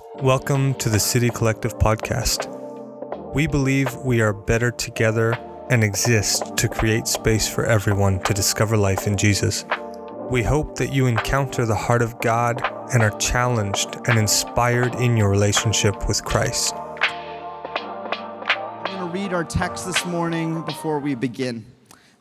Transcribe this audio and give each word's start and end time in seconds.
Welcome 0.00 0.74
to 0.74 0.88
the 0.88 0.98
City 0.98 1.28
Collective 1.28 1.78
podcast. 1.78 2.48
We 3.34 3.46
believe 3.46 3.94
we 3.96 4.20
are 4.20 4.32
better 4.32 4.70
together 4.70 5.38
and 5.68 5.84
exist 5.84 6.56
to 6.56 6.68
create 6.68 7.06
space 7.06 7.46
for 7.46 7.66
everyone 7.66 8.20
to 8.24 8.32
discover 8.32 8.76
life 8.76 9.06
in 9.06 9.16
Jesus. 9.16 9.64
We 10.30 10.42
hope 10.42 10.76
that 10.78 10.92
you 10.92 11.06
encounter 11.06 11.66
the 11.66 11.74
heart 11.74 12.02
of 12.02 12.18
God 12.20 12.62
and 12.92 13.02
are 13.02 13.16
challenged 13.18 13.96
and 14.06 14.18
inspired 14.18 14.94
in 14.94 15.16
your 15.16 15.28
relationship 15.28 16.08
with 16.08 16.24
Christ. 16.24 16.74
I'm 17.74 18.84
going 18.84 18.98
to 18.98 19.12
read 19.12 19.32
our 19.34 19.44
text 19.44 19.86
this 19.86 20.04
morning 20.06 20.62
before 20.62 20.98
we 20.98 21.14
begin. 21.14 21.66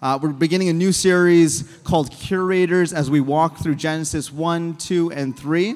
Uh, 0.02 0.20
we're 0.22 0.30
beginning 0.30 0.70
a 0.70 0.74
new 0.74 0.92
series 0.92 1.64
called 1.84 2.12
Curators 2.12 2.94
as 2.94 3.10
we 3.10 3.22
walk 3.22 3.58
through 3.58 3.76
Genesis 3.76 4.32
1, 4.32 4.76
2, 4.76 5.12
and 5.12 5.38
3. 5.38 5.76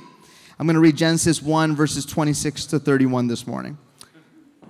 I'm 0.64 0.68
going 0.68 0.76
to 0.76 0.80
read 0.80 0.96
Genesis 0.96 1.42
1, 1.42 1.76
verses 1.76 2.06
26 2.06 2.68
to 2.68 2.80
31 2.80 3.28
this 3.28 3.46
morning. 3.46 3.78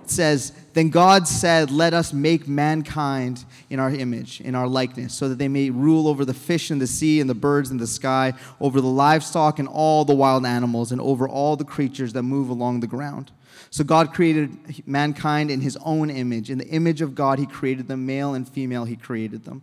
It 0.02 0.10
says, 0.10 0.50
Then 0.72 0.88
God 0.88 1.28
said, 1.28 1.70
Let 1.70 1.94
us 1.94 2.12
make 2.12 2.48
mankind 2.48 3.44
in 3.70 3.78
our 3.78 3.90
image, 3.90 4.40
in 4.40 4.56
our 4.56 4.66
likeness, 4.66 5.14
so 5.14 5.28
that 5.28 5.38
they 5.38 5.46
may 5.46 5.70
rule 5.70 6.08
over 6.08 6.24
the 6.24 6.34
fish 6.34 6.72
in 6.72 6.80
the 6.80 6.88
sea 6.88 7.20
and 7.20 7.30
the 7.30 7.34
birds 7.34 7.70
in 7.70 7.76
the 7.76 7.86
sky, 7.86 8.32
over 8.60 8.80
the 8.80 8.88
livestock 8.88 9.60
and 9.60 9.68
all 9.68 10.04
the 10.04 10.16
wild 10.16 10.44
animals, 10.44 10.90
and 10.90 11.00
over 11.00 11.28
all 11.28 11.54
the 11.54 11.64
creatures 11.64 12.12
that 12.14 12.24
move 12.24 12.48
along 12.48 12.80
the 12.80 12.88
ground. 12.88 13.30
So 13.70 13.84
God 13.84 14.12
created 14.12 14.88
mankind 14.88 15.48
in 15.48 15.60
his 15.60 15.78
own 15.84 16.10
image. 16.10 16.50
In 16.50 16.58
the 16.58 16.66
image 16.70 17.02
of 17.02 17.14
God, 17.14 17.38
he 17.38 17.46
created 17.46 17.86
them, 17.86 18.04
male 18.04 18.34
and 18.34 18.48
female, 18.48 18.84
he 18.84 18.96
created 18.96 19.44
them. 19.44 19.62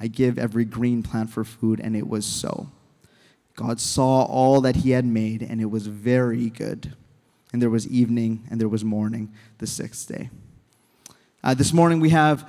I 0.00 0.06
give 0.06 0.38
every 0.38 0.64
green 0.64 1.02
plant 1.02 1.30
for 1.30 1.44
food, 1.44 1.80
and 1.80 1.96
it 1.96 2.08
was 2.08 2.24
so. 2.24 2.70
God 3.56 3.80
saw 3.80 4.22
all 4.22 4.60
that 4.60 4.76
he 4.76 4.90
had 4.90 5.04
made, 5.04 5.42
and 5.42 5.60
it 5.60 5.70
was 5.70 5.86
very 5.86 6.48
good. 6.50 6.94
And 7.52 7.60
there 7.60 7.70
was 7.70 7.88
evening, 7.88 8.46
and 8.50 8.60
there 8.60 8.68
was 8.68 8.84
morning, 8.84 9.32
the 9.58 9.66
sixth 9.66 10.08
day. 10.08 10.30
Uh, 11.42 11.54
this 11.54 11.72
morning 11.72 11.98
we 11.98 12.10
have 12.10 12.48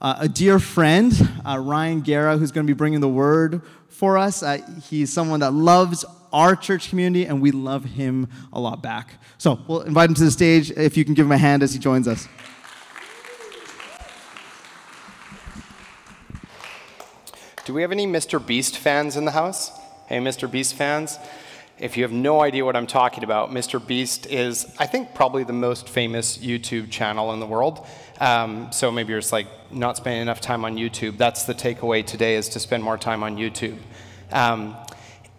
uh, 0.00 0.16
a 0.18 0.28
dear 0.28 0.58
friend, 0.58 1.12
uh, 1.46 1.58
Ryan 1.58 2.00
Guerra, 2.00 2.36
who's 2.36 2.50
going 2.50 2.66
to 2.66 2.70
be 2.70 2.76
bringing 2.76 3.00
the 3.00 3.08
word 3.08 3.62
for 3.88 4.18
us. 4.18 4.42
Uh, 4.42 4.58
he's 4.90 5.12
someone 5.12 5.40
that 5.40 5.52
loves 5.52 6.04
our 6.32 6.56
church 6.56 6.88
community, 6.88 7.24
and 7.24 7.40
we 7.40 7.50
love 7.50 7.84
him 7.84 8.28
a 8.52 8.60
lot 8.60 8.82
back. 8.82 9.14
So 9.38 9.60
we'll 9.68 9.82
invite 9.82 10.08
him 10.08 10.14
to 10.16 10.24
the 10.24 10.30
stage 10.30 10.70
if 10.72 10.96
you 10.96 11.04
can 11.04 11.14
give 11.14 11.26
him 11.26 11.32
a 11.32 11.38
hand 11.38 11.62
as 11.62 11.72
he 11.72 11.78
joins 11.78 12.08
us. 12.08 12.26
Do 17.64 17.72
we 17.72 17.82
have 17.82 17.92
any 17.92 18.08
Mr. 18.08 18.44
Beast 18.44 18.76
fans 18.76 19.16
in 19.16 19.24
the 19.24 19.30
house? 19.30 19.70
Hey, 20.06 20.18
Mr. 20.18 20.50
Beast 20.50 20.74
fans? 20.74 21.20
If 21.78 21.96
you 21.96 22.02
have 22.02 22.10
no 22.10 22.40
idea 22.40 22.64
what 22.64 22.74
I'm 22.74 22.88
talking 22.88 23.22
about, 23.22 23.50
Mr. 23.52 23.84
Beast 23.84 24.26
is, 24.26 24.66
I 24.80 24.86
think, 24.86 25.14
probably 25.14 25.44
the 25.44 25.52
most 25.52 25.88
famous 25.88 26.38
YouTube 26.38 26.90
channel 26.90 27.32
in 27.32 27.38
the 27.38 27.46
world. 27.46 27.86
Um, 28.18 28.72
so 28.72 28.90
maybe 28.90 29.10
you're 29.10 29.20
just 29.20 29.32
like 29.32 29.46
not 29.70 29.96
spending 29.96 30.22
enough 30.22 30.40
time 30.40 30.64
on 30.64 30.76
YouTube. 30.76 31.18
That's 31.18 31.44
the 31.44 31.54
takeaway 31.54 32.04
today: 32.04 32.34
is 32.34 32.48
to 32.48 32.58
spend 32.58 32.82
more 32.82 32.98
time 32.98 33.22
on 33.22 33.36
YouTube. 33.36 33.78
Um, 34.32 34.76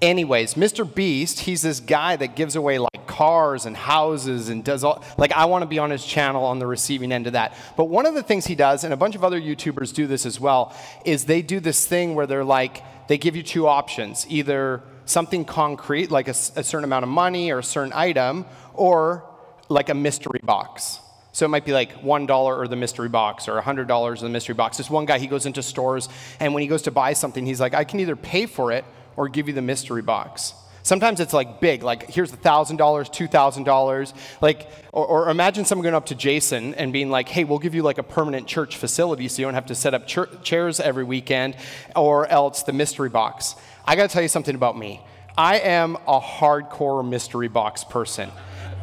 anyways, 0.04 0.56
Mr. 0.56 0.92
Beast, 0.92 1.40
he's 1.42 1.62
this 1.62 1.80
guy 1.80 2.16
that 2.18 2.36
gives 2.36 2.56
away 2.56 2.78
like 2.78 3.08
cars 3.08 3.66
and 3.66 3.76
houses 3.76 4.50
and 4.50 4.64
does 4.64 4.84
all, 4.84 5.04
like, 5.18 5.32
I 5.32 5.46
want 5.46 5.64
to 5.64 5.68
be 5.68 5.80
on 5.80 5.90
his 5.90 6.06
channel 6.06 6.44
on 6.44 6.60
the 6.60 6.68
receiving 6.68 7.12
end 7.12 7.28
of 7.28 7.34
that. 7.34 7.56
But 7.78 7.86
one 7.86 8.06
of 8.06 8.14
the 8.14 8.24
things 8.24 8.46
he 8.46 8.56
does, 8.56 8.84
and 8.84 8.94
a 8.94 8.98
bunch 8.98 9.16
of 9.16 9.24
other 9.24 9.40
YouTubers 9.40 9.94
do 9.94 10.06
this 10.06 10.26
as 10.26 10.40
well, 10.40 10.76
is 11.06 11.26
they 11.26 11.42
do 11.42 11.60
this 11.60 11.88
thing 11.88 12.16
where 12.16 12.28
they're 12.28 12.44
like, 12.44 12.84
they 13.08 13.18
give 13.18 13.36
you 13.36 13.44
two 13.44 13.68
options 13.68 14.26
either 14.30 14.82
something 15.06 15.46
concrete, 15.46 16.12
like 16.12 16.28
a, 16.28 16.32
a 16.32 16.64
certain 16.64 16.84
amount 16.84 17.04
of 17.04 17.10
money 17.10 17.52
or 17.52 17.60
a 17.60 17.64
certain 17.64 17.94
item, 17.94 18.46
or 18.74 19.24
like 19.70 19.90
a 19.90 19.94
mystery 19.94 20.40
box. 20.44 21.00
So 21.34 21.46
it 21.46 21.50
might 21.50 21.66
be 21.66 21.74
like 21.74 22.04
$1 22.04 22.30
or 22.30 22.68
the 22.68 22.76
mystery 22.76 23.10
box 23.10 23.48
or 23.48 23.60
$100 23.60 23.90
or 23.90 24.16
the 24.16 24.30
mystery 24.30 24.54
box. 24.54 24.78
This 24.78 24.90
one 24.90 25.06
guy, 25.06 25.18
he 25.18 25.28
goes 25.28 25.46
into 25.46 25.64
stores, 25.64 26.08
and 26.40 26.54
when 26.54 26.62
he 26.62 26.68
goes 26.68 26.84
to 26.84 26.92
buy 26.92 27.14
something, 27.14 27.46
he's 27.46 27.60
like, 27.60 27.74
I 27.74 27.84
can 27.84 28.00
either 28.00 28.16
pay 28.16 28.46
for 28.46 28.72
it 28.72 28.86
or 29.16 29.30
give 29.30 29.48
you 29.48 29.54
the 29.54 29.62
mystery 29.62 30.02
box. 30.02 30.54
Sometimes 30.84 31.22
it's 31.22 31.32
like 31.32 31.62
big, 31.62 31.82
like 31.82 32.10
here's 32.10 32.32
$1,000, 32.32 32.78
$2,000. 32.78 34.14
Like, 34.42 34.70
or, 34.92 35.06
or, 35.06 35.30
imagine 35.30 35.64
someone 35.64 35.84
going 35.84 35.96
up 35.96 36.08
to 36.08 36.16
Jason 36.16 36.76
and 36.76 36.92
being 36.92 37.10
like, 37.10 37.30
hey, 37.30 37.46
we'll 37.46 37.60
give 37.60 37.74
you 37.74 37.84
like 37.84 37.98
a 37.98 38.04
permanent 38.04 38.48
church 38.48 38.76
facility 38.76 39.30
so 39.30 39.42
you 39.42 39.48
don't 39.48 39.54
have 39.54 39.68
to 39.68 39.76
set 39.76 39.94
up 39.94 40.08
chairs 40.08 40.80
every 40.82 41.06
weekend, 41.06 41.56
or 41.96 42.28
else 42.28 42.64
the 42.64 42.74
mystery 42.74 43.10
box. 43.10 43.56
I 43.86 43.96
got 43.96 44.10
to 44.10 44.14
tell 44.14 44.22
you 44.22 44.28
something 44.28 44.56
about 44.56 44.78
me. 44.78 45.02
I 45.38 45.60
am 45.60 45.96
a 46.08 46.20
hardcore 46.20 47.08
mystery 47.08 47.48
box 47.48 47.86
person. 47.86 48.30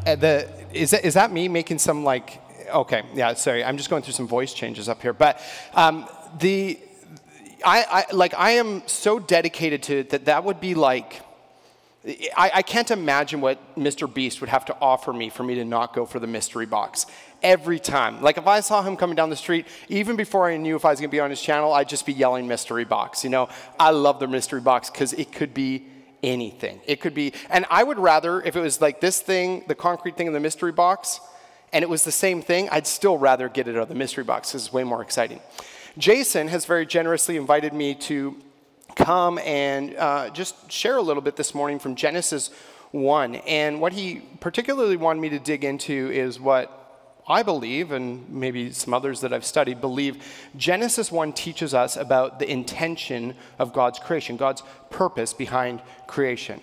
Uh, 0.06 0.16
the, 0.16 0.48
is, 0.72 0.92
that, 0.92 1.04
is 1.04 1.14
that 1.14 1.30
me 1.30 1.48
making 1.48 1.78
some 1.78 2.02
like, 2.02 2.40
okay, 2.70 3.02
yeah, 3.14 3.34
sorry, 3.34 3.62
I'm 3.62 3.76
just 3.76 3.90
going 3.90 4.02
through 4.02 4.14
some 4.14 4.26
voice 4.26 4.54
changes 4.54 4.88
up 4.88 5.02
here. 5.02 5.12
But 5.12 5.40
um, 5.74 6.08
the, 6.38 6.78
I, 7.64 8.04
I, 8.10 8.12
like, 8.12 8.34
I 8.34 8.52
am 8.52 8.82
so 8.86 9.18
dedicated 9.18 9.82
to 9.84 9.98
it 9.98 10.10
that 10.10 10.26
that 10.26 10.44
would 10.44 10.60
be 10.60 10.74
like, 10.74 11.22
I, 12.04 12.50
I 12.54 12.62
can't 12.62 12.90
imagine 12.90 13.40
what 13.42 13.76
Mr. 13.76 14.12
Beast 14.12 14.40
would 14.40 14.48
have 14.48 14.64
to 14.66 14.76
offer 14.80 15.12
me 15.12 15.28
for 15.28 15.42
me 15.42 15.56
to 15.56 15.64
not 15.64 15.94
go 15.94 16.06
for 16.06 16.18
the 16.18 16.26
mystery 16.26 16.64
box 16.64 17.04
every 17.42 17.78
time. 17.78 18.22
Like 18.22 18.38
if 18.38 18.46
I 18.46 18.60
saw 18.60 18.82
him 18.82 18.96
coming 18.96 19.16
down 19.16 19.28
the 19.28 19.36
street, 19.36 19.66
even 19.88 20.16
before 20.16 20.48
I 20.48 20.56
knew 20.56 20.76
if 20.76 20.84
I 20.84 20.90
was 20.90 21.00
to 21.00 21.08
be 21.08 21.20
on 21.20 21.28
his 21.28 21.42
channel, 21.42 21.72
I'd 21.72 21.88
just 21.88 22.06
be 22.06 22.14
yelling 22.14 22.48
mystery 22.48 22.84
box. 22.84 23.22
You 23.22 23.30
know, 23.30 23.48
I 23.78 23.90
love 23.90 24.18
the 24.18 24.28
mystery 24.28 24.62
box 24.62 24.88
because 24.88 25.12
it 25.12 25.30
could 25.30 25.52
be 25.52 25.86
anything. 26.22 26.80
It 26.86 27.00
could 27.00 27.14
be, 27.14 27.34
and 27.50 27.66
I 27.70 27.82
would 27.82 27.98
rather 27.98 28.40
if 28.42 28.56
it 28.56 28.60
was 28.60 28.80
like 28.80 29.00
this 29.00 29.20
thing, 29.20 29.64
the 29.68 29.74
concrete 29.74 30.16
thing 30.16 30.26
in 30.26 30.32
the 30.32 30.40
mystery 30.40 30.72
box, 30.72 31.20
and 31.72 31.82
it 31.82 31.88
was 31.88 32.04
the 32.04 32.12
same 32.12 32.40
thing, 32.40 32.68
I'd 32.70 32.86
still 32.86 33.18
rather 33.18 33.48
get 33.48 33.68
it 33.68 33.76
out 33.76 33.82
of 33.82 33.88
the 33.88 33.94
mystery 33.94 34.24
box 34.24 34.50
because 34.50 34.66
it's 34.66 34.72
way 34.72 34.84
more 34.84 35.02
exciting. 35.02 35.40
Jason 36.00 36.48
has 36.48 36.64
very 36.64 36.86
generously 36.86 37.36
invited 37.36 37.74
me 37.74 37.94
to 37.94 38.34
come 38.96 39.38
and 39.40 39.94
uh, 39.96 40.30
just 40.30 40.72
share 40.72 40.96
a 40.96 41.02
little 41.02 41.20
bit 41.20 41.36
this 41.36 41.54
morning 41.54 41.78
from 41.78 41.94
Genesis 41.94 42.48
1. 42.92 43.34
And 43.34 43.82
what 43.82 43.92
he 43.92 44.22
particularly 44.40 44.96
wanted 44.96 45.20
me 45.20 45.28
to 45.28 45.38
dig 45.38 45.62
into 45.62 46.10
is 46.10 46.40
what 46.40 47.20
I 47.28 47.42
believe, 47.42 47.92
and 47.92 48.26
maybe 48.30 48.72
some 48.72 48.94
others 48.94 49.20
that 49.20 49.34
I've 49.34 49.44
studied 49.44 49.82
believe, 49.82 50.24
Genesis 50.56 51.12
1 51.12 51.34
teaches 51.34 51.74
us 51.74 51.98
about 51.98 52.38
the 52.38 52.50
intention 52.50 53.34
of 53.58 53.74
God's 53.74 53.98
creation, 53.98 54.38
God's 54.38 54.62
purpose 54.88 55.34
behind 55.34 55.82
creation. 56.06 56.62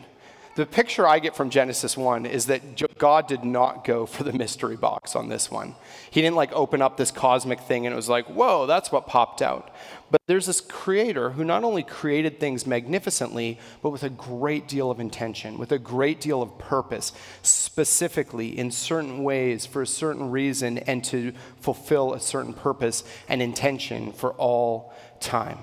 The 0.58 0.66
picture 0.66 1.08
I 1.08 1.20
get 1.20 1.36
from 1.36 1.52
Genesis 1.52 1.96
1 1.96 2.26
is 2.26 2.48
that 2.48 2.98
God 2.98 3.28
did 3.28 3.44
not 3.44 3.86
go 3.86 4.08
for 4.08 4.24
the 4.24 4.34
mystery 4.34 4.76
box 4.76 5.16
on 5.16 5.30
this 5.30 5.52
one. 5.52 5.76
He 6.10 6.20
didn't 6.20 6.36
like 6.36 6.52
open 6.52 6.82
up 6.82 6.98
this 6.98 7.12
cosmic 7.12 7.60
thing 7.60 7.86
and 7.86 7.94
it 7.94 7.96
was 7.96 8.10
like, 8.10 8.26
whoa, 8.26 8.66
that's 8.66 8.92
what 8.92 9.06
popped 9.06 9.44
out. 9.44 9.70
But 10.10 10.20
there's 10.26 10.48
this 10.48 10.60
creator 10.60 11.30
who 11.30 11.44
not 11.44 11.64
only 11.64 11.84
created 11.84 12.40
things 12.40 12.66
magnificently, 12.66 13.60
but 13.84 13.92
with 13.92 14.02
a 14.02 14.10
great 14.10 14.68
deal 14.68 14.90
of 14.90 15.00
intention, 15.00 15.60
with 15.60 15.72
a 15.72 15.78
great 15.78 16.20
deal 16.20 16.42
of 16.42 16.58
purpose, 16.58 17.14
specifically 17.44 18.58
in 18.58 18.72
certain 18.72 19.24
ways 19.24 19.68
for 19.68 19.84
a 19.84 19.88
certain 19.88 20.32
reason 20.32 20.80
and 20.80 21.04
to 21.04 21.34
fulfill 21.60 22.16
a 22.16 22.20
certain 22.20 22.54
purpose 22.54 23.04
and 23.30 23.44
intention 23.44 24.12
for 24.12 24.34
all 24.34 24.92
time. 25.20 25.60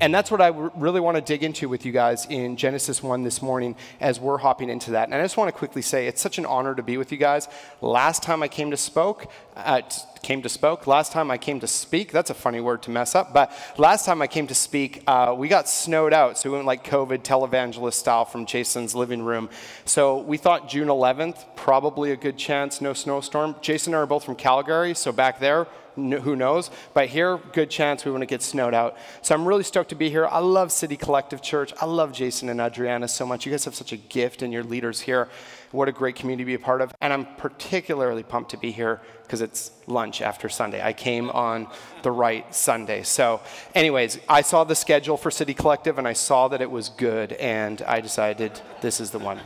And 0.00 0.14
that's 0.14 0.30
what 0.30 0.40
I 0.40 0.48
really 0.48 1.00
want 1.00 1.16
to 1.16 1.20
dig 1.20 1.42
into 1.42 1.68
with 1.68 1.84
you 1.84 1.92
guys 1.92 2.26
in 2.26 2.56
Genesis 2.56 3.02
1 3.02 3.22
this 3.22 3.42
morning 3.42 3.74
as 4.00 4.20
we're 4.20 4.38
hopping 4.38 4.70
into 4.70 4.92
that. 4.92 5.08
And 5.08 5.14
I 5.14 5.22
just 5.22 5.36
want 5.36 5.48
to 5.48 5.58
quickly 5.58 5.82
say 5.82 6.06
it's 6.06 6.20
such 6.20 6.38
an 6.38 6.46
honor 6.46 6.74
to 6.74 6.82
be 6.82 6.96
with 6.96 7.10
you 7.10 7.18
guys. 7.18 7.48
Last 7.80 8.22
time 8.22 8.42
I 8.42 8.48
came 8.48 8.70
to 8.70 8.76
spoke, 8.76 9.30
uh, 9.56 9.82
came 10.22 10.42
to 10.42 10.48
spoke. 10.48 10.86
Last 10.86 11.12
time 11.12 11.30
I 11.30 11.38
came 11.38 11.60
to 11.60 11.66
speak, 11.66 12.12
that's 12.12 12.30
a 12.30 12.34
funny 12.34 12.60
word 12.60 12.82
to 12.82 12.90
mess 12.90 13.14
up, 13.14 13.32
but 13.32 13.52
last 13.76 14.04
time 14.04 14.22
I 14.22 14.26
came 14.26 14.46
to 14.48 14.54
speak, 14.54 15.02
uh, 15.06 15.34
we 15.36 15.48
got 15.48 15.68
snowed 15.68 16.12
out. 16.12 16.38
So 16.38 16.50
we 16.50 16.56
went 16.56 16.66
like 16.66 16.84
COVID 16.84 17.22
televangelist 17.22 17.94
style 17.94 18.24
from 18.24 18.46
Jason's 18.46 18.94
living 18.94 19.22
room. 19.22 19.48
So 19.84 20.18
we 20.18 20.36
thought 20.36 20.68
June 20.68 20.88
11th, 20.88 21.44
probably 21.56 22.12
a 22.12 22.16
good 22.16 22.36
chance, 22.36 22.80
no 22.80 22.92
snowstorm. 22.92 23.56
Jason 23.60 23.94
and 23.94 23.98
I 23.98 24.02
are 24.02 24.06
both 24.06 24.24
from 24.24 24.36
Calgary, 24.36 24.94
so 24.94 25.12
back 25.12 25.40
there, 25.40 25.66
who 25.98 26.36
knows? 26.36 26.70
But 26.94 27.08
here, 27.08 27.38
good 27.52 27.70
chance 27.70 28.04
we 28.04 28.10
want 28.10 28.22
to 28.22 28.26
get 28.26 28.42
snowed 28.42 28.74
out. 28.74 28.96
So 29.22 29.34
I'm 29.34 29.46
really 29.46 29.64
stoked 29.64 29.90
to 29.90 29.94
be 29.94 30.08
here. 30.10 30.26
I 30.26 30.38
love 30.38 30.72
City 30.72 30.96
Collective 30.96 31.42
Church. 31.42 31.72
I 31.80 31.86
love 31.86 32.12
Jason 32.12 32.48
and 32.48 32.60
Adriana 32.60 33.08
so 33.08 33.26
much. 33.26 33.44
You 33.44 33.52
guys 33.52 33.64
have 33.64 33.74
such 33.74 33.92
a 33.92 33.96
gift 33.96 34.42
and 34.42 34.52
your 34.52 34.62
leaders 34.62 35.00
here. 35.00 35.28
What 35.70 35.88
a 35.88 35.92
great 35.92 36.16
community 36.16 36.44
to 36.44 36.46
be 36.46 36.62
a 36.62 36.64
part 36.64 36.80
of. 36.80 36.94
And 37.00 37.12
I'm 37.12 37.26
particularly 37.36 38.22
pumped 38.22 38.52
to 38.52 38.56
be 38.56 38.70
here 38.70 39.00
because 39.22 39.42
it's 39.42 39.72
lunch 39.86 40.22
after 40.22 40.48
Sunday. 40.48 40.82
I 40.82 40.94
came 40.94 41.28
on 41.30 41.66
the 42.02 42.10
right 42.10 42.54
Sunday. 42.54 43.02
So, 43.02 43.42
anyways, 43.74 44.18
I 44.28 44.40
saw 44.40 44.64
the 44.64 44.74
schedule 44.74 45.18
for 45.18 45.30
City 45.30 45.52
Collective 45.52 45.98
and 45.98 46.08
I 46.08 46.14
saw 46.14 46.48
that 46.48 46.62
it 46.62 46.70
was 46.70 46.88
good, 46.88 47.32
and 47.34 47.82
I 47.82 48.00
decided 48.00 48.58
this 48.80 49.00
is 49.00 49.10
the 49.10 49.18
one. 49.18 49.40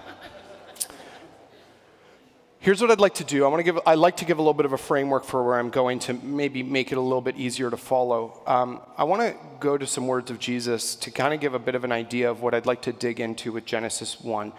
Here's 2.62 2.80
what 2.80 2.92
I'd 2.92 3.00
like 3.00 3.14
to 3.14 3.24
do. 3.24 3.44
I 3.44 3.48
want 3.48 3.58
to 3.58 3.64
give. 3.64 3.80
I'd 3.84 3.98
like 3.98 4.18
to 4.18 4.24
give 4.24 4.38
a 4.38 4.40
little 4.40 4.54
bit 4.54 4.66
of 4.66 4.72
a 4.72 4.78
framework 4.78 5.24
for 5.24 5.42
where 5.42 5.58
I'm 5.58 5.70
going 5.70 5.98
to 5.98 6.14
maybe 6.14 6.62
make 6.62 6.92
it 6.92 6.94
a 6.96 7.00
little 7.00 7.20
bit 7.20 7.36
easier 7.36 7.68
to 7.68 7.76
follow. 7.76 8.40
Um, 8.46 8.80
I 8.96 9.02
want 9.02 9.20
to 9.20 9.36
go 9.58 9.76
to 9.76 9.84
some 9.84 10.06
words 10.06 10.30
of 10.30 10.38
Jesus 10.38 10.94
to 10.94 11.10
kind 11.10 11.34
of 11.34 11.40
give 11.40 11.54
a 11.54 11.58
bit 11.58 11.74
of 11.74 11.82
an 11.82 11.90
idea 11.90 12.30
of 12.30 12.40
what 12.40 12.54
I'd 12.54 12.64
like 12.64 12.82
to 12.82 12.92
dig 12.92 13.18
into 13.18 13.50
with 13.50 13.64
Genesis 13.64 14.20
one. 14.20 14.52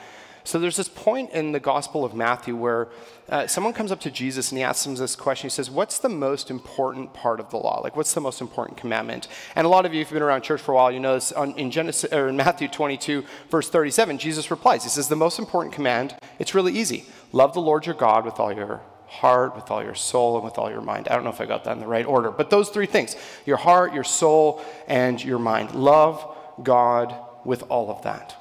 So 0.45 0.60
there's 0.60 0.75
this 0.75 0.90
point 0.90 1.31
in 1.31 1.54
the 1.54 1.60
Gospel 1.60 2.04
of 2.04 2.13
Matthew 2.13 2.56
where 2.56 2.90
uh, 3.30 3.48
someone 3.48 3.72
comes 3.72 3.92
up 3.92 4.01
to 4.01 4.12
Jesus 4.12 4.51
and 4.51 4.57
he 4.57 4.63
asks 4.63 4.86
him 4.86 4.95
this 4.95 5.16
question. 5.16 5.50
He 5.50 5.51
says, 5.51 5.72
"What's 5.72 6.00
the 6.00 6.10
most 6.10 6.51
important 6.51 7.13
part 7.13 7.40
of 7.40 7.50
the 7.50 7.57
law? 7.57 7.80
Like, 7.80 7.95
what's 7.95 8.13
the 8.13 8.22
most 8.22 8.42
important 8.42 8.78
commandment?" 8.78 9.30
And 9.56 9.66
a 9.66 9.69
lot 9.69 9.86
of 9.86 9.94
you, 9.94 10.01
if 10.01 10.07
you've 10.07 10.16
been 10.16 10.24
around 10.24 10.42
church 10.42 10.62
for 10.62 10.74
a 10.74 10.75
while, 10.75 10.92
you 10.92 11.00
know 11.00 11.13
this. 11.13 11.31
On, 11.31 11.54
in 11.54 11.72
Genesis 11.72 12.12
or 12.12 12.28
in 12.28 12.36
Matthew 12.36 12.68
22, 12.68 13.24
verse 13.50 13.69
37, 13.69 14.18
Jesus 14.18 14.51
replies. 14.51 14.84
He 14.84 14.90
says, 14.90 15.07
"The 15.07 15.16
most 15.16 15.40
important 15.40 15.74
command. 15.74 16.16
It's 16.40 16.54
really 16.54 16.74
easy. 16.74 17.06
Love 17.31 17.54
the 17.54 17.62
Lord 17.62 17.86
your 17.86 17.95
God 17.95 18.25
with 18.25 18.40
all 18.40 18.51
your 18.51 18.81
heart, 19.07 19.56
with 19.56 19.72
all 19.72 19.84
your 19.84 19.95
soul, 19.95 20.36
and 20.36 20.44
with 20.44 20.57
all 20.57 20.69
your 20.69 20.81
mind. 20.81 21.07
I 21.07 21.16
don't 21.16 21.24
know 21.24 21.30
if 21.30 21.40
I 21.40 21.45
got 21.45 21.63
that 21.63 21.74
in 21.74 21.80
the 21.80 21.88
right 21.88 22.06
order, 22.06 22.31
but 22.31 22.50
those 22.50 22.69
three 22.69 22.88
things 22.88 23.16
your 23.45 23.57
heart, 23.57 23.94
your 23.94 24.04
soul, 24.04 24.62
and 24.88 25.24
your 25.24 25.40
mind. 25.40 25.74
Love 25.74 26.36
God 26.62 27.16
with 27.45 27.63
all 27.69 27.90
of 27.90 28.01
that. 28.04 28.36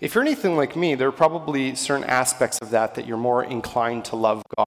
If 0.00 0.14
you're 0.14 0.22
anything 0.22 0.56
like 0.56 0.76
me, 0.76 0.94
there 0.94 1.08
are 1.08 1.12
probably 1.12 1.74
certain 1.74 2.04
aspects 2.04 2.58
of 2.62 2.70
that 2.70 2.94
that 2.94 3.06
you're 3.06 3.16
more 3.16 3.42
inclined 3.42 4.04
to 4.06 4.16
love 4.16 4.42
God, 4.56 4.66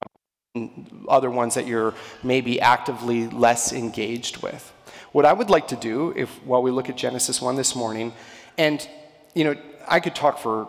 and 0.54 1.06
other 1.08 1.30
ones 1.30 1.54
that 1.54 1.66
you're 1.66 1.94
maybe 2.22 2.60
actively 2.60 3.28
less 3.28 3.72
engaged 3.72 4.42
with. 4.42 4.72
What 5.12 5.24
I 5.24 5.32
would 5.32 5.48
like 5.48 5.68
to 5.68 5.76
do, 5.76 6.12
if 6.16 6.28
while 6.44 6.62
we 6.62 6.70
look 6.70 6.90
at 6.90 6.96
Genesis 6.98 7.40
1 7.40 7.56
this 7.56 7.74
morning, 7.74 8.12
and 8.58 8.86
you 9.34 9.44
know, 9.44 9.56
I 9.88 10.00
could 10.00 10.14
talk 10.14 10.38
for 10.38 10.68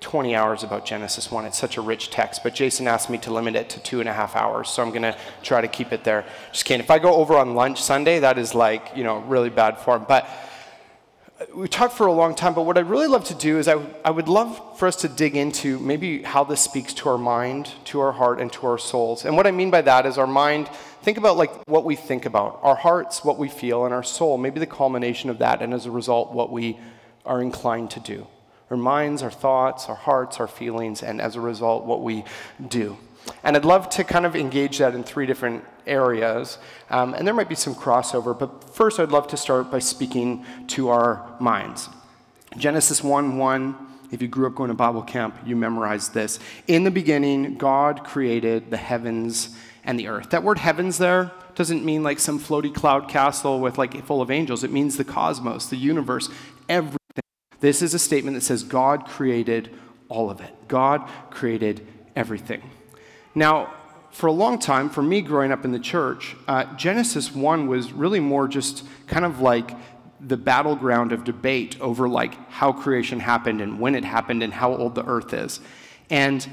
20 0.00 0.34
hours 0.34 0.62
about 0.62 0.84
Genesis 0.84 1.30
1. 1.30 1.46
It's 1.46 1.58
such 1.58 1.78
a 1.78 1.80
rich 1.80 2.10
text, 2.10 2.42
but 2.42 2.54
Jason 2.54 2.86
asked 2.86 3.08
me 3.08 3.16
to 3.18 3.32
limit 3.32 3.54
it 3.56 3.70
to 3.70 3.80
two 3.80 4.00
and 4.00 4.08
a 4.08 4.12
half 4.12 4.36
hours, 4.36 4.68
so 4.68 4.82
I'm 4.82 4.90
going 4.90 5.02
to 5.02 5.16
try 5.42 5.62
to 5.62 5.68
keep 5.68 5.92
it 5.92 6.04
there. 6.04 6.26
Just 6.52 6.66
kidding. 6.66 6.84
If 6.84 6.90
I 6.90 6.98
go 6.98 7.14
over 7.14 7.36
on 7.36 7.54
lunch 7.54 7.82
Sunday, 7.82 8.18
that 8.18 8.38
is 8.38 8.54
like, 8.54 8.92
you 8.94 9.04
know, 9.04 9.18
really 9.20 9.50
bad 9.50 9.78
form. 9.78 10.04
But 10.06 10.28
we 11.54 11.68
talked 11.68 11.94
for 11.94 12.06
a 12.06 12.12
long 12.12 12.34
time, 12.34 12.54
but 12.54 12.62
what 12.62 12.76
I'd 12.76 12.88
really 12.88 13.06
love 13.06 13.24
to 13.24 13.34
do 13.34 13.58
is 13.58 13.66
I, 13.66 13.82
I 14.04 14.10
would 14.10 14.28
love 14.28 14.78
for 14.78 14.86
us 14.86 14.96
to 14.96 15.08
dig 15.08 15.36
into 15.36 15.78
maybe 15.78 16.22
how 16.22 16.44
this 16.44 16.60
speaks 16.60 16.92
to 16.94 17.08
our 17.08 17.18
mind, 17.18 17.72
to 17.86 18.00
our 18.00 18.12
heart, 18.12 18.40
and 18.40 18.52
to 18.54 18.66
our 18.66 18.78
souls. 18.78 19.24
And 19.24 19.36
what 19.36 19.46
I 19.46 19.50
mean 19.50 19.70
by 19.70 19.80
that 19.82 20.04
is 20.04 20.18
our 20.18 20.26
mind, 20.26 20.68
think 21.02 21.16
about 21.16 21.36
like 21.36 21.50
what 21.66 21.84
we 21.84 21.96
think 21.96 22.26
about, 22.26 22.60
our 22.62 22.76
hearts, 22.76 23.24
what 23.24 23.38
we 23.38 23.48
feel, 23.48 23.86
and 23.86 23.94
our 23.94 24.02
soul, 24.02 24.36
maybe 24.36 24.60
the 24.60 24.66
culmination 24.66 25.30
of 25.30 25.38
that, 25.38 25.62
and 25.62 25.72
as 25.72 25.86
a 25.86 25.90
result, 25.90 26.32
what 26.32 26.52
we 26.52 26.78
are 27.24 27.40
inclined 27.40 27.90
to 27.92 28.00
do. 28.00 28.26
Our 28.70 28.76
minds, 28.76 29.22
our 29.22 29.30
thoughts, 29.30 29.88
our 29.88 29.96
hearts, 29.96 30.40
our 30.40 30.46
feelings, 30.46 31.02
and 31.02 31.20
as 31.20 31.36
a 31.36 31.40
result, 31.40 31.84
what 31.84 32.02
we 32.02 32.24
do. 32.68 32.98
And 33.42 33.56
I'd 33.56 33.64
love 33.64 33.88
to 33.90 34.04
kind 34.04 34.26
of 34.26 34.36
engage 34.36 34.78
that 34.78 34.94
in 34.94 35.02
three 35.02 35.26
different 35.26 35.64
areas. 35.86 36.58
Um, 36.90 37.14
and 37.14 37.26
there 37.26 37.34
might 37.34 37.48
be 37.48 37.54
some 37.54 37.74
crossover, 37.74 38.38
but 38.38 38.74
first 38.74 38.98
I'd 38.98 39.10
love 39.10 39.28
to 39.28 39.36
start 39.36 39.70
by 39.70 39.78
speaking 39.78 40.44
to 40.68 40.88
our 40.88 41.36
minds. 41.40 41.88
Genesis 42.56 43.02
1 43.02 43.36
1, 43.38 43.86
if 44.10 44.20
you 44.20 44.28
grew 44.28 44.46
up 44.46 44.54
going 44.54 44.68
to 44.68 44.74
Bible 44.74 45.02
camp, 45.02 45.36
you 45.46 45.54
memorized 45.56 46.14
this. 46.14 46.38
In 46.66 46.84
the 46.84 46.90
beginning, 46.90 47.56
God 47.56 48.04
created 48.04 48.70
the 48.70 48.76
heavens 48.76 49.56
and 49.84 49.98
the 49.98 50.08
earth. 50.08 50.30
That 50.30 50.42
word 50.42 50.58
heavens 50.58 50.98
there 50.98 51.30
doesn't 51.54 51.84
mean 51.84 52.02
like 52.02 52.18
some 52.18 52.38
floaty 52.38 52.74
cloud 52.74 53.08
castle 53.08 53.60
with 53.60 53.78
like 53.78 54.04
full 54.04 54.20
of 54.20 54.30
angels. 54.30 54.64
It 54.64 54.72
means 54.72 54.96
the 54.96 55.04
cosmos, 55.04 55.66
the 55.66 55.76
universe, 55.76 56.28
everything. 56.68 56.98
This 57.60 57.82
is 57.82 57.94
a 57.94 57.98
statement 57.98 58.34
that 58.34 58.42
says 58.42 58.62
God 58.62 59.06
created 59.06 59.70
all 60.08 60.30
of 60.30 60.40
it. 60.40 60.50
God 60.68 61.08
created 61.30 61.86
everything. 62.16 62.62
Now, 63.40 63.72
for 64.10 64.26
a 64.26 64.32
long 64.32 64.58
time, 64.58 64.90
for 64.90 65.02
me 65.02 65.22
growing 65.22 65.50
up 65.50 65.64
in 65.64 65.72
the 65.72 65.78
church, 65.78 66.36
uh, 66.46 66.64
Genesis 66.76 67.34
1 67.34 67.68
was 67.68 67.90
really 67.90 68.20
more 68.20 68.46
just 68.46 68.84
kind 69.06 69.24
of 69.24 69.40
like 69.40 69.70
the 70.20 70.36
battleground 70.36 71.10
of 71.12 71.24
debate 71.24 71.80
over 71.80 72.06
like 72.06 72.34
how 72.50 72.70
creation 72.70 73.18
happened 73.18 73.62
and 73.62 73.80
when 73.80 73.94
it 73.94 74.04
happened 74.04 74.42
and 74.42 74.52
how 74.52 74.76
old 74.76 74.94
the 74.94 75.06
earth 75.06 75.32
is. 75.32 75.58
And 76.10 76.46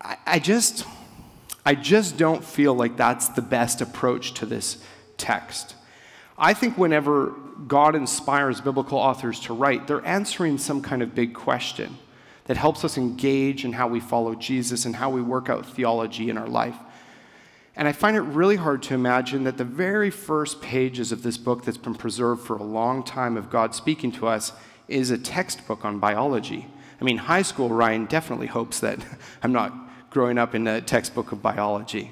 I, 0.00 0.16
I 0.24 0.38
just 0.38 0.86
I 1.66 1.74
just 1.74 2.16
don't 2.16 2.42
feel 2.42 2.72
like 2.72 2.96
that's 2.96 3.28
the 3.28 3.42
best 3.42 3.82
approach 3.82 4.32
to 4.36 4.46
this 4.46 4.82
text. 5.18 5.74
I 6.38 6.54
think 6.54 6.78
whenever 6.78 7.34
God 7.68 7.94
inspires 7.94 8.62
biblical 8.62 8.96
authors 8.96 9.38
to 9.40 9.52
write, 9.52 9.86
they're 9.86 10.06
answering 10.06 10.56
some 10.56 10.80
kind 10.80 11.02
of 11.02 11.14
big 11.14 11.34
question 11.34 11.98
that 12.50 12.56
helps 12.56 12.84
us 12.84 12.98
engage 12.98 13.64
in 13.64 13.74
how 13.74 13.86
we 13.86 14.00
follow 14.00 14.34
Jesus 14.34 14.84
and 14.84 14.96
how 14.96 15.08
we 15.08 15.22
work 15.22 15.48
out 15.48 15.64
theology 15.64 16.30
in 16.30 16.36
our 16.36 16.48
life. 16.48 16.74
And 17.76 17.86
I 17.86 17.92
find 17.92 18.16
it 18.16 18.22
really 18.22 18.56
hard 18.56 18.82
to 18.82 18.94
imagine 18.94 19.44
that 19.44 19.56
the 19.56 19.64
very 19.64 20.10
first 20.10 20.60
pages 20.60 21.12
of 21.12 21.22
this 21.22 21.38
book 21.38 21.64
that's 21.64 21.78
been 21.78 21.94
preserved 21.94 22.44
for 22.44 22.56
a 22.56 22.64
long 22.64 23.04
time 23.04 23.36
of 23.36 23.50
God 23.50 23.72
speaking 23.72 24.10
to 24.10 24.26
us 24.26 24.52
is 24.88 25.12
a 25.12 25.16
textbook 25.16 25.84
on 25.84 26.00
biology. 26.00 26.66
I 27.00 27.04
mean, 27.04 27.18
high 27.18 27.42
school 27.42 27.68
Ryan 27.68 28.06
definitely 28.06 28.48
hopes 28.48 28.80
that 28.80 28.98
I'm 29.44 29.52
not 29.52 29.72
growing 30.10 30.36
up 30.36 30.52
in 30.52 30.66
a 30.66 30.80
textbook 30.80 31.30
of 31.30 31.40
biology. 31.40 32.10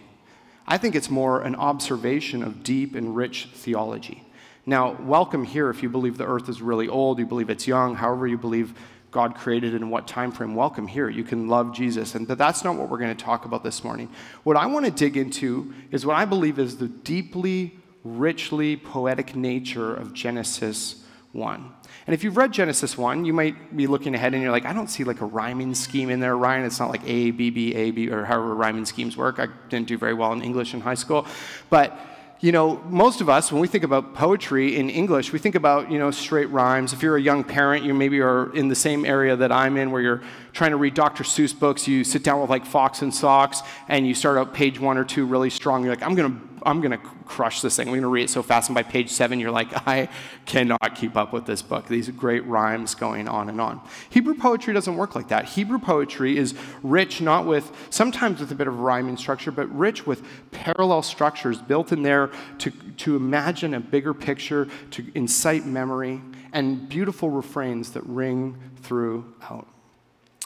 I 0.69 0.79
think 0.79 0.95
it's 0.95 1.11
more 1.11 1.43
an 1.43 1.57
observation 1.57 2.45
of 2.45 2.63
deep 2.63 2.95
and 2.95 3.17
rich 3.17 3.49
theology. 3.55 4.23
Now, 4.67 4.93
welcome 5.01 5.43
here 5.43 5.69
if 5.69 5.83
you 5.83 5.89
believe 5.89 6.17
the 6.17 6.27
earth 6.27 6.49
is 6.49 6.63
really 6.63 6.87
old, 6.87 7.19
you 7.19 7.27
believe 7.27 7.51
it's 7.51 7.67
young, 7.67 7.97
however 7.97 8.29
you 8.29 8.39
believe 8.39 8.75
God 9.11 9.35
created 9.35 9.75
in 9.75 9.89
what 9.91 10.07
time 10.07 10.33
frame, 10.33 10.55
welcome 10.55 10.87
here. 10.87 11.09
You 11.09 11.25
can 11.25 11.49
love 11.49 11.75
Jesus. 11.75 12.15
And 12.15 12.29
but 12.29 12.39
that's 12.39 12.63
not 12.63 12.77
what 12.77 12.89
we're 12.89 12.99
going 12.99 13.17
to 13.17 13.25
talk 13.25 13.45
about 13.45 13.65
this 13.65 13.83
morning. 13.83 14.11
What 14.45 14.57
I 14.57 14.67
want 14.67 14.85
to 14.85 14.91
dig 14.91 15.17
into 15.17 15.73
is 15.91 16.05
what 16.05 16.17
I 16.17 16.25
believe 16.25 16.59
is 16.59 16.77
the 16.77 16.89
deeply, 16.89 17.79
richly 18.05 18.77
poetic 18.77 19.35
nature 19.35 19.95
of 19.95 20.13
Genesis 20.13 21.05
1. 21.33 21.73
And 22.07 22.15
if 22.15 22.25
you've 22.25 22.37
read 22.37 22.53
Genesis 22.53 22.97
1, 22.97 23.25
you 23.25 23.33
might 23.33 23.77
be 23.77 23.87
looking 23.87 24.15
ahead 24.15 24.35
and 24.35 24.43
you're 24.43 24.53
like, 24.53 24.67
I 24.67 24.73
don't 24.73 24.89
see 24.89 25.05
like 25.05 25.21
a 25.21 25.27
rhyming 25.27 25.75
scheme 25.75 26.11
in 26.11 26.21
there, 26.21 26.37
Ryan. 26.37 26.65
It's 26.65 26.81
not 26.81 26.91
like 26.91 27.03
A, 27.07 27.31
B, 27.31 27.51
B, 27.51 27.75
A, 27.75 27.91
B, 27.91 28.11
or 28.11 28.25
however 28.25 28.55
rhyming 28.55 28.85
schemes 28.85 29.17
work. 29.17 29.39
I 29.39 29.49
didn't 29.69 29.89
do 29.89 29.97
very 29.99 30.15
well 30.15 30.33
in 30.33 30.43
English 30.43 30.75
in 30.75 30.81
high 30.81 30.95
school. 30.95 31.27
But 31.71 31.99
you 32.41 32.53
know, 32.53 32.81
most 32.89 33.21
of 33.21 33.29
us, 33.29 33.51
when 33.51 33.61
we 33.61 33.67
think 33.67 33.83
about 33.83 34.15
poetry 34.15 34.77
in 34.77 34.91
English, 34.91 35.33
we 35.33 35.41
think 35.41 35.57
about, 35.57 35.91
you 35.91 35.99
know, 35.99 36.13
straight 36.13 36.49
rhymes. 36.51 36.93
If 36.93 37.03
you're 37.03 37.17
a 37.17 37.21
young 37.21 37.43
parent, 37.43 37.85
you 37.85 37.93
maybe 37.93 38.21
are 38.21 38.55
in 38.55 38.69
the 38.69 38.77
same 38.77 39.05
area 39.05 39.35
that 39.35 39.51
I'm 39.51 39.77
in 39.77 39.91
where 39.91 40.01
you're 40.01 40.23
trying 40.53 40.71
to 40.71 40.77
read 40.77 40.95
Dr. 40.95 41.25
Seuss 41.25 41.59
books. 41.59 41.89
You 41.89 42.05
sit 42.05 42.23
down 42.23 42.41
with 42.41 42.49
like 42.49 42.65
Fox 42.65 43.03
and 43.03 43.13
Socks 43.13 43.63
and 43.89 44.07
you 44.07 44.15
start 44.15 44.39
out 44.39 44.55
page 44.55 44.79
one 44.79 44.99
or 44.99 45.05
two 45.05 45.27
really 45.27 45.51
strong. 45.51 45.83
You're 45.83 45.93
like, 45.93 46.05
I'm 46.05 46.15
going 46.15 46.33
to 46.33 46.48
I'm 46.65 46.81
going 46.81 46.93
to 46.93 46.99
crush 47.25 47.61
this 47.61 47.77
thing. 47.77 47.89
I'm 47.89 47.93
going 47.93 48.03
to 48.03 48.09
read 48.09 48.25
it 48.25 48.31
so 48.31 48.43
fast. 48.43 48.69
And 48.69 48.75
by 48.75 48.83
page 48.83 49.11
seven, 49.11 49.41
you're 49.41 49.51
like, 49.51 49.87
I 49.87 50.09
cannot 50.47 50.95
keep 50.95 51.17
up 51.17 51.33
with 51.33 51.47
this 51.47 51.63
book. 51.63 51.87
These 51.87 52.09
great 52.11 52.45
rhymes 52.47 52.95
going 52.95 53.29
on 53.29 53.49
and 53.49 53.61
on. 53.61 53.81
Hebrew 54.11 54.35
poetry 54.35 54.75
doesn't 54.75 54.97
work 54.97 55.15
like 55.15 55.29
that. 55.29 55.45
Hebrew 55.45 55.79
poetry 55.79 56.37
is 56.37 56.55
rich, 56.83 57.21
not 57.21 57.47
with, 57.47 57.71
sometimes 57.91 58.41
with 58.41 58.51
a 58.53 58.55
bit 58.55 58.69
of 58.69 58.81
rhyming 58.81 59.17
structure, 59.17 59.51
but 59.51 59.67
rich 59.77 60.07
with 60.07 60.25
parallel 60.51 61.03
structures 61.03 61.61
built 61.61 61.93
in 61.93 62.03
there 62.03 62.31
to, 62.59 62.71
to 62.71 63.17
imagine 63.17 63.75
a 63.75 63.81
bigger 63.81 64.15
picture, 64.15 64.69
to 64.91 65.05
incite 65.15 65.67
memory, 65.67 66.21
and 66.53 66.89
beautiful 66.89 67.31
refrains 67.31 67.93
that 67.93 68.05
ring 68.07 68.57
throughout. 68.83 69.67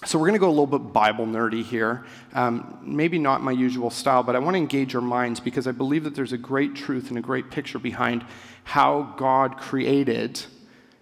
So, 0.05 0.19
we're 0.19 0.27
going 0.27 0.35
to 0.35 0.41
go 0.41 0.49
a 0.49 0.51
little 0.51 0.67
bit 0.67 0.93
Bible 0.93 1.27
nerdy 1.27 1.63
here. 1.63 2.05
Um, 2.33 2.79
maybe 2.83 3.19
not 3.19 3.41
my 3.41 3.53
usual 3.53 3.89
style, 3.89 4.25
but 4.25 4.35
I 4.35 4.41
want 4.41 4.55
to 4.55 4.59
engage 4.59 4.95
your 4.95 5.03
minds 5.03 5.39
because 5.39 5.69
I 5.69 5.73
believe 5.73 6.03
that 6.05 6.17
there's 6.17 6.33
a 6.33 6.39
great 6.39 6.75
truth 6.75 7.09
and 7.11 7.19
a 7.19 7.23
great 7.23 7.53
picture 7.53 7.79
behind 7.79 8.25
how 8.65 9.15
God 9.17 9.59
created 9.59 10.43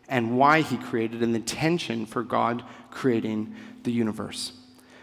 and 0.08 0.36
why 0.36 0.60
He 0.60 0.76
created 0.76 1.22
and 1.22 1.34
the 1.34 1.40
tension 1.40 2.04
for 2.04 2.22
God 2.22 2.62
creating 2.90 3.54
the 3.84 3.92
universe. 3.92 4.52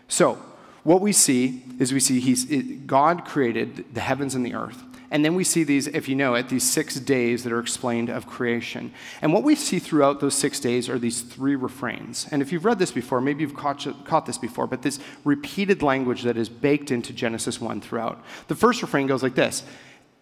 So, 0.08 0.38
what 0.84 1.02
we 1.02 1.12
see 1.12 1.64
is 1.80 1.92
we 1.92 2.00
see 2.00 2.20
he's, 2.20 2.50
it, 2.50 2.88
God 2.88 3.26
created 3.26 3.94
the 3.94 4.00
heavens 4.00 4.36
and 4.36 4.46
the 4.46 4.54
earth. 4.54 4.84
And 5.10 5.24
then 5.24 5.36
we 5.36 5.46
see 5.46 5.64
these, 5.64 5.88
if 5.88 6.10
you 6.10 6.16
know 6.16 6.36
it, 6.36 6.50
these 6.50 6.70
six 6.70 6.96
days 6.96 7.44
that 7.44 7.54
are 7.54 7.60
explained 7.60 8.10
of 8.10 8.28
creation. 8.28 8.92
And 9.22 9.32
what 9.32 9.44
we 9.44 9.56
see 9.56 9.80
throughout 9.80 10.20
those 10.20 10.36
six 10.36 10.60
days 10.60 10.90
are 10.90 11.00
these 11.00 11.22
three 11.22 11.56
refrains. 11.56 12.28
And 12.30 12.42
if 12.42 12.52
you've 12.52 12.66
read 12.66 12.78
this 12.78 12.92
before, 12.92 13.22
maybe 13.22 13.42
you've 13.42 13.56
caught, 13.56 13.88
caught 14.06 14.26
this 14.26 14.38
before, 14.38 14.68
but 14.68 14.82
this 14.82 15.00
repeated 15.24 15.82
language 15.82 16.24
that 16.24 16.36
is 16.36 16.50
baked 16.50 16.92
into 16.92 17.14
Genesis 17.14 17.62
1 17.62 17.80
throughout. 17.80 18.22
The 18.48 18.56
first 18.56 18.82
refrain 18.82 19.08
goes 19.08 19.24
like 19.24 19.36
this 19.36 19.64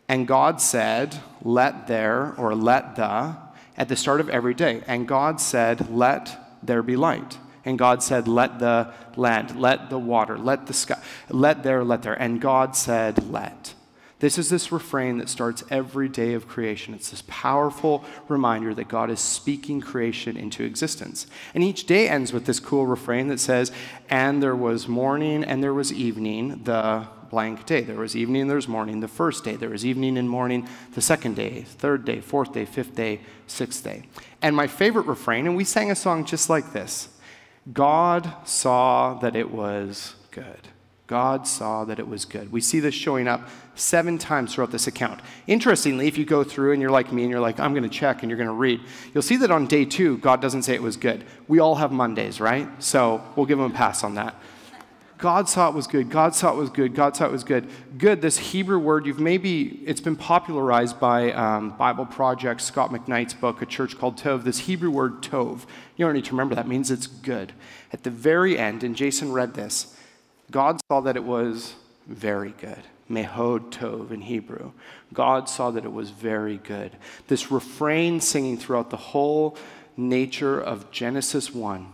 And 0.07 0.27
God 0.27 0.61
said, 0.61 1.17
Let 1.41 1.87
there, 1.87 2.35
or 2.37 2.53
let 2.53 2.95
the, 2.95 3.37
at 3.77 3.89
the 3.89 3.95
start 3.95 4.21
of 4.21 4.29
every 4.29 4.53
day. 4.53 4.83
And 4.85 5.07
God 5.07 5.41
said, 5.41 5.89
Let 5.89 6.59
there 6.61 6.83
be 6.83 6.95
light. 6.95 7.39
And 7.63 7.79
God 7.79 8.03
said, 8.03 8.27
Let 8.27 8.59
the 8.59 8.93
land, 9.15 9.59
let 9.59 9.89
the 9.89 9.97
water, 9.97 10.37
let 10.37 10.67
the 10.67 10.73
sky, 10.73 11.01
let 11.29 11.63
there, 11.63 11.83
let 11.83 12.03
there. 12.03 12.13
And 12.13 12.39
God 12.39 12.75
said, 12.75 13.31
Let. 13.31 13.74
This 14.19 14.37
is 14.37 14.49
this 14.49 14.71
refrain 14.71 15.17
that 15.17 15.27
starts 15.27 15.63
every 15.69 16.07
day 16.07 16.33
of 16.33 16.47
creation. 16.47 16.93
It's 16.93 17.09
this 17.09 17.23
powerful 17.27 18.05
reminder 18.29 18.73
that 18.73 18.87
God 18.87 19.09
is 19.09 19.19
speaking 19.19 19.81
creation 19.81 20.37
into 20.37 20.63
existence. 20.63 21.27
And 21.53 21.63
each 21.63 21.85
day 21.85 22.07
ends 22.07 22.31
with 22.31 22.45
this 22.45 22.61
cool 22.61 22.85
refrain 22.85 23.27
that 23.27 23.41
says, 23.41 23.73
And 24.09 24.41
there 24.41 24.55
was 24.55 24.87
morning 24.87 25.43
and 25.43 25.61
there 25.61 25.73
was 25.73 25.91
evening, 25.91 26.61
the 26.63 27.07
blank 27.29 27.65
day. 27.65 27.81
There 27.81 27.97
was 27.97 28.15
evening, 28.15 28.47
there 28.47 28.55
was 28.55 28.69
morning, 28.69 29.01
the 29.01 29.09
first 29.09 29.43
day. 29.43 29.57
There 29.57 29.69
was 29.69 29.85
evening 29.85 30.17
and 30.17 30.29
morning, 30.29 30.69
the 30.93 31.01
second 31.01 31.35
day, 31.35 31.63
third 31.63 32.05
day, 32.05 32.21
fourth 32.21 32.53
day, 32.53 32.63
fifth 32.63 32.95
day, 32.95 33.19
sixth 33.47 33.83
day. 33.83 34.03
And 34.41 34.55
my 34.55 34.67
favorite 34.67 35.07
refrain, 35.07 35.45
and 35.45 35.57
we 35.57 35.65
sang 35.65 35.91
a 35.91 35.95
song 35.95 36.23
just 36.23 36.49
like 36.49 36.71
this 36.71 37.09
God 37.73 38.31
saw 38.45 39.15
that 39.15 39.35
it 39.35 39.51
was 39.51 40.15
good. 40.31 40.69
God 41.07 41.47
saw 41.47 41.85
that 41.85 41.99
it 41.99 42.07
was 42.07 42.25
good. 42.25 42.51
We 42.51 42.61
see 42.61 42.79
this 42.79 42.95
showing 42.95 43.27
up 43.27 43.47
seven 43.75 44.17
times 44.17 44.55
throughout 44.55 44.71
this 44.71 44.87
account. 44.87 45.21
Interestingly, 45.45 46.07
if 46.07 46.17
you 46.17 46.25
go 46.25 46.43
through 46.43 46.71
and 46.73 46.81
you're 46.81 46.89
like 46.89 47.11
me 47.11 47.21
and 47.21 47.29
you're 47.29 47.39
like, 47.39 47.59
I'm 47.59 47.73
going 47.73 47.83
to 47.83 47.89
check 47.89 48.23
and 48.23 48.29
you're 48.29 48.37
going 48.37 48.47
to 48.47 48.53
read, 48.53 48.81
you'll 49.13 49.21
see 49.21 49.37
that 49.37 49.51
on 49.51 49.67
day 49.67 49.85
two, 49.85 50.17
God 50.17 50.41
doesn't 50.41 50.63
say 50.63 50.73
it 50.73 50.81
was 50.81 50.97
good. 50.97 51.23
We 51.47 51.59
all 51.59 51.75
have 51.75 51.91
Mondays, 51.91 52.39
right? 52.39 52.67
So 52.81 53.21
we'll 53.35 53.45
give 53.45 53.59
him 53.59 53.65
a 53.65 53.75
pass 53.75 54.03
on 54.03 54.15
that. 54.15 54.35
God 55.17 55.47
saw 55.47 55.69
it 55.69 55.75
was 55.75 55.87
good. 55.87 56.09
God 56.09 56.35
saw 56.35 56.51
it 56.51 56.57
was 56.57 56.69
good. 56.69 56.93
God 56.93 57.15
saw 57.15 57.25
it 57.25 57.31
was 57.31 57.45
good. 57.45 57.69
Good, 57.97 58.21
this 58.21 58.37
Hebrew 58.37 58.77
word, 58.77 59.05
you've 59.05 59.19
maybe, 59.19 59.81
it's 59.85 60.01
been 60.01 60.17
popularized 60.17 60.99
by 60.99 61.31
um, 61.31 61.69
Bible 61.77 62.05
Project, 62.05 62.59
Scot 62.59 62.91
McKnight's 62.91 63.33
book, 63.33 63.61
A 63.61 63.65
Church 63.65 63.97
Called 63.97 64.17
Tov. 64.17 64.43
This 64.43 64.59
Hebrew 64.59 64.89
word, 64.89 65.21
Tov, 65.21 65.61
you 65.95 66.05
don't 66.05 66.13
need 66.13 66.25
to 66.25 66.31
remember 66.31 66.53
that, 66.55 66.67
means 66.67 66.91
it's 66.91 67.07
good. 67.07 67.53
At 67.93 68.03
the 68.03 68.09
very 68.09 68.57
end, 68.57 68.83
and 68.83 68.93
Jason 68.93 69.31
read 69.31 69.53
this, 69.53 69.94
God 70.51 70.79
saw 70.89 71.01
that 71.01 71.15
it 71.15 71.23
was 71.23 71.75
very 72.07 72.51
good. 72.51 72.81
Mehod 73.09 73.69
Tov 73.71 74.11
in 74.11 74.21
Hebrew. 74.21 74.71
God 75.13 75.47
saw 75.47 75.71
that 75.71 75.85
it 75.85 75.91
was 75.91 76.09
very 76.09 76.57
good. 76.57 76.91
This 77.27 77.51
refrain 77.51 78.19
singing 78.19 78.57
throughout 78.57 78.89
the 78.89 78.97
whole 78.97 79.57
nature 79.95 80.59
of 80.59 80.91
Genesis 80.91 81.53
1. 81.53 81.87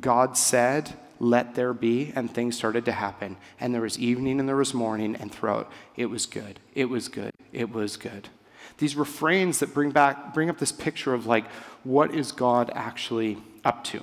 God 0.00 0.36
said, 0.36 0.94
let 1.18 1.54
there 1.54 1.72
be, 1.72 2.12
and 2.14 2.30
things 2.30 2.56
started 2.56 2.84
to 2.86 2.92
happen. 2.92 3.36
And 3.60 3.74
there 3.74 3.82
was 3.82 3.98
evening 3.98 4.40
and 4.40 4.48
there 4.48 4.56
was 4.56 4.74
morning, 4.74 5.16
and 5.16 5.32
throughout 5.32 5.70
it 5.96 6.06
was 6.06 6.26
good. 6.26 6.60
It 6.74 6.86
was 6.86 7.08
good. 7.08 7.32
It 7.52 7.72
was 7.72 7.96
good. 7.96 8.28
These 8.78 8.96
refrains 8.96 9.60
that 9.60 9.72
bring 9.72 9.90
back 9.90 10.34
bring 10.34 10.50
up 10.50 10.58
this 10.58 10.72
picture 10.72 11.14
of 11.14 11.26
like 11.26 11.50
what 11.84 12.14
is 12.14 12.32
God 12.32 12.70
actually 12.74 13.38
up 13.64 13.84
to. 13.84 14.02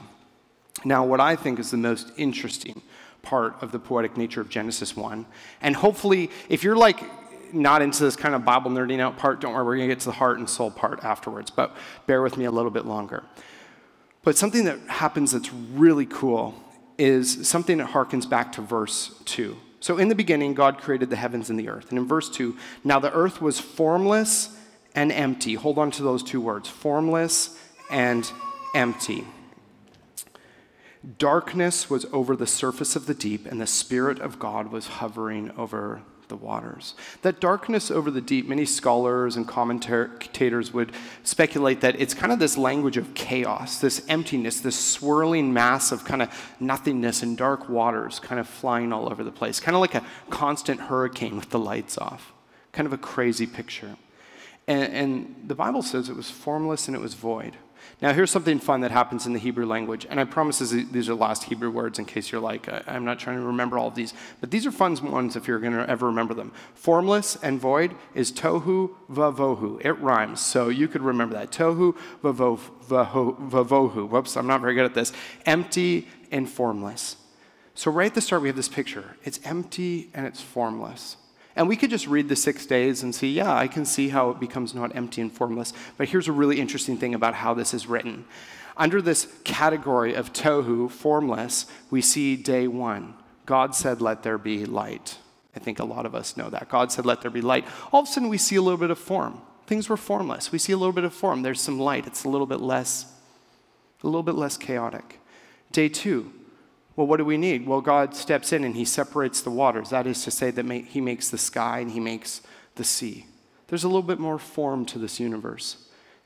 Now, 0.83 1.05
what 1.05 1.19
I 1.19 1.35
think 1.35 1.59
is 1.59 1.69
the 1.69 1.77
most 1.77 2.11
interesting 2.17 2.81
part 3.23 3.55
of 3.61 3.71
the 3.71 3.79
poetic 3.79 4.15
nature 4.15 4.39
of 4.39 4.49
Genesis 4.49 4.95
1, 4.95 5.25
and 5.61 5.75
hopefully, 5.75 6.29
if 6.49 6.63
you're 6.63 6.75
like 6.75 7.03
not 7.53 7.81
into 7.81 8.03
this 8.03 8.15
kind 8.15 8.35
of 8.35 8.45
Bible 8.45 8.69
nerding 8.71 8.99
out 8.99 9.17
part, 9.17 9.41
don't 9.41 9.53
worry, 9.53 9.63
we're 9.63 9.77
going 9.77 9.89
to 9.89 9.95
get 9.95 9.99
to 10.01 10.07
the 10.07 10.11
heart 10.11 10.37
and 10.37 10.49
soul 10.49 10.69
part 10.71 11.03
afterwards, 11.03 11.49
but 11.49 11.75
bear 12.07 12.21
with 12.21 12.37
me 12.37 12.45
a 12.45 12.51
little 12.51 12.71
bit 12.71 12.85
longer. 12.85 13.23
But 14.23 14.37
something 14.37 14.65
that 14.65 14.79
happens 14.87 15.31
that's 15.31 15.51
really 15.51 16.05
cool 16.05 16.55
is 16.97 17.47
something 17.47 17.77
that 17.77 17.89
harkens 17.89 18.29
back 18.29 18.51
to 18.53 18.61
verse 18.61 19.19
2. 19.25 19.57
So, 19.79 19.97
in 19.97 20.07
the 20.07 20.15
beginning, 20.15 20.53
God 20.53 20.77
created 20.77 21.09
the 21.09 21.17
heavens 21.17 21.49
and 21.49 21.59
the 21.59 21.67
earth. 21.67 21.89
And 21.89 21.99
in 21.99 22.07
verse 22.07 22.29
2, 22.29 22.55
now 22.83 22.99
the 22.99 23.11
earth 23.11 23.41
was 23.41 23.59
formless 23.59 24.57
and 24.95 25.11
empty. 25.11 25.55
Hold 25.55 25.77
on 25.77 25.91
to 25.91 26.03
those 26.03 26.23
two 26.23 26.39
words 26.39 26.69
formless 26.69 27.59
and 27.91 28.31
empty. 28.73 29.25
Darkness 31.17 31.89
was 31.89 32.05
over 32.13 32.35
the 32.35 32.47
surface 32.47 32.95
of 32.95 33.05
the 33.07 33.13
deep, 33.13 33.45
and 33.45 33.59
the 33.59 33.67
Spirit 33.67 34.19
of 34.19 34.39
God 34.39 34.71
was 34.71 34.87
hovering 34.87 35.51
over 35.57 36.01
the 36.29 36.35
waters. 36.37 36.95
That 37.21 37.39
darkness 37.39 37.91
over 37.91 38.09
the 38.09 38.21
deep, 38.21 38.47
many 38.47 38.65
scholars 38.65 39.35
and 39.35 39.47
commentators 39.47 40.73
would 40.73 40.91
speculate 41.23 41.81
that 41.81 41.99
it's 41.99 42.13
kind 42.13 42.31
of 42.31 42.39
this 42.39 42.57
language 42.57 42.97
of 42.97 43.13
chaos, 43.13 43.79
this 43.79 44.03
emptiness, 44.07 44.61
this 44.61 44.79
swirling 44.79 45.53
mass 45.53 45.91
of 45.91 46.05
kind 46.05 46.21
of 46.21 46.55
nothingness 46.59 47.21
and 47.21 47.37
dark 47.37 47.69
waters 47.69 48.19
kind 48.19 48.39
of 48.39 48.47
flying 48.47 48.91
all 48.93 49.11
over 49.11 49.23
the 49.23 49.31
place, 49.31 49.59
kind 49.59 49.75
of 49.75 49.81
like 49.81 49.95
a 49.95 50.05
constant 50.29 50.79
hurricane 50.81 51.35
with 51.35 51.49
the 51.49 51.59
lights 51.59 51.97
off. 51.97 52.33
Kind 52.71 52.87
of 52.87 52.93
a 52.93 52.97
crazy 52.97 53.45
picture. 53.45 53.97
And, 54.67 54.93
and 54.93 55.43
the 55.47 55.55
Bible 55.55 55.83
says 55.83 56.09
it 56.09 56.15
was 56.15 56.31
formless 56.31 56.87
and 56.87 56.95
it 56.95 57.01
was 57.01 57.13
void. 57.13 57.57
Now, 58.03 58.11
here's 58.11 58.31
something 58.31 58.59
fun 58.59 58.81
that 58.81 58.91
happens 58.91 59.25
in 59.25 59.31
the 59.31 59.39
Hebrew 59.39 59.65
language, 59.65 60.05
and 60.09 60.19
I 60.19 60.25
promise 60.25 60.59
these 60.59 61.07
are 61.07 61.13
last 61.13 61.45
Hebrew 61.45 61.71
words 61.71 61.99
in 61.99 62.03
case 62.03 62.33
you're 62.33 62.41
like, 62.41 62.67
I'm 62.85 63.05
not 63.05 63.17
trying 63.17 63.37
to 63.37 63.43
remember 63.43 63.77
all 63.77 63.87
of 63.87 63.95
these, 63.95 64.13
but 64.41 64.51
these 64.51 64.65
are 64.65 64.73
fun 64.73 64.97
ones 65.09 65.37
if 65.37 65.47
you're 65.47 65.59
going 65.59 65.71
to 65.71 65.89
ever 65.89 66.07
remember 66.07 66.33
them. 66.33 66.51
Formless 66.73 67.37
and 67.37 67.61
void 67.61 67.95
is 68.13 68.29
tohu 68.29 68.93
vavohu. 69.09 69.79
It 69.85 69.93
rhymes, 69.93 70.41
so 70.41 70.67
you 70.67 70.89
could 70.89 71.01
remember 71.01 71.35
that. 71.35 71.53
Tohu 71.53 71.95
vavohu. 72.21 74.09
Whoops, 74.09 74.35
I'm 74.35 74.47
not 74.47 74.59
very 74.59 74.75
good 74.75 74.83
at 74.83 74.95
this. 74.95 75.13
Empty 75.45 76.09
and 76.29 76.49
formless. 76.49 77.15
So, 77.73 77.89
right 77.89 78.07
at 78.07 78.15
the 78.15 78.21
start, 78.21 78.41
we 78.41 78.49
have 78.49 78.57
this 78.57 78.67
picture. 78.67 79.15
It's 79.23 79.39
empty 79.45 80.09
and 80.13 80.27
it's 80.27 80.41
formless. 80.41 81.15
And 81.55 81.67
we 81.67 81.75
could 81.75 81.89
just 81.89 82.07
read 82.07 82.29
the 82.29 82.35
six 82.35 82.65
days 82.65 83.03
and 83.03 83.13
see, 83.13 83.31
yeah, 83.31 83.53
I 83.53 83.67
can 83.67 83.85
see 83.85 84.09
how 84.09 84.31
it 84.31 84.39
becomes 84.39 84.73
not 84.73 84.95
empty 84.95 85.21
and 85.21 85.31
formless. 85.31 85.73
But 85.97 86.09
here's 86.09 86.27
a 86.27 86.31
really 86.31 86.59
interesting 86.59 86.97
thing 86.97 87.13
about 87.13 87.35
how 87.35 87.53
this 87.53 87.73
is 87.73 87.87
written. 87.87 88.25
Under 88.75 89.01
this 89.01 89.27
category 89.43 90.15
of 90.15 90.33
tohu, 90.33 90.89
formless, 90.89 91.67
we 91.91 92.01
see 92.01 92.35
day 92.35 92.67
one. 92.67 93.13
God 93.45 93.75
said, 93.75 94.01
Let 94.01 94.23
there 94.23 94.39
be 94.39 94.65
light. 94.65 95.17
I 95.55 95.59
think 95.59 95.77
a 95.77 95.83
lot 95.83 96.07
of 96.07 96.15
us 96.15 96.35
know 96.35 96.49
that. 96.49 96.69
God 96.69 96.91
said, 96.91 97.05
Let 97.05 97.21
there 97.21 97.29
be 97.29 97.41
light. 97.41 97.65
All 97.91 98.01
of 98.01 98.07
a 98.07 98.11
sudden, 98.11 98.29
we 98.29 98.39
see 98.39 98.55
a 98.55 98.61
little 98.61 98.79
bit 98.79 98.89
of 98.89 98.97
form. 98.97 99.41
Things 99.67 99.89
were 99.89 99.97
formless. 99.97 100.51
We 100.51 100.57
see 100.57 100.73
a 100.73 100.77
little 100.77 100.93
bit 100.93 101.03
of 101.03 101.13
form. 101.13 101.43
There's 101.43 101.61
some 101.61 101.79
light. 101.79 102.07
It's 102.07 102.23
a 102.23 102.29
little 102.29 102.47
bit 102.47 102.61
less, 102.61 103.05
a 104.01 104.07
little 104.07 104.23
bit 104.23 104.35
less 104.35 104.57
chaotic. 104.57 105.19
Day 105.71 105.87
two, 105.87 106.33
well, 106.95 107.07
what 107.07 107.17
do 107.17 107.25
we 107.25 107.37
need? 107.37 107.65
Well, 107.65 107.81
God 107.81 108.15
steps 108.15 108.53
in 108.53 108.63
and 108.63 108.75
He 108.75 108.85
separates 108.85 109.41
the 109.41 109.49
waters. 109.49 109.89
That 109.89 110.05
is 110.05 110.23
to 110.23 110.31
say, 110.31 110.51
that 110.51 110.65
He 110.65 111.01
makes 111.01 111.29
the 111.29 111.37
sky 111.37 111.79
and 111.79 111.91
He 111.91 111.99
makes 111.99 112.41
the 112.75 112.83
sea. 112.83 113.25
There's 113.67 113.83
a 113.83 113.87
little 113.87 114.03
bit 114.03 114.19
more 114.19 114.37
form 114.37 114.85
to 114.87 114.99
this 114.99 115.19
universe. 115.19 115.77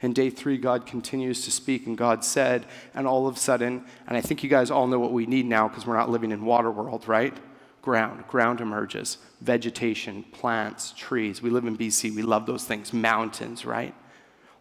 In 0.01 0.13
day 0.13 0.29
three, 0.29 0.57
God 0.57 0.85
continues 0.85 1.43
to 1.45 1.51
speak, 1.51 1.87
and 1.87 1.97
God 1.97 2.23
said, 2.23 2.67
and 2.93 3.07
all 3.07 3.27
of 3.27 3.35
a 3.35 3.39
sudden, 3.39 3.83
and 4.07 4.15
I 4.15 4.21
think 4.21 4.43
you 4.43 4.49
guys 4.49 4.69
all 4.69 4.85
know 4.85 4.99
what 4.99 5.11
we 5.11 5.25
need 5.25 5.45
now 5.45 5.67
because 5.67 5.87
we're 5.87 5.97
not 5.97 6.09
living 6.09 6.31
in 6.31 6.45
water 6.45 6.69
world, 6.69 7.07
right? 7.07 7.35
Ground. 7.81 8.27
Ground 8.27 8.61
emerges. 8.61 9.17
Vegetation, 9.41 10.23
plants, 10.33 10.93
trees. 10.95 11.41
We 11.41 11.49
live 11.49 11.65
in 11.65 11.77
BC. 11.77 12.13
We 12.13 12.21
love 12.21 12.45
those 12.45 12.65
things. 12.65 12.93
Mountains, 12.93 13.65
right? 13.65 13.95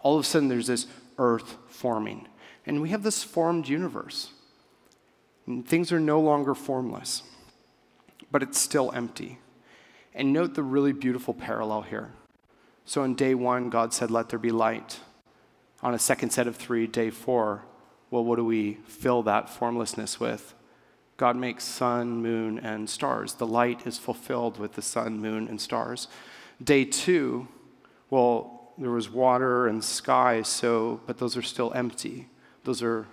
All 0.00 0.16
of 0.16 0.25
a 0.25 0.26
sudden, 0.26 0.48
there's 0.48 0.68
this 0.68 0.86
earth 1.18 1.56
forming. 1.68 2.28
And 2.64 2.80
we 2.80 2.90
have 2.90 3.02
this 3.02 3.22
formed 3.22 3.68
universe. 3.68 4.30
And 5.47 5.67
things 5.67 5.93
are 5.93 6.00
no 6.00 6.21
longer 6.21 6.55
formless, 6.55 7.23
but 8.31 8.43
it's 8.43 8.59
still 8.59 8.91
empty. 8.93 9.38
And 10.15 10.33
note 10.33 10.55
the 10.55 10.62
really 10.62 10.93
beautiful 10.93 11.35
parallel 11.35 11.83
here. 11.83 12.12
So 12.85 13.05
in 13.05 13.15
day 13.15 13.35
one, 13.35 13.71
God 13.71 13.93
said, 13.93 14.11
Let 14.11 14.29
there 14.29 14.38
be 14.38 14.50
light. 14.50 15.00
On 15.83 15.95
a 15.95 15.99
second 15.99 16.31
set 16.31 16.47
of 16.47 16.57
three, 16.57 16.87
day 16.87 17.11
four, 17.11 17.62
well, 18.11 18.25
what 18.25 18.37
do 18.37 18.45
we 18.45 18.75
fill 18.87 19.23
that 19.25 19.50
formlessness 19.50 20.19
with? 20.19 20.55
God 21.17 21.37
makes 21.37 21.65
sun, 21.65 22.23
moon, 22.23 22.59
and 22.59 22.88
stars. 22.88 23.35
The 23.35 23.47
light 23.47 23.87
is 23.87 23.99
fulfilled 23.99 24.59
with 24.59 24.75
the 24.75 24.83
sun, 24.83 25.21
moon, 25.21 25.49
and 25.49 25.61
stars. 25.61 26.09
Day 26.62 26.85
two, 26.85 27.49
well, 28.11 28.73
there 28.79 28.91
was 28.91 29.11
water 29.11 29.67
and 29.67 29.83
sky, 29.83 30.43
so 30.43 31.00
but 31.07 31.19
those 31.19 31.37
are 31.37 31.43
still 31.43 31.73
empty. 31.75 32.29
Those 32.65 32.83
are 32.83 33.07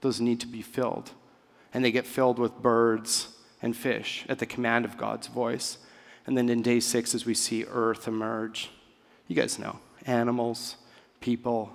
those 0.00 0.20
need 0.20 0.40
to 0.40 0.46
be 0.46 0.62
filled 0.62 1.12
and 1.72 1.84
they 1.84 1.90
get 1.90 2.06
filled 2.06 2.38
with 2.38 2.62
birds 2.62 3.28
and 3.60 3.76
fish 3.76 4.24
at 4.28 4.38
the 4.38 4.46
command 4.46 4.84
of 4.84 4.96
God's 4.96 5.26
voice. 5.26 5.78
And 6.26 6.36
then 6.36 6.48
in 6.48 6.62
day 6.62 6.80
six, 6.80 7.14
as 7.14 7.24
we 7.24 7.34
see 7.34 7.64
earth 7.64 8.06
emerge, 8.06 8.70
you 9.26 9.36
guys 9.36 9.58
know 9.58 9.78
animals, 10.06 10.76
people, 11.20 11.72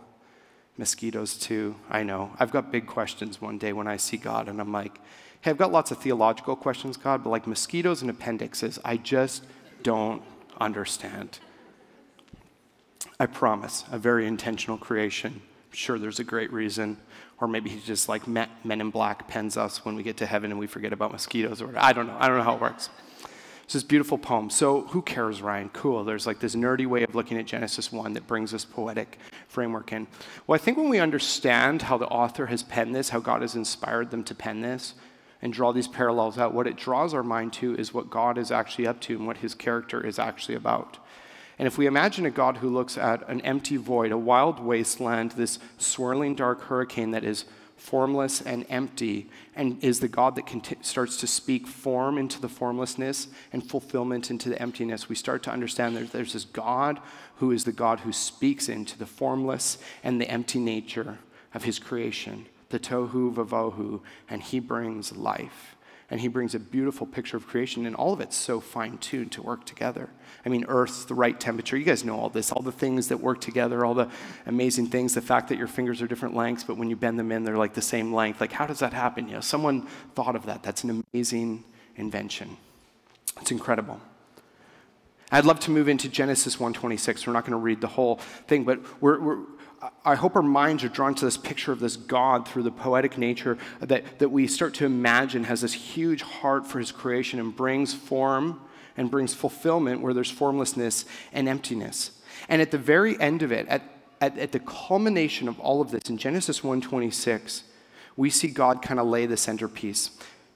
mosquitoes 0.78 1.38
too. 1.38 1.76
I 1.90 2.04
know. 2.04 2.32
I've 2.40 2.52
got 2.52 2.72
big 2.72 2.88
questions 2.88 3.42
one 3.42 3.58
day 3.58 3.74
when 3.74 3.88
I 3.88 3.98
see 3.98 4.18
God, 4.18 4.48
and 4.48 4.60
I'm 4.60 4.72
like, 4.72 5.00
hey, 5.42 5.52
I've 5.52 5.58
got 5.58 5.72
lots 5.72 5.92
of 5.92 5.98
theological 5.98 6.56
questions, 6.56 6.98
God, 6.98 7.24
but 7.24 7.30
like 7.30 7.46
mosquitoes 7.48 8.02
and 8.02 8.10
appendixes, 8.10 8.80
I 8.84 8.98
just 8.98 9.46
don't 9.84 10.22
understand. 10.60 11.40
I 13.20 13.26
promise, 13.26 13.84
a 13.92 13.98
very 13.98 14.26
intentional 14.26 14.78
creation. 14.78 15.42
Sure 15.74 16.00
there's 16.00 16.20
a 16.20 16.24
great 16.24 16.54
reason. 16.54 16.98
Or 17.42 17.48
maybe 17.48 17.70
he 17.70 17.80
just 17.80 18.08
like 18.08 18.28
Men 18.28 18.48
in 18.64 18.90
Black 18.90 19.28
pens 19.28 19.58
us 19.58 19.84
when 19.84 19.96
we 19.96 20.04
get 20.04 20.18
to 20.18 20.26
heaven 20.26 20.52
and 20.52 20.60
we 20.60 20.68
forget 20.68 20.94
about 20.94 21.12
mosquitoes 21.12 21.62
or. 21.62 21.74
I 21.76 21.92
don't 21.92 22.08
know. 22.08 22.16
I 22.20 22.28
don't 22.28 22.38
know 22.38 22.44
how 22.44 22.56
it 22.56 22.62
works. 22.62 22.90
It's 23.64 23.74
this 23.74 23.84
beautiful 23.84 24.18
poem. 24.18 24.50
So, 24.50 24.82
who 24.82 25.02
cares, 25.02 25.42
Ryan? 25.42 25.70
Cool. 25.70 26.04
There's 26.04 26.28
like 26.28 26.40
this 26.40 26.54
nerdy 26.54 26.86
way 26.86 27.04
of 27.04 27.16
looking 27.16 27.38
at 27.38 27.46
Genesis 27.46 27.92
1 27.92 28.14
that 28.14 28.28
brings 28.28 28.52
this 28.52 28.66
poetic 28.66 29.18
framework 29.48 29.92
in. 29.94 30.08
Well, 30.46 30.56
I 30.56 30.60
think 30.60 30.78
when 30.78 30.90
we 30.90 31.00
understand 31.00 31.84
how 31.84 31.98
the 31.98 32.08
author 32.08 32.48
has 32.48 32.62
penned 32.62 32.94
this, 32.94 33.10
how 33.10 33.20
God 33.20 33.42
has 33.42 33.56
inspired 33.56 34.12
them 34.12 34.24
to 34.26 34.36
pen 34.36 34.62
this, 34.62 34.96
and 35.42 35.54
draw 35.54 35.72
these 35.72 35.88
parallels 35.88 36.38
out, 36.38 36.54
what 36.54 36.68
it 36.68 36.76
draws 36.76 37.14
our 37.14 37.24
mind 37.24 37.54
to 37.54 37.76
is 37.76 37.94
what 37.94 38.10
God 38.10 38.38
is 38.38 38.52
actually 38.52 38.86
up 38.86 39.00
to 39.02 39.16
and 39.16 39.26
what 39.26 39.38
his 39.38 39.56
character 39.56 40.06
is 40.06 40.20
actually 40.20 40.56
about. 40.56 40.98
And 41.60 41.68
if 41.68 41.78
we 41.78 41.86
imagine 41.86 42.26
a 42.26 42.32
God 42.32 42.58
who 42.58 42.70
looks 42.70 42.98
at 42.98 43.28
an 43.30 43.42
empty 43.42 43.78
void, 43.78 44.12
a 44.12 44.18
wild 44.18 44.60
wasteland, 44.60 45.32
this 45.32 45.60
swirling 45.78 46.36
dark 46.36 46.62
hurricane 46.64 47.12
that 47.12 47.24
is 47.24 47.46
formless 47.78 48.42
and 48.42 48.66
empty, 48.70 49.30
and 49.56 49.84
is 49.84 50.00
the 50.00 50.08
God 50.08 50.36
that 50.36 50.48
conti- 50.48 50.78
starts 50.82 51.18
to 51.18 51.28
speak 51.28 51.68
form 51.68 52.18
into 52.18 52.40
the 52.40 52.48
formlessness 52.48 53.28
and 53.52 53.68
fulfillment 53.68 54.32
into 54.32 54.50
the 54.50 54.62
emptiness, 54.62 55.10
we 55.10 55.16
start 55.16 55.44
to 55.44 55.52
understand 55.52 55.96
that 55.98 56.12
there's 56.12 56.34
this 56.34 56.46
God 56.46 57.00
who 57.38 57.52
is 57.52 57.66
the 57.66 57.72
God 57.72 58.00
who 58.00 58.14
speaks 58.14 58.70
into 58.70 58.98
the 58.98 59.06
formless 59.06 59.78
and 60.04 60.20
the 60.20 60.30
empty 60.30 60.60
nature 60.60 61.20
of 61.54 61.66
his 61.66 61.78
creation, 61.78 62.46
the 62.70 62.80
tohu 62.80 63.34
vavohu, 63.34 64.00
and 64.30 64.42
he 64.42 64.60
brings 64.60 65.16
life 65.16 65.76
and 66.10 66.22
he 66.22 66.28
brings 66.28 66.54
a 66.54 66.60
beautiful 66.60 67.08
picture 67.08 67.38
of 67.38 67.48
creation, 67.48 67.88
and 67.88 67.96
all 67.96 68.14
of 68.14 68.22
it's 68.22 68.36
so 68.36 68.60
fine 68.60 69.00
tuned 69.00 69.32
to 69.32 69.42
work 69.42 69.66
together. 69.66 70.10
I 70.46 70.50
mean, 70.50 70.66
Earth's 70.68 71.06
the 71.06 71.14
right 71.14 71.40
temperature. 71.40 71.78
You 71.78 71.86
guys 71.86 72.04
know 72.04 72.20
all 72.20 72.30
this, 72.30 72.52
all 72.52 72.62
the 72.62 72.72
things 72.72 73.08
that 73.08 73.18
work 73.18 73.40
together, 73.40 73.86
all 73.86 73.94
the 73.94 74.10
amazing 74.46 74.88
things, 74.88 75.14
the 75.14 75.22
fact 75.22 75.48
that 75.50 75.58
your 75.58 75.68
fingers 75.68 76.02
are 76.02 76.08
different 76.08 76.36
lengths, 76.36 76.64
but 76.66 76.78
when 76.78 76.90
you 76.90 76.96
bend 76.96 77.18
them 77.18 77.32
in, 77.32 77.44
they're 77.44 77.58
like 77.58 77.74
the 77.74 77.82
same 77.82 78.14
length. 78.14 78.42
Like, 78.42 78.52
how 78.52 78.66
does 78.66 78.80
that 78.80 78.94
happen? 78.94 79.28
You 79.28 79.36
know, 79.36 79.42
someone 79.42 79.88
thought 80.16 80.36
of 80.36 80.46
that. 80.48 80.62
That's 80.62 80.84
an 80.84 81.04
amazing 81.14 81.64
invention. 81.96 82.58
It's 83.40 83.52
incredible. 83.52 84.02
I'd 85.32 85.46
love 85.46 85.60
to 85.62 85.72
move 85.72 85.88
into 85.88 86.10
Genesis 86.10 86.58
1:26. 86.58 87.26
We're 87.26 87.34
not 87.34 87.44
going 87.44 87.52
to 87.52 87.58
read 87.58 87.82
the 87.82 87.88
whole 87.88 88.18
thing, 88.48 88.66
but 88.66 88.80
we're, 89.02 89.20
we're 89.20 89.38
I 90.06 90.16
hope 90.16 90.36
our 90.36 90.42
minds 90.44 90.84
are 90.84 90.90
drawn 90.90 91.14
to 91.16 91.26
this 91.26 91.38
picture 91.38 91.72
of 91.72 91.80
this 91.80 91.98
God 91.98 92.48
through 92.48 92.64
the 92.64 92.72
poetic 92.72 93.18
nature 93.18 93.58
that, 93.80 94.20
that 94.20 94.30
we 94.30 94.48
start 94.48 94.74
to 94.76 94.86
imagine 94.86 95.44
has 95.46 95.62
this 95.62 95.74
huge 95.74 96.22
heart 96.22 96.66
for 96.66 96.80
his 96.80 96.92
creation 96.92 97.40
and 97.40 97.54
brings 97.54 97.94
form 97.94 98.62
and 98.98 99.12
brings 99.12 99.34
fulfillment 99.34 100.02
where 100.02 100.14
there's 100.14 100.32
formlessness 100.32 101.06
and 101.32 101.48
emptiness. 101.48 102.12
And 102.50 102.62
at 102.62 102.72
the 102.72 102.78
very 102.78 103.20
end 103.20 103.42
of 103.42 103.52
it, 103.52 103.68
at, 103.68 103.82
at, 104.22 104.38
at 104.38 104.52
the 104.52 104.60
culmination 104.60 105.48
of 105.48 105.60
all 105.60 105.82
of 105.82 105.92
this, 105.92 106.10
in 106.10 106.18
Genesis 106.18 106.62
1:26, 106.62 107.64
we 108.16 108.30
see 108.30 108.48
God 108.48 108.82
kind 108.82 109.00
of 109.00 109.08
lay 109.08 109.26
the 109.26 109.38
centerpiece. 109.38 110.12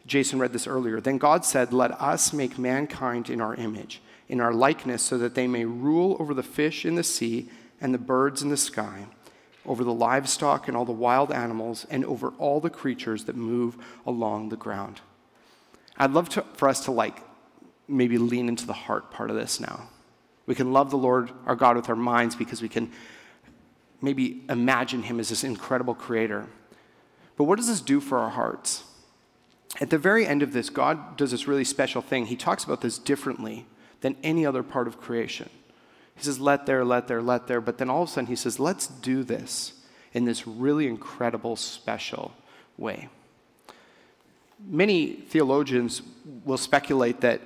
Jason 0.05 0.39
read 0.39 0.53
this 0.53 0.67
earlier. 0.67 1.01
Then 1.01 1.17
God 1.17 1.43
said, 1.43 1.73
Let 1.73 1.91
us 1.99 2.31
make 2.31 2.57
mankind 2.57 3.29
in 3.29 3.41
our 3.41 3.55
image, 3.55 4.01
in 4.29 4.39
our 4.39 4.53
likeness, 4.53 5.01
so 5.01 5.17
that 5.17 5.35
they 5.35 5.47
may 5.47 5.65
rule 5.65 6.15
over 6.19 6.33
the 6.33 6.43
fish 6.43 6.85
in 6.85 6.95
the 6.95 7.03
sea 7.03 7.49
and 7.81 7.93
the 7.93 7.99
birds 7.99 8.41
in 8.41 8.49
the 8.49 8.57
sky 8.57 9.07
over 9.67 9.83
the 9.83 9.93
livestock 9.93 10.67
and 10.67 10.77
all 10.77 10.85
the 10.85 10.91
wild 10.91 11.31
animals, 11.31 11.85
and 11.89 12.05
over 12.05 12.29
all 12.39 12.59
the 12.59 12.69
creatures 12.69 13.25
that 13.25 13.35
move 13.35 13.77
along 14.05 14.49
the 14.49 14.55
ground. 14.55 15.01
I'd 15.97 16.11
love 16.11 16.29
to, 16.29 16.41
for 16.53 16.69
us 16.69 16.85
to 16.85 16.91
like 16.91 17.21
maybe 17.87 18.17
lean 18.17 18.49
into 18.49 18.65
the 18.65 18.73
heart 18.73 19.11
part 19.11 19.29
of 19.29 19.35
this 19.35 19.59
now. 19.59 19.89
We 20.45 20.55
can 20.55 20.71
love 20.73 20.89
the 20.89 20.97
Lord 20.97 21.31
our 21.45 21.55
God 21.55 21.75
with 21.75 21.89
our 21.89 21.95
minds 21.95 22.35
because 22.35 22.61
we 22.61 22.69
can 22.69 22.91
maybe 24.01 24.43
imagine 24.49 25.03
him 25.03 25.19
as 25.19 25.29
this 25.29 25.43
incredible 25.43 25.95
creator. 25.95 26.47
But 27.35 27.45
what 27.45 27.57
does 27.57 27.67
this 27.67 27.81
do 27.81 27.99
for 27.99 28.19
our 28.19 28.29
hearts? 28.29 28.83
At 29.81 29.89
the 29.89 29.97
very 29.97 30.25
end 30.25 30.41
of 30.41 30.53
this, 30.53 30.69
God 30.69 31.17
does 31.17 31.31
this 31.31 31.47
really 31.47 31.65
special 31.65 32.01
thing. 32.01 32.25
He 32.25 32.35
talks 32.35 32.63
about 32.63 32.81
this 32.81 32.97
differently 32.97 33.65
than 34.01 34.15
any 34.23 34.45
other 34.45 34.63
part 34.63 34.87
of 34.87 34.99
creation. 34.99 35.49
He 36.15 36.23
says, 36.23 36.39
let 36.39 36.65
there, 36.65 36.83
let 36.83 37.07
there, 37.07 37.21
let 37.21 37.47
there. 37.47 37.61
But 37.61 37.77
then 37.77 37.89
all 37.89 38.03
of 38.03 38.09
a 38.09 38.11
sudden 38.11 38.27
he 38.27 38.35
says, 38.35 38.59
let's 38.59 38.87
do 38.87 39.23
this 39.23 39.73
in 40.13 40.25
this 40.25 40.47
really 40.47 40.87
incredible, 40.87 41.55
special 41.55 42.33
way. 42.77 43.09
Many 44.65 45.11
theologians 45.11 46.01
will 46.43 46.57
speculate 46.57 47.21
that 47.21 47.41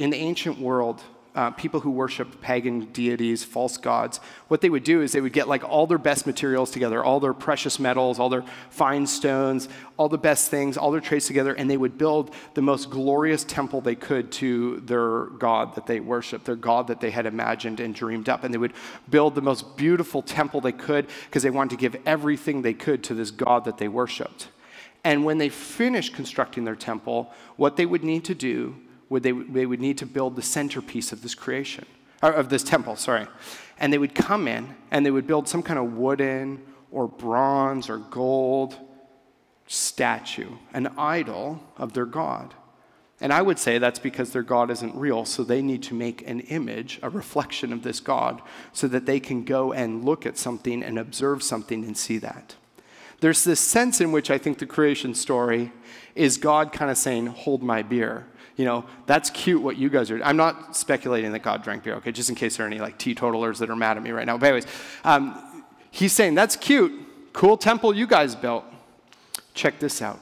in 0.00 0.08
the 0.08 0.16
ancient 0.16 0.58
world, 0.58 1.02
uh, 1.34 1.50
people 1.50 1.78
who 1.78 1.90
worship 1.90 2.40
pagan 2.40 2.86
deities, 2.86 3.44
false 3.44 3.76
gods, 3.76 4.18
what 4.48 4.62
they 4.62 4.70
would 4.70 4.82
do 4.82 5.02
is 5.02 5.12
they 5.12 5.20
would 5.20 5.34
get 5.34 5.46
like 5.46 5.62
all 5.62 5.86
their 5.86 5.98
best 5.98 6.26
materials 6.26 6.70
together, 6.70 7.04
all 7.04 7.20
their 7.20 7.34
precious 7.34 7.78
metals, 7.78 8.18
all 8.18 8.30
their 8.30 8.42
fine 8.70 9.06
stones, 9.06 9.68
all 9.98 10.08
the 10.08 10.18
best 10.18 10.50
things, 10.50 10.78
all 10.78 10.90
their 10.90 11.02
trades 11.02 11.26
together, 11.26 11.52
and 11.52 11.70
they 11.70 11.76
would 11.76 11.98
build 11.98 12.34
the 12.54 12.62
most 12.62 12.88
glorious 12.88 13.44
temple 13.44 13.82
they 13.82 13.94
could 13.94 14.32
to 14.32 14.80
their 14.80 15.26
god 15.26 15.74
that 15.74 15.86
they 15.86 16.00
worshiped, 16.00 16.46
their 16.46 16.56
god 16.56 16.86
that 16.86 17.00
they 17.00 17.10
had 17.10 17.26
imagined 17.26 17.78
and 17.78 17.94
dreamed 17.94 18.30
up. 18.30 18.42
And 18.42 18.54
they 18.54 18.58
would 18.58 18.72
build 19.10 19.34
the 19.34 19.42
most 19.42 19.76
beautiful 19.76 20.22
temple 20.22 20.62
they 20.62 20.72
could 20.72 21.06
because 21.26 21.42
they 21.42 21.50
wanted 21.50 21.70
to 21.70 21.76
give 21.76 22.00
everything 22.06 22.62
they 22.62 22.74
could 22.74 23.04
to 23.04 23.14
this 23.14 23.30
god 23.30 23.66
that 23.66 23.76
they 23.76 23.86
worshiped. 23.86 24.48
And 25.04 25.26
when 25.26 25.36
they 25.36 25.50
finished 25.50 26.14
constructing 26.14 26.64
their 26.64 26.74
temple, 26.74 27.30
what 27.56 27.76
they 27.76 27.86
would 27.86 28.02
need 28.02 28.24
to 28.24 28.34
do 28.34 28.76
would 29.10 29.22
they, 29.22 29.32
they 29.32 29.66
would 29.66 29.80
need 29.80 29.98
to 29.98 30.06
build 30.06 30.36
the 30.36 30.42
centerpiece 30.42 31.12
of 31.12 31.20
this 31.20 31.34
creation, 31.34 31.84
of 32.22 32.48
this 32.48 32.62
temple, 32.62 32.96
sorry. 32.96 33.26
And 33.78 33.92
they 33.92 33.98
would 33.98 34.14
come 34.14 34.48
in 34.48 34.74
and 34.90 35.04
they 35.04 35.10
would 35.10 35.26
build 35.26 35.48
some 35.48 35.62
kind 35.62 35.78
of 35.78 35.94
wooden 35.94 36.62
or 36.90 37.06
bronze 37.06 37.90
or 37.90 37.98
gold 37.98 38.76
statue, 39.66 40.50
an 40.72 40.88
idol 40.96 41.62
of 41.76 41.92
their 41.92 42.06
God. 42.06 42.54
And 43.20 43.32
I 43.32 43.42
would 43.42 43.58
say 43.58 43.78
that's 43.78 43.98
because 43.98 44.30
their 44.30 44.42
God 44.42 44.70
isn't 44.70 44.94
real, 44.94 45.26
so 45.26 45.44
they 45.44 45.60
need 45.60 45.82
to 45.84 45.94
make 45.94 46.26
an 46.26 46.40
image, 46.40 46.98
a 47.02 47.10
reflection 47.10 47.72
of 47.72 47.82
this 47.82 48.00
God, 48.00 48.40
so 48.72 48.88
that 48.88 49.04
they 49.04 49.20
can 49.20 49.44
go 49.44 49.72
and 49.72 50.04
look 50.04 50.24
at 50.24 50.38
something 50.38 50.82
and 50.82 50.98
observe 50.98 51.42
something 51.42 51.84
and 51.84 51.96
see 51.96 52.16
that. 52.18 52.54
There's 53.20 53.44
this 53.44 53.60
sense 53.60 54.00
in 54.00 54.12
which 54.12 54.30
I 54.30 54.38
think 54.38 54.58
the 54.58 54.66
creation 54.66 55.14
story 55.14 55.72
is 56.14 56.38
God 56.38 56.72
kind 56.72 56.90
of 56.90 56.96
saying, 56.96 57.26
Hold 57.26 57.62
my 57.62 57.82
beer 57.82 58.26
you 58.60 58.66
know, 58.66 58.84
that's 59.06 59.30
cute 59.30 59.62
what 59.62 59.78
you 59.78 59.88
guys 59.88 60.10
are. 60.10 60.22
I'm 60.22 60.36
not 60.36 60.76
speculating 60.76 61.32
that 61.32 61.38
God 61.38 61.62
drank 61.62 61.82
beer, 61.82 61.94
okay, 61.94 62.12
just 62.12 62.28
in 62.28 62.34
case 62.34 62.58
there 62.58 62.66
are 62.66 62.68
any 62.68 62.78
like 62.78 62.98
teetotalers 62.98 63.58
that 63.60 63.70
are 63.70 63.74
mad 63.74 63.96
at 63.96 64.02
me 64.02 64.10
right 64.10 64.26
now. 64.26 64.36
But, 64.36 64.48
anyways, 64.48 64.66
um, 65.02 65.64
he's 65.90 66.12
saying, 66.12 66.34
that's 66.34 66.56
cute. 66.56 66.92
Cool 67.32 67.56
temple 67.56 67.96
you 67.96 68.06
guys 68.06 68.34
built. 68.34 68.66
Check 69.54 69.78
this 69.78 70.02
out. 70.02 70.20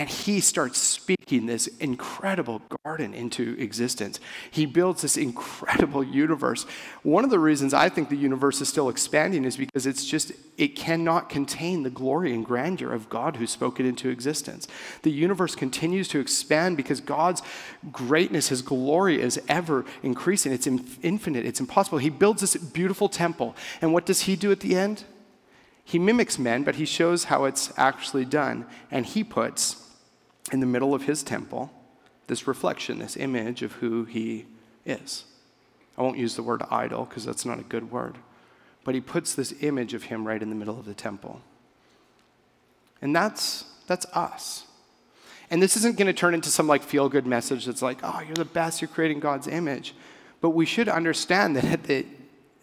And 0.00 0.08
he 0.08 0.40
starts 0.40 0.78
speaking 0.78 1.44
this 1.44 1.66
incredible 1.66 2.62
garden 2.82 3.12
into 3.12 3.54
existence. 3.58 4.18
He 4.50 4.64
builds 4.64 5.02
this 5.02 5.18
incredible 5.18 6.02
universe. 6.02 6.64
One 7.02 7.22
of 7.22 7.28
the 7.28 7.38
reasons 7.38 7.74
I 7.74 7.90
think 7.90 8.08
the 8.08 8.16
universe 8.16 8.62
is 8.62 8.68
still 8.70 8.88
expanding 8.88 9.44
is 9.44 9.58
because 9.58 9.84
it's 9.84 10.06
just, 10.06 10.32
it 10.56 10.68
cannot 10.68 11.28
contain 11.28 11.82
the 11.82 11.90
glory 11.90 12.32
and 12.32 12.46
grandeur 12.46 12.94
of 12.94 13.10
God 13.10 13.36
who 13.36 13.46
spoke 13.46 13.78
it 13.78 13.84
into 13.84 14.08
existence. 14.08 14.66
The 15.02 15.10
universe 15.10 15.54
continues 15.54 16.08
to 16.08 16.18
expand 16.18 16.78
because 16.78 17.02
God's 17.02 17.42
greatness, 17.92 18.48
his 18.48 18.62
glory 18.62 19.20
is 19.20 19.38
ever 19.50 19.84
increasing. 20.02 20.50
It's 20.50 20.66
infinite, 20.66 21.44
it's 21.44 21.60
impossible. 21.60 21.98
He 21.98 22.08
builds 22.08 22.40
this 22.40 22.56
beautiful 22.56 23.10
temple. 23.10 23.54
And 23.82 23.92
what 23.92 24.06
does 24.06 24.22
he 24.22 24.34
do 24.34 24.50
at 24.50 24.60
the 24.60 24.76
end? 24.76 25.04
He 25.84 25.98
mimics 25.98 26.38
men, 26.38 26.62
but 26.62 26.76
he 26.76 26.86
shows 26.86 27.24
how 27.24 27.44
it's 27.44 27.70
actually 27.76 28.24
done. 28.24 28.64
And 28.90 29.04
he 29.04 29.22
puts 29.22 29.88
in 30.50 30.60
the 30.60 30.66
middle 30.66 30.94
of 30.94 31.04
his 31.04 31.22
temple 31.22 31.70
this 32.26 32.46
reflection, 32.46 33.00
this 33.00 33.16
image 33.16 33.62
of 33.62 33.72
who 33.72 34.04
he 34.04 34.46
is. 34.86 35.24
I 35.98 36.02
won't 36.02 36.16
use 36.16 36.36
the 36.36 36.44
word 36.44 36.62
idol 36.70 37.04
because 37.04 37.24
that's 37.24 37.44
not 37.44 37.58
a 37.58 37.64
good 37.64 37.90
word. 37.90 38.18
But 38.84 38.94
he 38.94 39.00
puts 39.00 39.34
this 39.34 39.52
image 39.62 39.94
of 39.94 40.04
him 40.04 40.26
right 40.26 40.40
in 40.40 40.48
the 40.48 40.54
middle 40.54 40.78
of 40.78 40.84
the 40.84 40.94
temple. 40.94 41.40
And 43.02 43.14
that's, 43.14 43.64
that's 43.88 44.06
us. 44.14 44.64
And 45.50 45.60
this 45.60 45.76
isn't 45.76 45.98
going 45.98 46.06
to 46.06 46.12
turn 46.12 46.32
into 46.32 46.50
some 46.50 46.68
like 46.68 46.84
feel 46.84 47.08
good 47.08 47.26
message 47.26 47.66
that's 47.66 47.82
like, 47.82 47.98
oh, 48.04 48.20
you're 48.24 48.36
the 48.36 48.44
best, 48.44 48.80
you're 48.80 48.88
creating 48.88 49.18
God's 49.18 49.48
image. 49.48 49.94
But 50.40 50.50
we 50.50 50.64
should 50.66 50.88
understand 50.88 51.56
that 51.56 51.64
at 51.64 51.82
the 51.84 52.06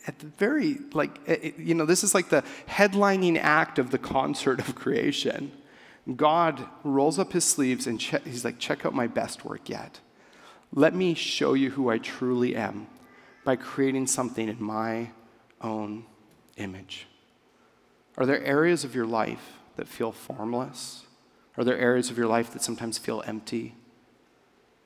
at 0.08 0.19
the 0.19 0.28
very, 0.28 0.78
like, 0.93 1.19
eh, 1.28 1.36
eh, 1.43 1.52
you 1.58 1.76
know, 1.76 1.86
this 1.86 2.02
is 2.02 2.15
like 2.15 2.30
the 2.30 2.41
headlining 2.69 3.38
act 3.38 3.78
of 3.78 3.91
the 3.91 3.97
concert 3.97 4.60
of 4.60 4.73
creation. 4.73 5.52
God 6.15 6.65
rolls 6.83 7.19
up 7.19 7.33
his 7.33 7.43
sleeves 7.43 7.85
and 7.85 7.99
che- 7.99 8.21
he's 8.23 8.45
like, 8.45 8.59
check 8.59 8.85
out 8.85 8.93
my 8.93 9.07
best 9.07 9.43
work 9.43 9.67
yet. 9.69 9.99
Let 10.71 10.93
me 10.95 11.13
show 11.13 11.53
you 11.53 11.71
who 11.71 11.89
I 11.89 11.97
truly 11.97 12.55
am 12.55 12.87
by 13.43 13.55
creating 13.55 14.07
something 14.07 14.47
in 14.47 14.61
my 14.61 15.11
own 15.61 16.05
image. 16.57 17.07
Are 18.17 18.25
there 18.25 18.43
areas 18.43 18.83
of 18.83 18.95
your 18.95 19.05
life 19.05 19.59
that 19.75 19.87
feel 19.87 20.11
formless? 20.11 21.05
Are 21.57 21.63
there 21.63 21.77
areas 21.77 22.09
of 22.09 22.17
your 22.17 22.27
life 22.27 22.51
that 22.51 22.61
sometimes 22.61 22.97
feel 22.97 23.23
empty? 23.25 23.75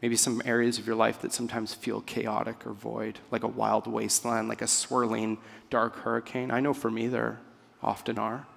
Maybe 0.01 0.15
some 0.15 0.41
areas 0.45 0.79
of 0.79 0.87
your 0.87 0.95
life 0.95 1.21
that 1.21 1.33
sometimes 1.33 1.73
feel 1.73 2.01
chaotic 2.01 2.65
or 2.65 2.73
void, 2.73 3.19
like 3.29 3.43
a 3.43 3.47
wild 3.47 3.85
wasteland, 3.85 4.47
like 4.47 4.61
a 4.61 4.67
swirling 4.67 5.37
dark 5.69 5.97
hurricane. 5.97 6.49
I 6.49 6.59
know 6.59 6.73
for 6.73 6.89
me 6.89 7.07
there 7.07 7.39
often 7.83 8.17
are. 8.17 8.47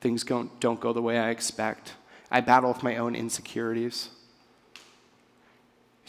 Things 0.00 0.24
don't, 0.24 0.58
don't 0.60 0.80
go 0.80 0.92
the 0.92 1.02
way 1.02 1.18
I 1.18 1.30
expect. 1.30 1.94
I 2.30 2.40
battle 2.40 2.72
with 2.72 2.82
my 2.82 2.96
own 2.96 3.14
insecurities. 3.14 4.10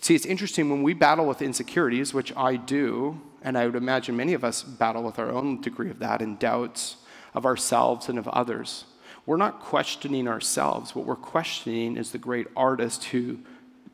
See, 0.01 0.15
it's 0.15 0.25
interesting 0.25 0.69
when 0.69 0.83
we 0.83 0.93
battle 0.93 1.25
with 1.25 1.41
insecurities, 1.41 2.13
which 2.13 2.35
I 2.35 2.55
do, 2.55 3.21
and 3.41 3.57
I 3.57 3.65
would 3.65 3.75
imagine 3.75 4.15
many 4.15 4.33
of 4.33 4.43
us 4.43 4.63
battle 4.63 5.03
with 5.03 5.19
our 5.19 5.29
own 5.29 5.61
degree 5.61 5.89
of 5.89 5.99
that 5.99 6.21
and 6.21 6.39
doubts 6.39 6.97
of 7.33 7.45
ourselves 7.45 8.09
and 8.09 8.17
of 8.17 8.27
others. 8.29 8.85
We're 9.25 9.37
not 9.37 9.59
questioning 9.59 10.27
ourselves. 10.27 10.95
What 10.95 11.05
we're 11.05 11.15
questioning 11.15 11.97
is 11.97 12.11
the 12.11 12.17
great 12.17 12.47
artist 12.55 13.05
who 13.05 13.39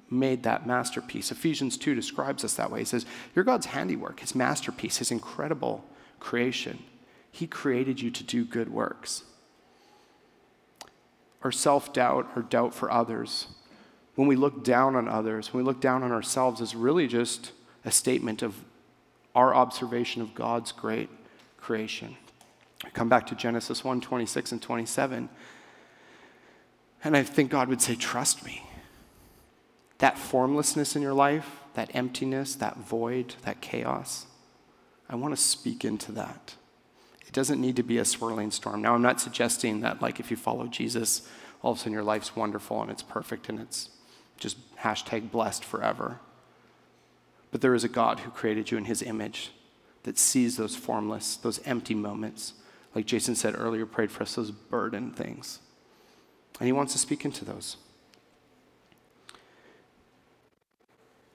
made 0.09 0.43
that 0.43 0.67
masterpiece. 0.67 1.31
Ephesians 1.31 1.77
2 1.77 1.95
describes 1.95 2.43
us 2.43 2.53
that 2.55 2.71
way. 2.71 2.79
He 2.79 2.85
says, 2.85 3.05
You're 3.35 3.45
God's 3.45 3.67
handiwork, 3.67 4.19
his 4.19 4.35
masterpiece, 4.35 4.97
his 4.97 5.11
incredible 5.11 5.83
creation. 6.19 6.83
He 7.31 7.47
created 7.47 7.99
you 7.99 8.11
to 8.11 8.23
do 8.23 8.45
good 8.45 8.69
works. 8.69 9.23
Our 11.45 11.51
self 11.51 11.93
doubt, 11.93 12.27
our 12.35 12.41
doubt 12.41 12.73
for 12.73 12.91
others, 12.91 13.45
when 14.15 14.27
we 14.27 14.35
look 14.35 14.63
down 14.63 14.95
on 14.95 15.07
others, 15.07 15.53
when 15.53 15.63
we 15.63 15.67
look 15.67 15.79
down 15.79 16.01
on 16.01 16.11
ourselves, 16.11 16.59
is 16.59 16.73
really 16.73 17.05
just 17.05 17.51
a 17.85 17.91
statement 17.91 18.41
of 18.41 18.55
our 19.35 19.53
observation 19.53 20.23
of 20.23 20.33
God's 20.33 20.71
great 20.71 21.07
creation. 21.57 22.17
I 22.83 22.89
come 22.89 23.09
back 23.09 23.27
to 23.27 23.35
Genesis 23.35 23.83
1 23.83 24.01
26 24.01 24.53
and 24.53 24.61
27. 24.61 25.29
And 27.03 27.15
I 27.15 27.21
think 27.21 27.51
God 27.51 27.67
would 27.69 27.79
say, 27.79 27.93
Trust 27.93 28.43
me. 28.43 28.63
That 29.99 30.17
formlessness 30.17 30.95
in 30.95 31.03
your 31.03 31.13
life, 31.13 31.59
that 31.75 31.91
emptiness, 31.93 32.55
that 32.55 32.77
void, 32.77 33.35
that 33.43 33.61
chaos, 33.61 34.25
I 35.07 35.15
want 35.15 35.35
to 35.35 35.39
speak 35.39 35.85
into 35.85 36.11
that. 36.13 36.55
Doesn't 37.35 37.59
need 37.59 37.75
to 37.75 37.83
be 37.83 37.97
a 37.97 38.05
swirling 38.05 38.49
storm. 38.49 38.81
Now, 38.81 38.95
I'm 38.95 39.01
not 39.01 39.19
suggesting 39.19 39.81
that, 39.81 40.01
like, 40.01 40.21
if 40.21 40.31
you 40.31 40.37
follow 40.37 40.67
Jesus, 40.67 41.27
all 41.61 41.73
of 41.73 41.77
a 41.77 41.81
sudden 41.81 41.91
your 41.91 42.01
life's 42.01 42.33
wonderful 42.33 42.81
and 42.81 42.89
it's 42.89 43.03
perfect 43.03 43.49
and 43.49 43.59
it's 43.59 43.89
just 44.37 44.55
hashtag 44.77 45.31
blessed 45.31 45.65
forever. 45.65 46.21
But 47.51 47.59
there 47.59 47.75
is 47.75 47.83
a 47.83 47.89
God 47.89 48.21
who 48.21 48.31
created 48.31 48.71
you 48.71 48.77
in 48.77 48.85
his 48.85 49.01
image 49.01 49.51
that 50.03 50.17
sees 50.17 50.55
those 50.55 50.77
formless, 50.77 51.35
those 51.35 51.59
empty 51.65 51.93
moments. 51.93 52.53
Like 52.95 53.05
Jason 53.05 53.35
said 53.35 53.53
earlier, 53.57 53.85
prayed 53.85 54.11
for 54.11 54.23
us, 54.23 54.35
those 54.35 54.51
burden 54.51 55.11
things. 55.11 55.59
And 56.61 56.67
he 56.67 56.71
wants 56.71 56.93
to 56.93 56.99
speak 56.99 57.25
into 57.25 57.43
those. 57.43 57.75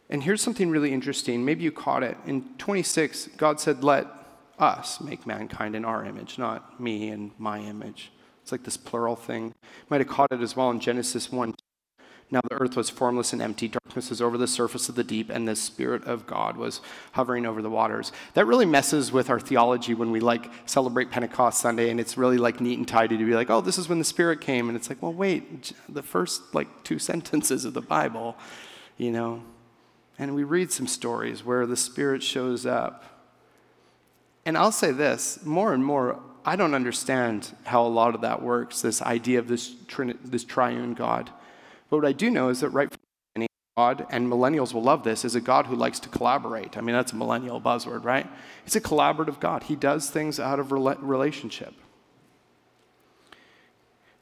And 0.08 0.22
here's 0.22 0.40
something 0.40 0.70
really 0.70 0.94
interesting. 0.94 1.44
Maybe 1.44 1.62
you 1.62 1.70
caught 1.70 2.02
it. 2.02 2.16
In 2.24 2.54
26, 2.56 3.28
God 3.36 3.60
said, 3.60 3.84
Let 3.84 4.06
us 4.60 5.00
make 5.00 5.26
mankind 5.26 5.74
in 5.74 5.84
our 5.84 6.04
image, 6.04 6.38
not 6.38 6.80
me 6.80 7.08
and 7.08 7.32
my 7.38 7.58
image. 7.58 8.12
It's 8.42 8.52
like 8.52 8.64
this 8.64 8.76
plural 8.76 9.16
thing. 9.16 9.46
You 9.46 9.86
might 9.88 10.00
have 10.00 10.08
caught 10.08 10.32
it 10.32 10.40
as 10.40 10.56
well 10.56 10.70
in 10.70 10.80
Genesis 10.80 11.30
1 11.30 11.54
now 12.32 12.40
the 12.48 12.54
earth 12.54 12.76
was 12.76 12.88
formless 12.88 13.32
and 13.32 13.42
empty, 13.42 13.66
darkness 13.66 14.08
was 14.08 14.22
over 14.22 14.38
the 14.38 14.46
surface 14.46 14.88
of 14.88 14.94
the 14.94 15.02
deep, 15.02 15.30
and 15.30 15.48
the 15.48 15.56
Spirit 15.56 16.04
of 16.04 16.26
God 16.26 16.56
was 16.56 16.80
hovering 17.12 17.44
over 17.44 17.60
the 17.60 17.70
waters. 17.70 18.12
That 18.34 18.46
really 18.46 18.66
messes 18.66 19.10
with 19.10 19.30
our 19.30 19.40
theology 19.40 19.94
when 19.94 20.12
we 20.12 20.20
like 20.20 20.48
celebrate 20.64 21.10
Pentecost 21.10 21.60
Sunday, 21.60 21.90
and 21.90 21.98
it's 21.98 22.16
really 22.16 22.38
like 22.38 22.60
neat 22.60 22.78
and 22.78 22.86
tidy 22.86 23.18
to 23.18 23.24
be 23.24 23.34
like, 23.34 23.50
oh, 23.50 23.60
this 23.60 23.78
is 23.78 23.88
when 23.88 23.98
the 23.98 24.04
Spirit 24.04 24.40
came, 24.40 24.68
and 24.68 24.76
it's 24.76 24.88
like, 24.88 25.02
well, 25.02 25.12
wait, 25.12 25.72
the 25.88 26.02
first 26.02 26.54
like 26.54 26.68
two 26.84 26.98
sentences 27.10 27.64
of 27.64 27.74
the 27.74 27.80
Bible, 27.80 28.36
you 28.96 29.10
know, 29.10 29.42
and 30.18 30.34
we 30.34 30.44
read 30.44 30.70
some 30.70 30.86
stories 30.86 31.44
where 31.44 31.66
the 31.66 31.76
Spirit 31.76 32.22
shows 32.22 32.64
up. 32.64 33.04
And 34.44 34.56
I'll 34.56 34.72
say 34.72 34.92
this 34.92 35.38
more 35.44 35.72
and 35.72 35.84
more, 35.84 36.20
I 36.44 36.56
don't 36.56 36.74
understand 36.74 37.54
how 37.64 37.86
a 37.86 37.88
lot 37.88 38.14
of 38.14 38.22
that 38.22 38.42
works, 38.42 38.80
this 38.80 39.02
idea 39.02 39.38
of 39.38 39.48
this, 39.48 39.74
trin- 39.86 40.18
this 40.24 40.44
triune 40.44 40.94
God. 40.94 41.30
But 41.90 41.98
what 41.98 42.06
I 42.06 42.12
do 42.12 42.30
know 42.30 42.48
is 42.48 42.60
that 42.60 42.70
right 42.70 42.88
from 42.90 43.42
the 43.42 43.46
God, 43.76 44.06
and 44.10 44.30
millennials 44.30 44.72
will 44.72 44.82
love 44.82 45.04
this, 45.04 45.24
is 45.24 45.34
a 45.34 45.40
God 45.40 45.66
who 45.66 45.76
likes 45.76 46.00
to 46.00 46.08
collaborate. 46.08 46.78
I 46.78 46.80
mean, 46.80 46.94
that's 46.94 47.12
a 47.12 47.16
millennial 47.16 47.60
buzzword, 47.60 48.04
right? 48.04 48.26
It's 48.64 48.76
a 48.76 48.80
collaborative 48.80 49.40
God. 49.40 49.64
He 49.64 49.76
does 49.76 50.08
things 50.08 50.40
out 50.40 50.58
of 50.58 50.72
relationship. 50.72 51.74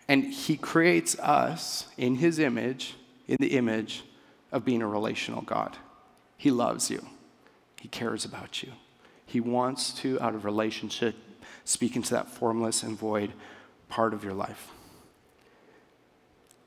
And 0.08 0.24
he 0.24 0.56
creates 0.56 1.18
us 1.18 1.86
in 1.98 2.16
his 2.16 2.38
image, 2.38 2.94
in 3.26 3.36
the 3.38 3.56
image 3.56 4.04
of 4.50 4.64
being 4.64 4.80
a 4.80 4.88
relational 4.88 5.42
God. 5.42 5.76
He 6.36 6.50
loves 6.50 6.90
you, 6.90 7.06
he 7.80 7.88
cares 7.88 8.24
about 8.24 8.62
you. 8.62 8.72
He 9.28 9.40
wants 9.40 9.92
to, 10.00 10.18
out 10.22 10.34
of 10.34 10.46
relationship, 10.46 11.14
speak 11.62 11.96
into 11.96 12.10
that 12.14 12.30
formless 12.30 12.82
and 12.82 12.98
void 12.98 13.34
part 13.90 14.14
of 14.14 14.24
your 14.24 14.32
life. 14.32 14.72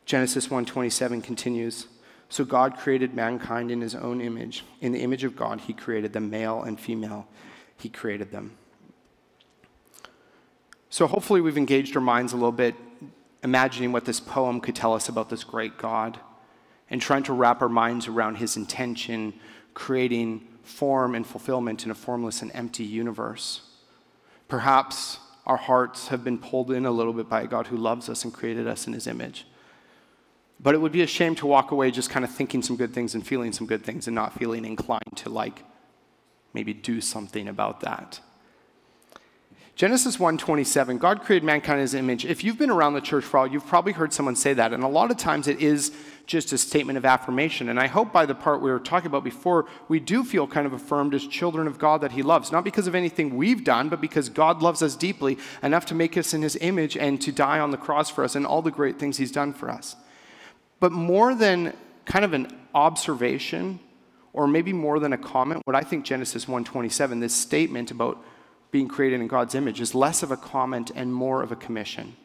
Genesis 0.06 0.52
1:27 0.52 1.24
continues, 1.24 1.88
"So 2.30 2.46
God 2.46 2.78
created 2.78 3.16
mankind 3.16 3.72
in 3.72 3.82
his 3.82 3.96
own 3.96 4.22
image. 4.22 4.64
In 4.80 4.92
the 4.92 5.02
image 5.02 5.24
of 5.24 5.36
God 5.36 5.62
he 5.62 5.74
created 5.74 6.14
them 6.14 6.30
male 6.30 6.62
and 6.62 6.80
female. 6.80 7.28
He 7.78 7.90
created 7.90 8.32
them." 8.32 8.56
So 10.92 11.08
hopefully 11.08 11.42
we've 11.42 11.58
engaged 11.58 11.96
our 11.96 12.02
minds 12.02 12.32
a 12.32 12.36
little 12.36 12.52
bit 12.52 12.76
imagining 13.42 13.92
what 13.92 14.06
this 14.06 14.20
poem 14.20 14.62
could 14.62 14.76
tell 14.76 14.94
us 14.94 15.10
about 15.10 15.30
this 15.30 15.44
great 15.44 15.80
God 15.80 16.20
and 16.92 17.02
trying 17.02 17.24
to 17.24 17.34
wrap 17.34 17.60
our 17.64 17.70
minds 17.70 18.08
around 18.08 18.36
his 18.36 18.56
intention 18.56 19.34
creating 19.74 20.48
form 20.64 21.16
and 21.16 21.26
fulfillment 21.26 21.86
in 21.86 21.92
a 21.92 21.96
formless 21.96 22.42
and 22.42 22.52
empty 22.54 22.84
universe. 22.84 23.62
Perhaps 24.48 25.20
our 25.46 25.58
hearts 25.58 26.10
have 26.10 26.24
been 26.24 26.38
pulled 26.38 26.72
in 26.72 26.86
a 26.86 26.92
little 26.92 27.14
bit 27.14 27.30
by 27.30 27.42
a 27.42 27.48
God 27.48 27.68
who 27.68 27.78
loves 27.78 28.10
us 28.10 28.24
and 28.24 28.34
created 28.34 28.68
us 28.68 28.88
in 28.88 28.94
his 28.94 29.08
image. 29.08 29.46
But 30.60 30.76
it 30.76 30.78
would 30.78 30.92
be 30.92 31.02
a 31.02 31.08
shame 31.08 31.34
to 31.36 31.48
walk 31.48 31.72
away 31.72 31.90
just 31.90 32.10
kind 32.10 32.24
of 32.24 32.32
thinking 32.32 32.62
some 32.62 32.76
good 32.76 32.94
things 32.94 33.16
and 33.16 33.26
feeling 33.26 33.52
some 33.52 33.66
good 33.66 33.84
things 33.84 34.08
and 34.08 34.14
not 34.14 34.38
feeling 34.38 34.64
inclined 34.64 35.18
to 35.18 35.30
like 35.30 35.64
maybe 36.54 36.74
do 36.74 37.02
something 37.02 37.48
about 37.48 37.80
that. 37.82 38.20
Genesis 39.76 40.18
1:27 40.18 41.00
God 41.00 41.22
created 41.24 41.44
mankind 41.44 41.80
in 41.80 41.82
his 41.82 41.96
image. 41.96 42.26
If 42.26 42.44
you've 42.44 42.60
been 42.60 42.70
around 42.70 42.94
the 42.94 43.02
church 43.02 43.24
for 43.24 43.38
a 43.38 43.40
while, 43.42 43.52
you've 43.52 43.66
probably 43.66 43.94
heard 43.94 44.14
someone 44.14 44.36
say 44.36 44.54
that 44.54 44.74
and 44.74 44.84
a 44.84 44.88
lot 44.88 45.10
of 45.10 45.18
times 45.18 45.48
it 45.48 45.60
is 45.60 45.92
just 46.32 46.54
a 46.54 46.58
statement 46.58 46.98
of 46.98 47.06
affirmation. 47.06 47.68
And 47.68 47.80
I 47.80 47.88
hope 47.88 48.14
by 48.14 48.26
the 48.26 48.34
part 48.34 48.62
we 48.62 48.72
were 48.72 48.80
talking 48.80 49.08
about 49.08 49.24
before, 49.24 49.68
we 49.90 50.00
do 50.00 50.24
feel 50.24 50.48
kind 50.48 50.66
of 50.66 50.72
affirmed 50.72 51.14
as 51.14 51.28
children 51.28 51.68
of 51.68 51.78
God 51.78 52.02
that 52.02 52.14
he 52.14 52.24
loves, 52.24 52.52
not 52.52 52.64
because 52.64 52.88
of 52.88 52.96
anything 52.96 53.36
we've 53.36 53.64
done, 53.64 53.90
but 53.90 54.00
because 54.00 54.30
God 54.30 54.62
loves 54.62 54.82
us 54.82 54.96
deeply 54.96 55.38
enough 55.62 55.86
to 55.88 55.96
make 55.96 56.18
us 56.18 56.34
in 56.34 56.42
his 56.42 56.56
image 56.62 56.96
and 56.96 57.22
to 57.22 57.32
die 57.32 57.60
on 57.60 57.72
the 57.72 57.78
cross 57.78 58.10
for 58.10 58.24
us 58.24 58.36
and 58.36 58.48
all 58.48 58.62
the 58.62 58.72
great 58.72 58.98
things 58.98 59.18
he's 59.18 59.32
done 59.32 59.52
for 59.52 59.70
us. 59.70 59.96
But 60.80 60.94
more 60.94 61.36
than 61.36 61.74
kind 62.06 62.24
of 62.24 62.34
an 62.34 62.48
observation, 62.74 63.80
or 64.34 64.48
maybe 64.48 64.72
more 64.72 65.00
than 65.00 65.12
a 65.12 65.18
comment, 65.18 65.62
what 65.66 65.76
I 65.76 65.82
think 65.82 66.06
Genesis 66.06 66.46
1:27, 66.46 67.20
this 67.20 67.34
statement 67.34 67.92
about 67.92 68.24
being 68.72 68.88
created 68.88 69.20
in 69.20 69.28
God's 69.28 69.54
image, 69.54 69.82
is 69.82 69.94
less 69.94 70.24
of 70.24 70.32
a 70.32 70.38
comment 70.38 70.92
and 70.96 71.14
more 71.14 71.44
of 71.44 71.52
a 71.52 71.58
commission. 71.58 72.16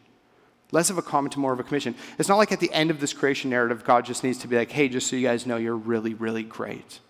Less 0.72 0.90
of 0.90 0.98
a 0.98 1.02
comment 1.02 1.35
and 1.35 1.42
more 1.42 1.52
of 1.52 1.61
a 1.61 1.64
commission. 1.64 1.94
It's 2.18 2.29
not 2.29 2.38
like 2.38 2.50
at 2.50 2.61
the 2.61 2.72
end 2.72 2.90
of 2.90 3.00
this 3.00 3.12
creation 3.12 3.50
narrative, 3.50 3.85
God 3.85 4.05
just 4.05 4.24
needs 4.24 4.38
to 4.38 4.48
be 4.48 4.57
like, 4.57 4.72
hey, 4.72 4.88
just 4.88 5.07
so 5.09 5.16
you 5.16 5.26
guys 5.26 5.46
know, 5.46 5.57
you're 5.57 5.76
really, 5.76 6.14
really 6.14 6.42
great. 6.42 7.00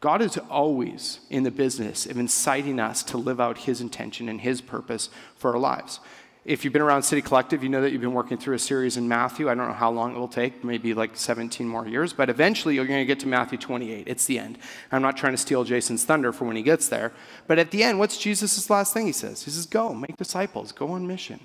God 0.00 0.20
is 0.20 0.36
always 0.50 1.20
in 1.30 1.42
the 1.42 1.50
business 1.50 2.04
of 2.06 2.18
inciting 2.18 2.78
us 2.78 3.02
to 3.04 3.16
live 3.16 3.40
out 3.40 3.58
His 3.58 3.80
intention 3.80 4.28
and 4.28 4.40
His 4.40 4.60
purpose 4.60 5.08
for 5.36 5.52
our 5.52 5.58
lives. 5.58 6.00
If 6.44 6.64
you've 6.64 6.72
been 6.72 6.82
around 6.82 7.02
City 7.02 7.22
Collective, 7.22 7.64
you 7.64 7.68
know 7.68 7.80
that 7.80 7.90
you've 7.90 8.02
been 8.02 8.12
working 8.12 8.38
through 8.38 8.54
a 8.54 8.58
series 8.60 8.96
in 8.96 9.08
Matthew. 9.08 9.50
I 9.50 9.54
don't 9.56 9.66
know 9.66 9.74
how 9.74 9.90
long 9.90 10.14
it 10.14 10.18
will 10.18 10.28
take, 10.28 10.62
maybe 10.62 10.94
like 10.94 11.16
17 11.16 11.66
more 11.66 11.88
years, 11.88 12.12
but 12.12 12.30
eventually 12.30 12.76
you're 12.76 12.86
going 12.86 13.00
to 13.00 13.04
get 13.04 13.18
to 13.20 13.26
Matthew 13.26 13.58
28. 13.58 14.06
It's 14.06 14.26
the 14.26 14.38
end. 14.38 14.58
I'm 14.92 15.02
not 15.02 15.16
trying 15.16 15.32
to 15.32 15.38
steal 15.38 15.64
Jason's 15.64 16.04
thunder 16.04 16.32
for 16.32 16.44
when 16.44 16.54
he 16.54 16.62
gets 16.62 16.88
there, 16.88 17.12
but 17.48 17.58
at 17.58 17.72
the 17.72 17.82
end, 17.82 17.98
what's 17.98 18.16
Jesus' 18.16 18.70
last 18.70 18.94
thing 18.94 19.06
he 19.06 19.12
says? 19.12 19.42
He 19.42 19.50
says, 19.50 19.66
Go, 19.66 19.92
make 19.92 20.16
disciples, 20.16 20.70
go 20.70 20.90
on 20.90 21.04
mission. 21.06 21.40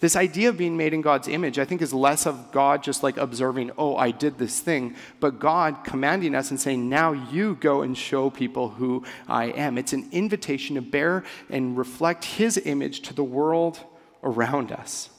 This 0.00 0.14
idea 0.14 0.50
of 0.50 0.56
being 0.56 0.76
made 0.76 0.94
in 0.94 1.00
God's 1.00 1.26
image, 1.26 1.58
I 1.58 1.64
think, 1.64 1.82
is 1.82 1.92
less 1.92 2.24
of 2.24 2.52
God 2.52 2.84
just 2.84 3.02
like 3.02 3.16
observing, 3.16 3.72
oh, 3.76 3.96
I 3.96 4.12
did 4.12 4.38
this 4.38 4.60
thing, 4.60 4.94
but 5.18 5.40
God 5.40 5.82
commanding 5.82 6.36
us 6.36 6.50
and 6.50 6.60
saying, 6.60 6.88
now 6.88 7.12
you 7.12 7.56
go 7.56 7.82
and 7.82 7.98
show 7.98 8.30
people 8.30 8.68
who 8.68 9.04
I 9.26 9.46
am. 9.46 9.76
It's 9.76 9.92
an 9.92 10.08
invitation 10.12 10.76
to 10.76 10.82
bear 10.82 11.24
and 11.50 11.76
reflect 11.76 12.24
His 12.24 12.56
image 12.58 13.00
to 13.02 13.14
the 13.14 13.24
world 13.24 13.80
around 14.22 14.70
us. 14.70 15.10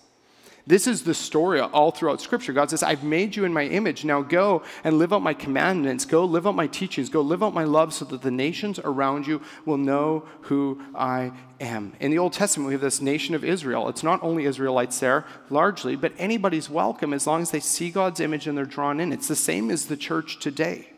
This 0.70 0.86
is 0.86 1.02
the 1.02 1.16
story 1.16 1.60
all 1.60 1.90
throughout 1.90 2.22
Scripture. 2.22 2.54
God 2.54 2.70
says, 2.70 2.84
I've 2.84 3.04
made 3.04 3.36
you 3.36 3.44
in 3.44 3.52
my 3.52 3.64
image. 3.64 4.06
Now 4.06 4.22
go 4.22 4.62
and 4.84 5.00
live 5.00 5.12
out 5.12 5.24
my 5.24 5.34
commandments. 5.34 6.06
Go 6.06 6.24
live 6.24 6.46
out 6.46 6.54
my 6.54 6.68
teachings. 6.68 7.10
Go 7.10 7.22
live 7.22 7.42
out 7.42 7.56
my 7.56 7.64
love 7.64 7.92
so 7.92 8.06
that 8.06 8.22
the 8.22 8.30
nations 8.30 8.78
around 8.78 9.26
you 9.26 9.42
will 9.66 9.78
know 9.78 10.28
who 10.42 10.80
I 10.94 11.32
am. 11.60 11.94
In 12.00 12.12
the 12.12 12.20
Old 12.20 12.34
Testament, 12.34 12.68
we 12.68 12.76
have 12.76 12.82
this 12.82 13.02
nation 13.02 13.34
of 13.34 13.44
Israel. 13.44 13.90
It's 13.90 14.04
not 14.04 14.22
only 14.22 14.46
Israelites 14.46 15.00
there, 15.00 15.26
largely, 15.50 15.96
but 15.96 16.14
anybody's 16.20 16.70
welcome 16.70 17.16
as 17.16 17.26
long 17.26 17.42
as 17.42 17.50
they 17.50 17.60
see 17.60 17.90
God's 17.90 18.20
image 18.20 18.46
and 18.46 18.56
they're 18.56 18.66
drawn 18.66 19.00
in. 19.00 19.12
It's 19.12 19.28
the 19.28 19.36
same 19.36 19.72
as 19.72 19.88
the 19.88 19.98
church 19.98 20.38
today. 20.38 20.90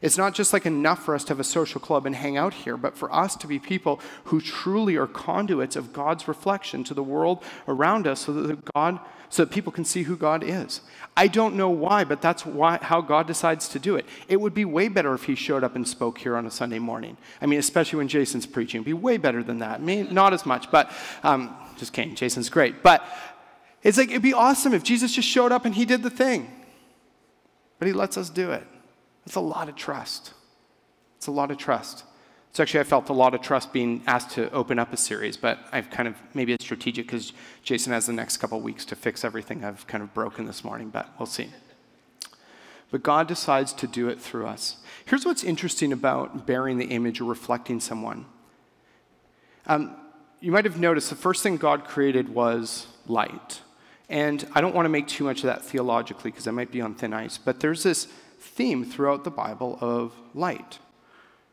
It's 0.00 0.18
not 0.18 0.34
just 0.34 0.52
like 0.52 0.66
enough 0.66 1.04
for 1.04 1.14
us 1.14 1.24
to 1.24 1.30
have 1.30 1.40
a 1.40 1.44
social 1.44 1.80
club 1.80 2.06
and 2.06 2.14
hang 2.14 2.36
out 2.36 2.54
here, 2.54 2.76
but 2.76 2.96
for 2.96 3.12
us 3.12 3.34
to 3.36 3.46
be 3.46 3.58
people 3.58 4.00
who 4.24 4.40
truly 4.40 4.96
are 4.96 5.06
conduits 5.06 5.76
of 5.76 5.92
God's 5.92 6.28
reflection 6.28 6.84
to 6.84 6.94
the 6.94 7.02
world 7.02 7.42
around 7.66 8.06
us 8.06 8.20
so 8.20 8.32
that 8.32 8.64
God 8.74 9.00
so 9.30 9.44
that 9.44 9.50
people 9.52 9.72
can 9.72 9.84
see 9.84 10.04
who 10.04 10.16
God 10.16 10.42
is. 10.42 10.80
I 11.16 11.28
don't 11.28 11.54
know 11.54 11.68
why, 11.68 12.04
but 12.04 12.22
that's 12.22 12.46
why, 12.46 12.78
how 12.80 13.00
God 13.00 13.26
decides 13.26 13.68
to 13.70 13.78
do 13.78 13.96
it. 13.96 14.06
It 14.28 14.40
would 14.40 14.54
be 14.54 14.64
way 14.64 14.88
better 14.88 15.12
if 15.14 15.24
he 15.24 15.34
showed 15.34 15.62
up 15.62 15.76
and 15.76 15.86
spoke 15.86 16.18
here 16.18 16.36
on 16.36 16.46
a 16.46 16.50
Sunday 16.50 16.78
morning. 16.78 17.16
I 17.40 17.46
mean, 17.46 17.58
especially 17.58 17.98
when 17.98 18.08
Jason's 18.08 18.46
preaching. 18.46 18.78
It'd 18.78 18.86
be 18.86 18.92
way 18.94 19.16
better 19.16 19.42
than 19.42 19.58
that. 19.58 19.80
I 19.80 19.82
mean, 19.82 20.14
not 20.14 20.32
as 20.32 20.46
much, 20.46 20.70
but 20.70 20.90
um, 21.22 21.54
just 21.76 21.92
kidding. 21.92 22.14
Jason's 22.14 22.48
great. 22.48 22.82
But 22.82 23.04
it's 23.82 23.98
like, 23.98 24.08
it'd 24.08 24.22
be 24.22 24.32
awesome 24.32 24.72
if 24.72 24.82
Jesus 24.82 25.14
just 25.14 25.28
showed 25.28 25.52
up 25.52 25.64
and 25.64 25.74
he 25.74 25.84
did 25.84 26.02
the 26.02 26.10
thing. 26.10 26.50
But 27.78 27.86
he 27.86 27.92
lets 27.92 28.16
us 28.16 28.30
do 28.30 28.50
it. 28.52 28.66
It's 29.28 29.36
a 29.36 29.40
lot 29.40 29.68
of 29.68 29.76
trust. 29.76 30.32
It's 31.18 31.26
a 31.26 31.30
lot 31.30 31.50
of 31.50 31.58
trust. 31.58 32.02
So 32.52 32.62
actually, 32.62 32.80
I 32.80 32.84
felt 32.84 33.10
a 33.10 33.12
lot 33.12 33.34
of 33.34 33.42
trust 33.42 33.74
being 33.74 34.02
asked 34.06 34.30
to 34.30 34.50
open 34.52 34.78
up 34.78 34.90
a 34.90 34.96
series, 34.96 35.36
but 35.36 35.58
I've 35.70 35.90
kind 35.90 36.08
of 36.08 36.16
maybe 36.32 36.54
it's 36.54 36.64
strategic 36.64 37.04
because 37.04 37.34
Jason 37.62 37.92
has 37.92 38.06
the 38.06 38.14
next 38.14 38.38
couple 38.38 38.58
weeks 38.62 38.86
to 38.86 38.96
fix 38.96 39.26
everything 39.26 39.66
I've 39.66 39.86
kind 39.86 40.02
of 40.02 40.14
broken 40.14 40.46
this 40.46 40.64
morning, 40.64 40.88
but 40.88 41.10
we'll 41.18 41.26
see. 41.26 41.50
But 42.90 43.02
God 43.02 43.28
decides 43.28 43.74
to 43.74 43.86
do 43.86 44.08
it 44.08 44.18
through 44.18 44.46
us. 44.46 44.78
Here's 45.04 45.26
what's 45.26 45.44
interesting 45.44 45.92
about 45.92 46.46
bearing 46.46 46.78
the 46.78 46.86
image 46.86 47.20
or 47.20 47.24
reflecting 47.24 47.80
someone. 47.80 48.24
Um, 49.66 49.94
you 50.40 50.52
might 50.52 50.64
have 50.64 50.80
noticed 50.80 51.10
the 51.10 51.16
first 51.16 51.42
thing 51.42 51.58
God 51.58 51.84
created 51.84 52.30
was 52.30 52.86
light. 53.06 53.60
And 54.08 54.48
I 54.54 54.62
don't 54.62 54.74
want 54.74 54.86
to 54.86 54.90
make 54.90 55.06
too 55.06 55.24
much 55.24 55.40
of 55.40 55.48
that 55.48 55.66
theologically 55.66 56.30
because 56.30 56.48
I 56.48 56.50
might 56.50 56.72
be 56.72 56.80
on 56.80 56.94
thin 56.94 57.12
ice, 57.12 57.36
but 57.36 57.60
there's 57.60 57.82
this 57.82 58.08
theme 58.38 58.84
throughout 58.84 59.24
the 59.24 59.30
Bible 59.30 59.78
of 59.80 60.12
light. 60.34 60.78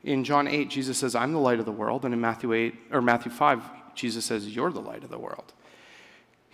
In 0.03 0.23
John 0.23 0.47
8, 0.47 0.69
Jesus 0.69 0.97
says, 0.97 1.15
I'm 1.15 1.33
the 1.33 1.39
light 1.39 1.59
of 1.59 1.65
the 1.65 1.71
world. 1.71 2.05
And 2.05 2.13
in 2.13 2.21
Matthew 2.21 2.53
8, 2.53 2.75
or 2.91 3.01
Matthew 3.01 3.31
5, 3.31 3.95
Jesus 3.95 4.25
says, 4.25 4.55
You're 4.55 4.71
the 4.71 4.81
light 4.81 5.03
of 5.03 5.09
the 5.09 5.17
world. 5.17 5.53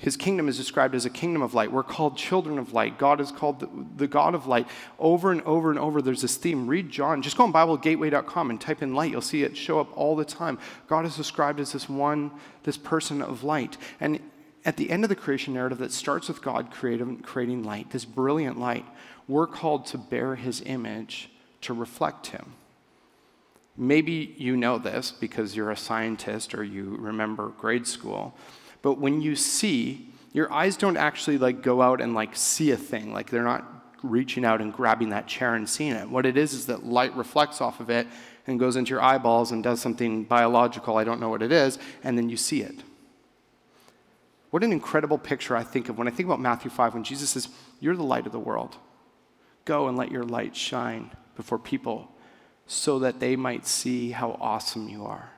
His 0.01 0.17
kingdom 0.17 0.49
is 0.49 0.57
described 0.57 0.95
as 0.95 1.05
a 1.05 1.11
kingdom 1.11 1.43
of 1.43 1.53
light. 1.53 1.71
We're 1.71 1.83
called 1.83 2.17
children 2.17 2.57
of 2.57 2.73
light. 2.73 2.97
God 2.97 3.21
is 3.21 3.31
called 3.31 3.59
the, 3.59 3.69
the, 3.97 4.07
God 4.07 4.33
of 4.33 4.47
light. 4.47 4.67
Over 4.97 5.31
and 5.31 5.43
over 5.43 5.69
and 5.69 5.77
over, 5.77 6.01
there's 6.01 6.23
this 6.23 6.37
theme. 6.37 6.65
Read 6.65 6.89
John. 6.89 7.21
Just 7.21 7.37
go 7.37 7.43
on 7.43 7.53
BibleGateway.com 7.53 8.49
and 8.49 8.59
type 8.59 8.81
in 8.81 8.95
light. 8.95 9.11
You'll 9.11 9.21
see 9.21 9.43
it 9.43 9.55
show 9.55 9.79
up 9.79 9.95
all 9.95 10.15
the 10.15 10.25
time. 10.25 10.57
God 10.87 11.05
is 11.05 11.15
described 11.15 11.59
as 11.59 11.73
this 11.73 11.87
one, 11.87 12.31
this 12.63 12.77
person 12.77 13.21
of 13.21 13.43
light. 13.43 13.77
And 13.99 14.19
at 14.65 14.77
the 14.77 14.89
end 14.89 15.03
of 15.03 15.09
the 15.09 15.15
creation 15.15 15.53
narrative 15.53 15.77
that 15.77 15.91
starts 15.91 16.27
with 16.27 16.41
God 16.41 16.71
creating, 16.71 17.19
creating 17.19 17.63
light, 17.63 17.91
this 17.91 18.05
brilliant 18.05 18.59
light, 18.59 18.85
we're 19.31 19.47
called 19.47 19.85
to 19.85 19.97
bear 19.97 20.35
his 20.35 20.61
image, 20.65 21.29
to 21.61 21.73
reflect 21.73 22.27
him. 22.27 22.53
Maybe 23.77 24.35
you 24.37 24.57
know 24.57 24.77
this 24.77 25.11
because 25.11 25.55
you're 25.55 25.71
a 25.71 25.77
scientist 25.77 26.53
or 26.53 26.65
you 26.65 26.97
remember 26.99 27.53
grade 27.57 27.87
school, 27.87 28.35
but 28.81 28.99
when 28.99 29.21
you 29.21 29.37
see, 29.37 30.09
your 30.33 30.51
eyes 30.51 30.75
don't 30.75 30.97
actually 30.97 31.37
like 31.37 31.61
go 31.61 31.81
out 31.81 32.01
and 32.01 32.13
like 32.13 32.35
see 32.35 32.71
a 32.71 32.77
thing, 32.77 33.13
like 33.13 33.29
they're 33.29 33.43
not 33.43 33.63
reaching 34.03 34.43
out 34.43 34.59
and 34.59 34.73
grabbing 34.73 35.09
that 35.09 35.27
chair 35.27 35.55
and 35.55 35.69
seeing 35.69 35.93
it. 35.93 36.09
What 36.09 36.25
it 36.25 36.35
is 36.35 36.51
is 36.53 36.65
that 36.65 36.85
light 36.85 37.15
reflects 37.15 37.61
off 37.61 37.79
of 37.79 37.89
it 37.89 38.07
and 38.47 38.59
goes 38.59 38.75
into 38.75 38.89
your 38.89 39.01
eyeballs 39.01 39.53
and 39.53 39.63
does 39.63 39.79
something 39.79 40.25
biological, 40.25 40.97
I 40.97 41.05
don't 41.05 41.21
know 41.21 41.29
what 41.29 41.41
it 41.41 41.53
is, 41.53 41.79
and 42.03 42.17
then 42.17 42.27
you 42.27 42.35
see 42.35 42.63
it. 42.63 42.83
What 44.49 44.61
an 44.65 44.73
incredible 44.73 45.17
picture 45.17 45.55
I 45.55 45.63
think 45.63 45.87
of 45.87 45.97
when 45.97 46.09
I 46.09 46.11
think 46.11 46.27
about 46.27 46.41
Matthew 46.41 46.69
5 46.69 46.95
when 46.95 47.05
Jesus 47.05 47.29
says, 47.29 47.47
You're 47.79 47.95
the 47.95 48.03
light 48.03 48.25
of 48.25 48.33
the 48.33 48.39
world. 48.39 48.75
Go 49.65 49.87
and 49.87 49.97
let 49.97 50.11
your 50.11 50.23
light 50.23 50.55
shine 50.55 51.11
before 51.35 51.59
people 51.59 52.11
so 52.67 52.99
that 52.99 53.19
they 53.19 53.35
might 53.35 53.67
see 53.67 54.11
how 54.11 54.37
awesome 54.39 54.87
you 54.87 55.05
are. 55.05 55.31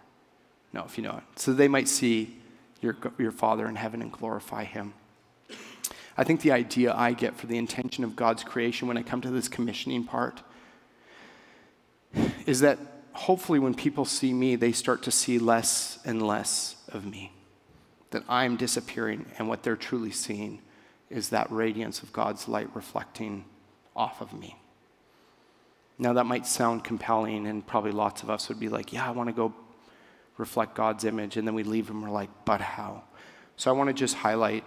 No, 0.72 0.84
if 0.86 0.98
you 0.98 1.04
know 1.04 1.18
it. 1.18 1.40
So 1.40 1.54
they 1.54 1.68
might 1.68 1.88
see 1.88 2.38
your, 2.82 2.98
your 3.18 3.32
Father 3.32 3.68
in 3.68 3.76
heaven 3.76 4.02
and 4.02 4.12
glorify 4.12 4.64
Him. 4.64 4.94
I 6.18 6.24
think 6.24 6.42
the 6.42 6.52
idea 6.52 6.94
I 6.94 7.14
get 7.14 7.36
for 7.36 7.48
the 7.48 7.58
intention 7.58 8.04
of 8.04 8.16
God's 8.16 8.44
creation 8.44 8.88
when 8.88 8.98
I 8.98 9.04
come 9.04 9.22
to 9.22 9.32
this 9.32 9.48
commissioning 9.48 10.04
part 10.04 10.42
is 12.46 12.60
that 12.60 12.78
hopefully 13.14 13.60
when 13.60 13.74
people 13.74 14.06
see 14.06 14.34
me, 14.34 14.56
they 14.56 14.72
start 14.72 15.02
to 15.04 15.12
see 15.12 15.40
less 15.40 16.00
and 16.06 16.22
less 16.22 16.76
of 16.90 17.06
me. 17.06 17.32
That 18.12 18.24
I'm 18.30 18.58
disappearing, 18.58 19.26
and 19.40 19.48
what 19.48 19.64
they're 19.64 19.76
truly 19.76 20.12
seeing 20.12 20.62
is 21.10 21.30
that 21.30 21.52
radiance 21.52 22.04
of 22.04 22.14
God's 22.14 22.48
light 22.48 22.70
reflecting 22.76 23.46
off 23.96 24.22
of 24.22 24.34
me. 24.34 24.58
Now, 25.98 26.14
that 26.14 26.26
might 26.26 26.46
sound 26.48 26.84
compelling, 26.84 27.48
and 27.48 27.66
probably 27.66 27.92
lots 27.92 28.24
of 28.24 28.30
us 28.30 28.50
would 28.50 28.60
be 28.60 28.70
like, 28.70 28.94
Yeah, 28.94 29.08
I 29.08 29.12
want 29.12 29.30
to 29.30 29.34
go 29.34 29.54
reflect 30.38 30.76
God's 30.76 31.06
image. 31.06 31.38
And 31.38 31.48
then 31.48 31.56
we 31.56 31.64
leave 31.64 31.90
and 31.90 32.02
we're 32.02 32.10
like, 32.10 32.30
But 32.46 32.62
how? 32.62 33.04
So 33.56 33.70
I 33.70 33.74
want 33.78 33.90
to 33.90 33.94
just 33.94 34.16
highlight 34.16 34.64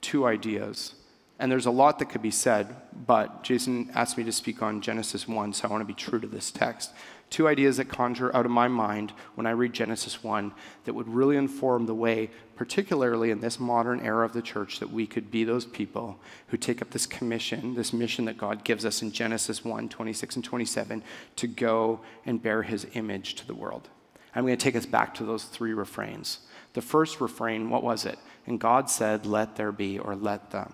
two 0.00 0.26
ideas. 0.26 0.94
And 1.40 1.50
there's 1.52 1.66
a 1.66 1.70
lot 1.70 1.98
that 2.00 2.06
could 2.06 2.22
be 2.22 2.32
said, 2.32 2.74
but 3.06 3.44
Jason 3.44 3.90
asked 3.94 4.18
me 4.18 4.24
to 4.24 4.32
speak 4.32 4.60
on 4.60 4.80
Genesis 4.80 5.28
1, 5.28 5.52
so 5.52 5.68
I 5.68 5.70
want 5.70 5.82
to 5.82 5.86
be 5.86 5.94
true 5.94 6.18
to 6.18 6.26
this 6.26 6.50
text 6.50 6.90
two 7.30 7.46
ideas 7.46 7.76
that 7.76 7.88
conjure 7.88 8.34
out 8.34 8.46
of 8.46 8.50
my 8.50 8.68
mind 8.68 9.12
when 9.34 9.46
I 9.46 9.50
read 9.50 9.72
Genesis 9.72 10.22
1 10.22 10.52
that 10.84 10.94
would 10.94 11.08
really 11.08 11.36
inform 11.36 11.86
the 11.86 11.94
way, 11.94 12.30
particularly 12.56 13.30
in 13.30 13.40
this 13.40 13.60
modern 13.60 14.00
era 14.00 14.24
of 14.24 14.32
the 14.32 14.42
church, 14.42 14.80
that 14.80 14.90
we 14.90 15.06
could 15.06 15.30
be 15.30 15.44
those 15.44 15.66
people 15.66 16.18
who 16.48 16.56
take 16.56 16.80
up 16.80 16.90
this 16.90 17.06
commission, 17.06 17.74
this 17.74 17.92
mission 17.92 18.24
that 18.24 18.38
God 18.38 18.64
gives 18.64 18.84
us 18.84 19.02
in 19.02 19.12
Genesis 19.12 19.64
1 19.64 19.88
26 19.88 20.36
and 20.36 20.44
27, 20.44 21.02
to 21.36 21.46
go 21.46 22.00
and 22.24 22.42
bear 22.42 22.62
his 22.62 22.86
image 22.94 23.34
to 23.36 23.46
the 23.46 23.54
world. 23.54 23.88
I'm 24.34 24.44
going 24.44 24.56
to 24.56 24.62
take 24.62 24.76
us 24.76 24.86
back 24.86 25.14
to 25.14 25.24
those 25.24 25.44
three 25.44 25.72
refrains. 25.72 26.40
The 26.74 26.82
first 26.82 27.20
refrain, 27.20 27.70
what 27.70 27.82
was 27.82 28.04
it? 28.04 28.18
And 28.46 28.60
God 28.60 28.88
said, 28.88 29.26
Let 29.26 29.56
there 29.56 29.72
be, 29.72 29.98
or 29.98 30.14
let 30.14 30.50
them. 30.50 30.72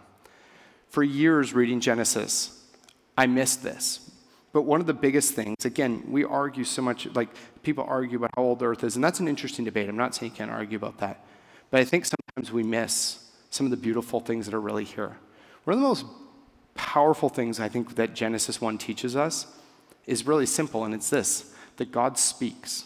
For 0.88 1.02
years 1.02 1.54
reading 1.54 1.80
Genesis, 1.80 2.62
I 3.16 3.26
missed 3.26 3.62
this 3.62 4.03
but 4.54 4.62
one 4.62 4.80
of 4.80 4.86
the 4.86 4.94
biggest 4.94 5.34
things, 5.34 5.64
again, 5.64 6.04
we 6.08 6.22
argue 6.22 6.62
so 6.62 6.80
much, 6.80 7.08
like 7.14 7.28
people 7.64 7.84
argue 7.88 8.18
about 8.18 8.30
how 8.36 8.42
old 8.44 8.60
the 8.60 8.66
earth 8.66 8.84
is, 8.84 8.94
and 8.94 9.02
that's 9.04 9.18
an 9.18 9.26
interesting 9.26 9.64
debate. 9.64 9.88
I'm 9.88 9.96
not 9.96 10.14
saying 10.14 10.30
you 10.30 10.36
can't 10.38 10.50
argue 10.50 10.76
about 10.78 10.98
that. 10.98 11.26
But 11.72 11.80
I 11.80 11.84
think 11.84 12.04
sometimes 12.06 12.52
we 12.52 12.62
miss 12.62 13.32
some 13.50 13.66
of 13.66 13.72
the 13.72 13.76
beautiful 13.76 14.20
things 14.20 14.46
that 14.46 14.54
are 14.54 14.60
really 14.60 14.84
here. 14.84 15.18
One 15.64 15.74
of 15.74 15.80
the 15.80 15.88
most 15.88 16.06
powerful 16.76 17.28
things 17.28 17.58
I 17.58 17.68
think 17.68 17.96
that 17.96 18.14
Genesis 18.14 18.60
1 18.60 18.78
teaches 18.78 19.16
us 19.16 19.48
is 20.06 20.24
really 20.24 20.46
simple, 20.46 20.84
and 20.84 20.94
it's 20.94 21.10
this 21.10 21.52
that 21.78 21.90
God 21.90 22.16
speaks. 22.16 22.84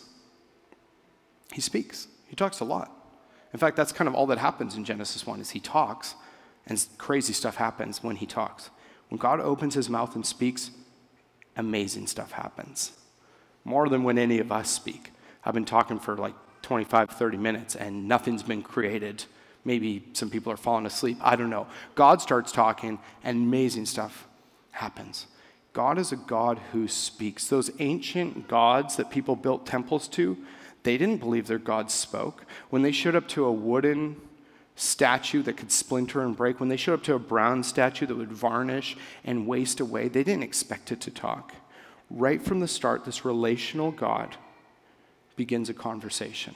He 1.53 1.61
speaks. 1.61 2.09
He 2.29 2.35
talks 2.35 2.61
a 2.61 2.65
lot. 2.65 2.91
In 3.53 3.59
fact, 3.59 3.77
that's 3.77 3.93
kind 3.93 4.09
of 4.09 4.15
all 4.15 4.27
that 4.29 4.39
happens 4.39 4.75
in 4.75 4.87
Genesis 4.87 5.27
1 5.27 5.39
is 5.39 5.51
he 5.51 5.61
talks, 5.61 6.15
and 6.67 6.83
crazy 6.97 7.35
stuff 7.35 7.57
happens 7.57 8.03
when 8.03 8.17
he 8.17 8.25
talks. 8.25 8.71
When 9.11 9.19
God 9.19 9.39
opens 9.41 9.75
his 9.75 9.91
mouth 9.91 10.15
and 10.15 10.25
speaks, 10.25 10.71
amazing 11.59 12.07
stuff 12.07 12.33
happens. 12.33 12.93
More 13.65 13.89
than 13.89 14.05
when 14.05 14.17
any 14.17 14.39
of 14.39 14.51
us 14.51 14.71
speak. 14.71 15.13
I've 15.45 15.55
been 15.55 15.65
talking 15.65 15.99
for 15.99 16.17
like 16.17 16.35
25, 16.63 17.11
30 17.11 17.37
minutes 17.37 17.77
and 17.77 18.09
nothing's 18.09 18.43
been 18.43 18.63
created. 18.63 19.25
Maybe 19.65 20.05
some 20.15 20.31
people 20.31 20.53
are 20.53 20.57
falling 20.57 20.87
asleep. 20.87 21.19
I 21.21 21.37
don't 21.37 21.51
know. 21.51 21.67
God 21.95 22.23
starts 22.23 22.53
talking 22.53 22.99
and 23.23 23.37
amazing 23.37 23.87
stuff 23.87 24.27
happens. 24.71 25.27
God 25.73 25.99
is 25.99 26.13
a 26.13 26.17
God 26.17 26.59
who 26.73 26.89
speaks. 26.89 27.49
Those 27.49 27.71
ancient 27.79 28.49
gods 28.49 28.97
that 28.97 29.11
people 29.11 29.37
built 29.37 29.67
temples 29.67 30.09
to, 30.09 30.37
they 30.85 30.97
didn't 30.97 31.19
believe 31.19 31.47
their 31.47 31.59
gods 31.59 31.93
spoke. 31.93 32.45
When 32.71 32.83
they 32.83 32.93
showed 32.93 33.15
up 33.15 33.29
to 33.29 33.45
a 33.45 33.53
wooden 33.53 34.17
statue 34.79 35.43
that 35.43 35.57
could 35.57 35.73
splinter 35.73 36.23
and 36.23 36.37
break, 36.37 36.61
when 36.61 36.69
they 36.69 36.77
showed 36.77 36.95
up 36.95 37.03
to 37.05 37.15
a 37.15 37.19
bronze 37.19 37.67
statue 37.67 38.07
that 38.07 38.17
would 38.17 38.33
varnish 38.33 38.97
and 39.25 39.47
waste 39.47 39.81
away, 39.81 40.09
they 40.09 40.23
didn't 40.23 40.45
expect 40.45 40.93
it 40.93 41.01
to 41.03 41.11
talk. 41.11 41.55
Right 42.11 42.41
from 42.41 42.61
the 42.61 42.69
start, 42.69 43.05
this 43.05 43.25
relational 43.25 43.91
God 43.91 44.37
begins 45.37 45.69
a 45.69 45.75
conversation. 45.75 46.55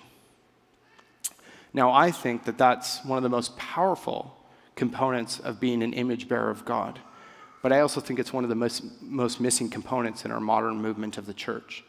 Now, 1.75 1.93
I 1.93 2.11
think 2.11 2.45
that 2.45 2.59
that's 2.59 3.05
one 3.05 3.17
of 3.17 3.23
the 3.23 3.29
most 3.29 3.57
powerful 3.57 4.37
components 4.77 5.39
of 5.39 5.61
being 5.61 5.83
an 5.83 5.93
image 5.93 6.29
bearer 6.29 6.51
of 6.51 6.65
God. 6.65 7.01
But 7.63 7.73
I 7.73 7.81
also 7.81 8.01
think 8.01 8.19
it's 8.19 8.33
one 8.33 8.45
of 8.45 8.51
the 8.51 8.57
most, 8.57 8.83
most 9.03 9.41
missing 9.41 9.71
components 9.71 10.25
in 10.25 10.31
our 10.31 10.41
modern 10.41 10.81
movement 10.81 11.19
of 11.19 11.27
the 11.27 11.35
church. 11.35 11.85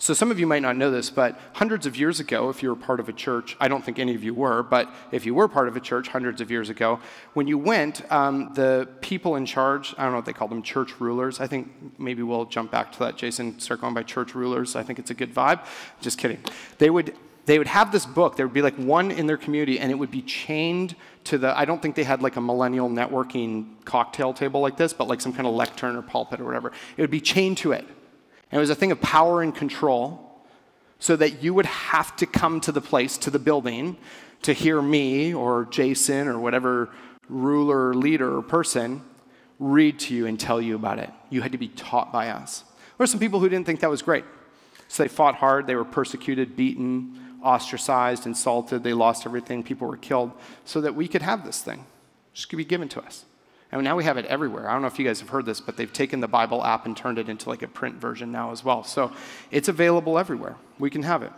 So, 0.00 0.14
some 0.14 0.30
of 0.30 0.38
you 0.38 0.46
might 0.46 0.62
not 0.62 0.76
know 0.76 0.92
this, 0.92 1.10
but 1.10 1.40
hundreds 1.54 1.84
of 1.84 1.96
years 1.96 2.20
ago, 2.20 2.50
if 2.50 2.62
you 2.62 2.68
were 2.68 2.76
part 2.76 3.00
of 3.00 3.08
a 3.08 3.12
church, 3.12 3.56
I 3.58 3.66
don't 3.66 3.84
think 3.84 3.98
any 3.98 4.14
of 4.14 4.22
you 4.22 4.32
were, 4.32 4.62
but 4.62 4.88
if 5.10 5.26
you 5.26 5.34
were 5.34 5.48
part 5.48 5.66
of 5.66 5.74
a 5.74 5.80
church 5.80 6.06
hundreds 6.06 6.40
of 6.40 6.52
years 6.52 6.70
ago, 6.70 7.00
when 7.34 7.48
you 7.48 7.58
went, 7.58 8.10
um, 8.12 8.52
the 8.54 8.88
people 9.00 9.34
in 9.34 9.44
charge, 9.44 9.96
I 9.98 10.04
don't 10.04 10.12
know 10.12 10.18
what 10.18 10.24
they 10.24 10.32
call 10.32 10.46
them, 10.46 10.62
church 10.62 11.00
rulers. 11.00 11.40
I 11.40 11.48
think 11.48 11.98
maybe 11.98 12.22
we'll 12.22 12.44
jump 12.44 12.70
back 12.70 12.92
to 12.92 12.98
that, 13.00 13.16
Jason, 13.16 13.58
start 13.58 13.80
going 13.80 13.92
by 13.92 14.04
church 14.04 14.36
rulers. 14.36 14.76
I 14.76 14.84
think 14.84 15.00
it's 15.00 15.10
a 15.10 15.14
good 15.14 15.34
vibe. 15.34 15.66
Just 16.00 16.16
kidding. 16.16 16.38
They 16.78 16.90
would, 16.90 17.16
they 17.46 17.58
would 17.58 17.66
have 17.66 17.90
this 17.90 18.06
book. 18.06 18.36
There 18.36 18.46
would 18.46 18.54
be 18.54 18.62
like 18.62 18.76
one 18.76 19.10
in 19.10 19.26
their 19.26 19.36
community, 19.36 19.80
and 19.80 19.90
it 19.90 19.96
would 19.96 20.12
be 20.12 20.22
chained 20.22 20.94
to 21.24 21.38
the, 21.38 21.58
I 21.58 21.64
don't 21.64 21.82
think 21.82 21.96
they 21.96 22.04
had 22.04 22.22
like 22.22 22.36
a 22.36 22.40
millennial 22.40 22.88
networking 22.88 23.84
cocktail 23.84 24.32
table 24.32 24.60
like 24.60 24.76
this, 24.76 24.92
but 24.92 25.08
like 25.08 25.20
some 25.20 25.32
kind 25.32 25.48
of 25.48 25.54
lectern 25.54 25.96
or 25.96 26.02
pulpit 26.02 26.38
or 26.40 26.44
whatever. 26.44 26.70
It 26.96 27.00
would 27.00 27.10
be 27.10 27.20
chained 27.20 27.58
to 27.58 27.72
it. 27.72 27.84
And 28.50 28.58
it 28.58 28.60
was 28.60 28.70
a 28.70 28.74
thing 28.74 28.92
of 28.92 29.00
power 29.00 29.42
and 29.42 29.54
control 29.54 30.24
so 30.98 31.16
that 31.16 31.42
you 31.42 31.54
would 31.54 31.66
have 31.66 32.16
to 32.16 32.26
come 32.26 32.60
to 32.62 32.72
the 32.72 32.80
place, 32.80 33.18
to 33.18 33.30
the 33.30 33.38
building, 33.38 33.96
to 34.42 34.52
hear 34.52 34.80
me 34.80 35.34
or 35.34 35.66
Jason 35.66 36.28
or 36.28 36.38
whatever 36.38 36.90
ruler, 37.28 37.94
leader, 37.94 38.36
or 38.38 38.42
person 38.42 39.02
read 39.58 39.98
to 39.98 40.14
you 40.14 40.26
and 40.26 40.38
tell 40.38 40.60
you 40.60 40.74
about 40.74 40.98
it. 40.98 41.10
You 41.30 41.42
had 41.42 41.52
to 41.52 41.58
be 41.58 41.68
taught 41.68 42.12
by 42.12 42.30
us. 42.30 42.60
There 42.60 43.04
were 43.04 43.06
some 43.06 43.20
people 43.20 43.40
who 43.40 43.48
didn't 43.48 43.66
think 43.66 43.80
that 43.80 43.90
was 43.90 44.02
great. 44.02 44.24
So 44.88 45.02
they 45.02 45.08
fought 45.08 45.34
hard, 45.36 45.66
they 45.66 45.74
were 45.74 45.84
persecuted, 45.84 46.56
beaten, 46.56 47.38
ostracized, 47.42 48.26
insulted, 48.26 48.82
they 48.82 48.94
lost 48.94 49.26
everything, 49.26 49.62
people 49.62 49.86
were 49.86 49.98
killed, 49.98 50.32
so 50.64 50.80
that 50.80 50.94
we 50.94 51.06
could 51.06 51.22
have 51.22 51.44
this 51.44 51.60
thing. 51.60 51.84
Just 52.32 52.48
could 52.48 52.56
be 52.56 52.64
given 52.64 52.88
to 52.90 53.02
us. 53.02 53.26
And 53.70 53.84
now 53.84 53.96
we 53.96 54.04
have 54.04 54.16
it 54.16 54.24
everywhere. 54.26 54.68
I 54.68 54.72
don't 54.72 54.80
know 54.80 54.88
if 54.88 54.98
you 54.98 55.04
guys 55.04 55.20
have 55.20 55.28
heard 55.28 55.44
this, 55.44 55.60
but 55.60 55.76
they've 55.76 55.92
taken 55.92 56.20
the 56.20 56.28
Bible 56.28 56.64
app 56.64 56.86
and 56.86 56.96
turned 56.96 57.18
it 57.18 57.28
into 57.28 57.48
like 57.48 57.62
a 57.62 57.68
print 57.68 57.96
version 57.96 58.32
now 58.32 58.50
as 58.50 58.64
well. 58.64 58.82
So 58.82 59.12
it's 59.50 59.68
available 59.68 60.18
everywhere. 60.18 60.56
We 60.78 60.88
can 60.88 61.02
have 61.02 61.22
it. 61.22 61.32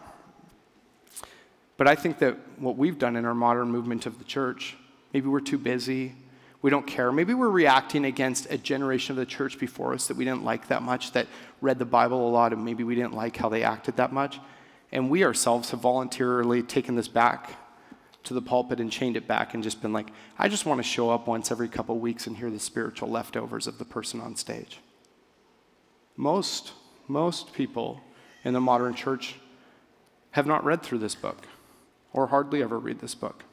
But 1.77 1.88
I 1.88 1.97
think 1.97 2.19
that 2.19 2.37
what 2.59 2.77
we've 2.77 2.99
done 2.99 3.16
in 3.16 3.25
our 3.25 3.35
modern 3.35 3.71
movement 3.71 4.07
of 4.07 4.19
the 4.19 4.25
church, 4.25 4.77
maybe 5.12 5.29
we're 5.29 5.40
too 5.40 5.59
busy, 5.59 6.14
we 6.62 6.71
don't 6.71 6.87
care. 6.87 7.11
Maybe 7.11 7.33
we're 7.35 7.49
reacting 7.49 8.05
against 8.05 8.51
a 8.51 8.59
generation 8.59 9.12
of 9.12 9.16
the 9.16 9.27
church 9.27 9.59
before 9.59 9.95
us 9.95 10.07
that 10.09 10.16
we 10.16 10.25
didn't 10.25 10.45
like 10.45 10.69
that 10.69 10.83
much, 10.83 11.12
that 11.12 11.27
read 11.61 11.79
the 11.79 11.87
Bible 11.87 12.29
a 12.29 12.31
lot, 12.31 12.53
and 12.53 12.64
maybe 12.64 12.85
we 12.85 12.95
didn't 12.95 13.14
like 13.14 13.37
how 13.37 13.49
they 13.49 13.62
acted 13.62 13.97
that 13.97 14.12
much. 14.12 14.38
And 14.93 15.09
we 15.09 15.25
ourselves 15.25 15.71
have 15.71 15.81
voluntarily 15.81 16.62
taken 16.62 16.97
this 16.97 17.09
back 17.09 17.57
to 18.24 18.35
the 18.35 18.42
pulpit 18.42 18.80
and 18.80 18.92
chained 18.92 19.16
it 19.16 19.26
back 19.26 19.54
and 19.54 19.62
just 19.62 19.80
been 19.80 19.92
like, 19.92 20.09
I 20.38 20.48
just 20.48 20.66
want 20.66 20.78
to 20.78 20.85
show 20.85 21.11
up 21.11 21.26
once 21.26 21.50
every 21.50 21.68
couple 21.68 21.98
weeks 21.98 22.26
and 22.26 22.37
hear 22.37 22.50
the 22.50 22.61
spiritual 22.61 23.09
leftovers 23.09 23.66
of 23.66 23.78
the 23.78 23.85
person 23.85 24.20
on 24.20 24.37
stage. 24.37 24.80
Most, 26.16 26.72
most 27.09 27.52
people 27.52 28.00
in 28.44 28.52
the 28.52 28.61
modern 28.61 28.94
church 28.94 29.37
have 30.33 30.46
not 30.46 30.64
read 30.64 30.83
through 30.83 30.98
this 30.98 31.14
book 31.14 31.46
or 32.12 32.26
hardly 32.26 32.62
ever 32.62 32.78
read 32.78 33.00
this 33.00 33.14
book. 33.14 33.44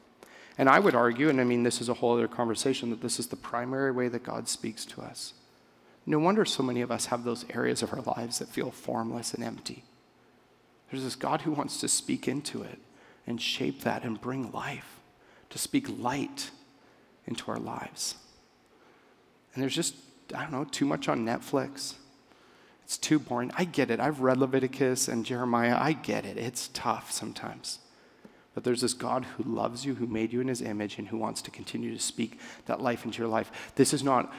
And 0.58 0.68
I 0.68 0.80
would 0.80 0.94
argue, 0.94 1.28
and 1.28 1.40
I 1.40 1.44
mean, 1.44 1.62
this 1.62 1.80
is 1.80 1.88
a 1.88 1.94
whole 1.94 2.14
other 2.14 2.28
conversation, 2.28 2.90
that 2.90 3.00
this 3.00 3.20
is 3.20 3.28
the 3.28 3.36
primary 3.36 3.92
way 3.92 4.08
that 4.08 4.24
God 4.24 4.48
speaks 4.48 4.84
to 4.86 5.00
us. 5.00 5.34
No 6.04 6.18
wonder 6.18 6.44
so 6.44 6.62
many 6.62 6.80
of 6.80 6.90
us 6.90 7.06
have 7.06 7.22
those 7.22 7.44
areas 7.54 7.82
of 7.82 7.92
our 7.92 8.00
lives 8.00 8.38
that 8.40 8.48
feel 8.48 8.70
formless 8.70 9.34
and 9.34 9.44
empty. 9.44 9.84
There's 10.90 11.04
this 11.04 11.16
God 11.16 11.42
who 11.42 11.52
wants 11.52 11.78
to 11.80 11.88
speak 11.88 12.26
into 12.26 12.62
it 12.62 12.80
and 13.28 13.40
shape 13.40 13.82
that 13.82 14.04
and 14.04 14.20
bring 14.20 14.50
life, 14.52 15.00
to 15.50 15.58
speak 15.58 15.86
light 15.98 16.50
into 17.26 17.50
our 17.50 17.58
lives. 17.58 18.16
And 19.52 19.62
there's 19.62 19.74
just, 19.74 19.94
I 20.34 20.42
don't 20.42 20.52
know, 20.52 20.64
too 20.64 20.86
much 20.86 21.08
on 21.08 21.24
Netflix. 21.24 21.94
It's 22.84 22.96
too 22.96 23.18
boring. 23.18 23.52
I 23.56 23.64
get 23.64 23.90
it. 23.90 24.00
I've 24.00 24.20
read 24.20 24.38
Leviticus 24.38 25.08
and 25.08 25.26
Jeremiah. 25.26 25.76
I 25.78 25.92
get 25.92 26.24
it. 26.24 26.38
It's 26.38 26.68
tough 26.72 27.12
sometimes. 27.12 27.80
But 28.54 28.64
there's 28.64 28.80
this 28.80 28.94
God 28.94 29.24
who 29.24 29.44
loves 29.44 29.84
you, 29.84 29.94
who 29.94 30.06
made 30.06 30.32
you 30.32 30.40
in 30.40 30.48
his 30.48 30.62
image, 30.62 30.98
and 30.98 31.06
who 31.06 31.18
wants 31.18 31.42
to 31.42 31.50
continue 31.50 31.94
to 31.94 32.02
speak 32.02 32.40
that 32.64 32.80
life 32.80 33.04
into 33.04 33.18
your 33.18 33.28
life. 33.28 33.72
This 33.76 33.92
is 33.92 34.02
not 34.02 34.32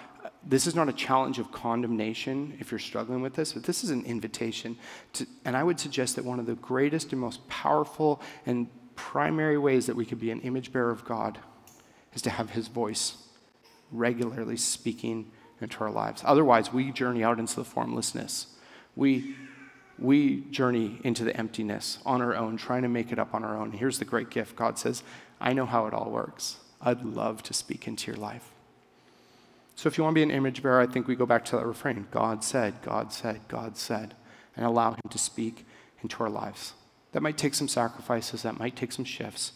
this 0.43 0.67
is 0.67 0.75
not 0.75 0.89
a 0.89 0.93
challenge 0.93 1.39
of 1.39 1.51
condemnation 1.51 2.57
if 2.59 2.71
you're 2.71 2.79
struggling 2.79 3.21
with 3.21 3.35
this, 3.35 3.53
but 3.53 3.63
this 3.63 3.83
is 3.83 3.89
an 3.89 4.03
invitation. 4.05 4.77
To, 5.13 5.25
and 5.45 5.55
I 5.55 5.63
would 5.63 5.79
suggest 5.79 6.15
that 6.15 6.25
one 6.25 6.39
of 6.39 6.45
the 6.45 6.55
greatest 6.55 7.11
and 7.11 7.21
most 7.21 7.47
powerful 7.47 8.21
and 8.45 8.67
primary 8.99 9.57
ways 9.57 9.85
that 9.85 9.95
we 9.95 10.05
could 10.05 10.19
be 10.19 10.29
an 10.29 10.41
image 10.41 10.73
bearer 10.73 10.91
of 10.91 11.05
God 11.05 11.39
is 12.13 12.21
to 12.23 12.29
have 12.29 12.49
His 12.49 12.67
voice 12.67 13.15
regularly 13.91 14.57
speaking 14.57 15.31
into 15.61 15.79
our 15.79 15.89
lives. 15.89 16.21
Otherwise, 16.25 16.73
we 16.73 16.91
journey 16.91 17.23
out 17.23 17.39
into 17.39 17.55
the 17.55 17.63
formlessness. 17.63 18.47
We, 18.97 19.35
we 19.97 20.41
journey 20.51 20.99
into 21.05 21.23
the 21.23 21.35
emptiness 21.35 21.99
on 22.05 22.21
our 22.21 22.35
own, 22.35 22.57
trying 22.57 22.81
to 22.81 22.89
make 22.89 23.13
it 23.13 23.19
up 23.19 23.33
on 23.33 23.45
our 23.45 23.57
own. 23.57 23.71
Here's 23.71 23.99
the 23.99 24.05
great 24.05 24.29
gift 24.29 24.57
God 24.57 24.77
says, 24.77 25.01
I 25.39 25.53
know 25.53 25.65
how 25.65 25.87
it 25.87 25.93
all 25.93 26.11
works. 26.11 26.57
I'd 26.81 27.03
love 27.03 27.41
to 27.43 27.53
speak 27.53 27.87
into 27.87 28.11
your 28.11 28.19
life. 28.19 28.51
So 29.75 29.87
if 29.87 29.97
you 29.97 30.03
want 30.03 30.13
to 30.13 30.19
be 30.19 30.23
an 30.23 30.31
image 30.31 30.61
bearer, 30.61 30.81
I 30.81 30.87
think 30.87 31.07
we 31.07 31.15
go 31.15 31.25
back 31.25 31.45
to 31.45 31.55
that 31.55 31.65
refrain 31.65 32.05
God 32.11 32.43
said, 32.43 32.81
God 32.81 33.13
said, 33.13 33.39
God 33.47 33.77
said, 33.77 34.13
and 34.57 34.65
allow 34.65 34.91
Him 34.91 35.09
to 35.09 35.17
speak 35.17 35.65
into 36.03 36.21
our 36.21 36.29
lives. 36.29 36.73
That 37.11 37.21
might 37.21 37.37
take 37.37 37.55
some 37.55 37.67
sacrifices, 37.67 38.43
that 38.43 38.59
might 38.59 38.75
take 38.75 38.91
some 38.91 39.05
shifts. 39.05 39.53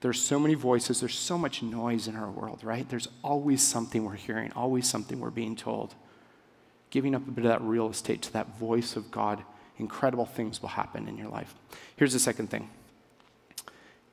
There's 0.00 0.20
so 0.20 0.38
many 0.38 0.54
voices, 0.54 1.00
there's 1.00 1.18
so 1.18 1.36
much 1.38 1.62
noise 1.62 2.06
in 2.06 2.14
our 2.14 2.30
world, 2.30 2.62
right? 2.62 2.88
There's 2.88 3.08
always 3.22 3.66
something 3.66 4.04
we're 4.04 4.14
hearing, 4.14 4.52
always 4.52 4.88
something 4.88 5.18
we're 5.18 5.30
being 5.30 5.56
told. 5.56 5.94
Giving 6.90 7.14
up 7.14 7.26
a 7.26 7.30
bit 7.30 7.44
of 7.44 7.50
that 7.50 7.62
real 7.62 7.90
estate 7.90 8.22
to 8.22 8.32
that 8.32 8.58
voice 8.58 8.96
of 8.96 9.10
God, 9.10 9.42
incredible 9.76 10.26
things 10.26 10.62
will 10.62 10.68
happen 10.70 11.08
in 11.08 11.18
your 11.18 11.28
life. 11.28 11.54
Here's 11.96 12.12
the 12.12 12.18
second 12.18 12.48
thing, 12.48 12.70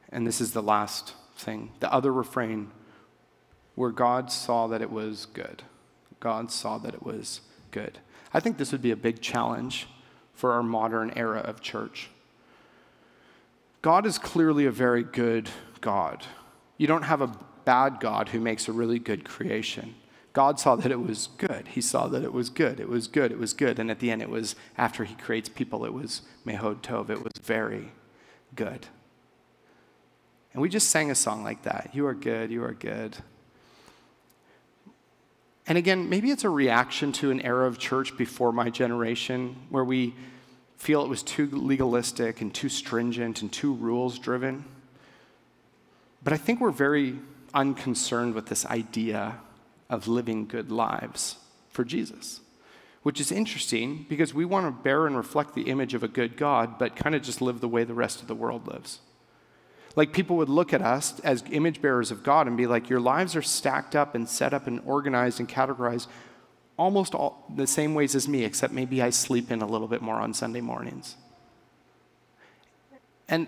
and 0.09 0.25
this 0.25 0.41
is 0.41 0.53
the 0.53 0.63
last 0.63 1.13
thing 1.37 1.71
the 1.81 1.91
other 1.93 2.11
refrain 2.11 2.71
where 3.75 3.91
God 3.91 4.31
saw 4.31 4.67
that 4.67 4.81
it 4.81 4.89
was 4.89 5.25
good. 5.25 5.63
God 6.19 6.51
saw 6.51 6.77
that 6.79 6.93
it 6.93 7.03
was 7.03 7.41
good. 7.71 7.99
I 8.33 8.39
think 8.39 8.57
this 8.57 8.71
would 8.71 8.81
be 8.81 8.91
a 8.91 8.95
big 8.95 9.21
challenge 9.21 9.87
for 10.33 10.53
our 10.53 10.63
modern 10.63 11.11
era 11.11 11.39
of 11.39 11.61
church. 11.61 12.09
God 13.85 14.07
is 14.07 14.17
clearly 14.17 14.65
a 14.65 14.71
very 14.71 15.03
good 15.03 15.47
God. 15.79 16.25
You 16.79 16.87
don't 16.87 17.03
have 17.03 17.21
a 17.21 17.37
bad 17.65 17.99
God 17.99 18.29
who 18.29 18.39
makes 18.39 18.67
a 18.67 18.71
really 18.71 18.97
good 18.97 19.23
creation. 19.23 19.93
God 20.33 20.59
saw 20.59 20.75
that 20.77 20.91
it 20.91 20.99
was 20.99 21.29
good. 21.37 21.67
He 21.67 21.81
saw 21.81 22.07
that 22.07 22.23
it 22.23 22.33
was 22.33 22.49
good. 22.49 22.79
It 22.79 22.89
was 22.89 23.07
good. 23.07 23.31
It 23.31 23.37
was 23.37 23.53
good. 23.53 23.77
And 23.77 23.91
at 23.91 23.99
the 23.99 24.09
end, 24.09 24.23
it 24.23 24.29
was, 24.31 24.55
after 24.75 25.03
he 25.03 25.13
creates 25.13 25.49
people, 25.49 25.85
it 25.85 25.93
was 25.93 26.23
Mehod 26.47 26.81
Tov. 26.81 27.11
It 27.11 27.23
was 27.23 27.33
very 27.43 27.91
good. 28.55 28.87
And 30.53 30.63
we 30.63 30.67
just 30.67 30.89
sang 30.89 31.11
a 31.11 31.15
song 31.15 31.43
like 31.43 31.61
that. 31.61 31.91
You 31.93 32.07
are 32.07 32.15
good. 32.15 32.49
You 32.49 32.63
are 32.63 32.73
good. 32.73 33.17
And 35.67 35.77
again, 35.77 36.09
maybe 36.09 36.31
it's 36.31 36.43
a 36.43 36.49
reaction 36.49 37.11
to 37.11 37.29
an 37.29 37.39
era 37.41 37.67
of 37.67 37.77
church 37.77 38.17
before 38.17 38.51
my 38.51 38.71
generation 38.71 39.67
where 39.69 39.85
we 39.85 40.15
feel 40.77 41.03
it 41.03 41.09
was 41.09 41.23
too 41.23 41.49
legalistic 41.51 42.41
and 42.41 42.53
too 42.53 42.69
stringent 42.69 43.41
and 43.41 43.51
too 43.51 43.73
rules 43.73 44.19
driven. 44.19 44.65
But 46.23 46.33
I 46.33 46.37
think 46.37 46.59
we're 46.59 46.71
very 46.71 47.19
unconcerned 47.53 48.33
with 48.33 48.47
this 48.47 48.65
idea 48.65 49.39
of 49.89 50.07
living 50.07 50.47
good 50.47 50.71
lives 50.71 51.37
for 51.69 51.83
Jesus, 51.83 52.41
which 53.03 53.19
is 53.19 53.31
interesting 53.31 54.05
because 54.09 54.33
we 54.33 54.45
want 54.45 54.65
to 54.65 54.83
bear 54.83 55.07
and 55.07 55.15
reflect 55.15 55.53
the 55.53 55.63
image 55.63 55.93
of 55.93 56.03
a 56.03 56.07
good 56.07 56.37
God, 56.37 56.77
but 56.79 56.95
kind 56.95 57.15
of 57.15 57.21
just 57.21 57.41
live 57.41 57.61
the 57.61 57.67
way 57.67 57.83
the 57.83 57.93
rest 57.93 58.21
of 58.21 58.27
the 58.27 58.35
world 58.35 58.67
lives. 58.67 58.99
Like 59.95 60.11
people 60.11 60.35
would 60.37 60.49
look 60.49 60.73
at 60.73 60.81
us 60.81 61.19
as 61.21 61.43
image 61.51 61.81
bearers 61.81 62.11
of 62.11 62.23
God 62.23 62.47
and 62.47 62.57
be 62.57 62.67
like, 62.67 62.89
Your 62.89 62.99
lives 62.99 63.35
are 63.35 63.41
stacked 63.41 63.95
up 63.95 64.13
and 64.13 64.27
set 64.27 64.53
up 64.53 64.67
and 64.67 64.81
organized 64.85 65.39
and 65.39 65.47
categorized 65.47 66.07
almost 66.77 67.15
all 67.15 67.45
the 67.55 67.67
same 67.67 67.93
ways 67.93 68.15
as 68.15 68.27
me, 68.27 68.43
except 68.43 68.73
maybe 68.73 69.01
I 69.01 69.09
sleep 69.09 69.51
in 69.51 69.61
a 69.61 69.67
little 69.67 69.87
bit 69.87 70.01
more 70.01 70.15
on 70.15 70.33
Sunday 70.33 70.61
mornings. 70.61 71.15
And 73.27 73.47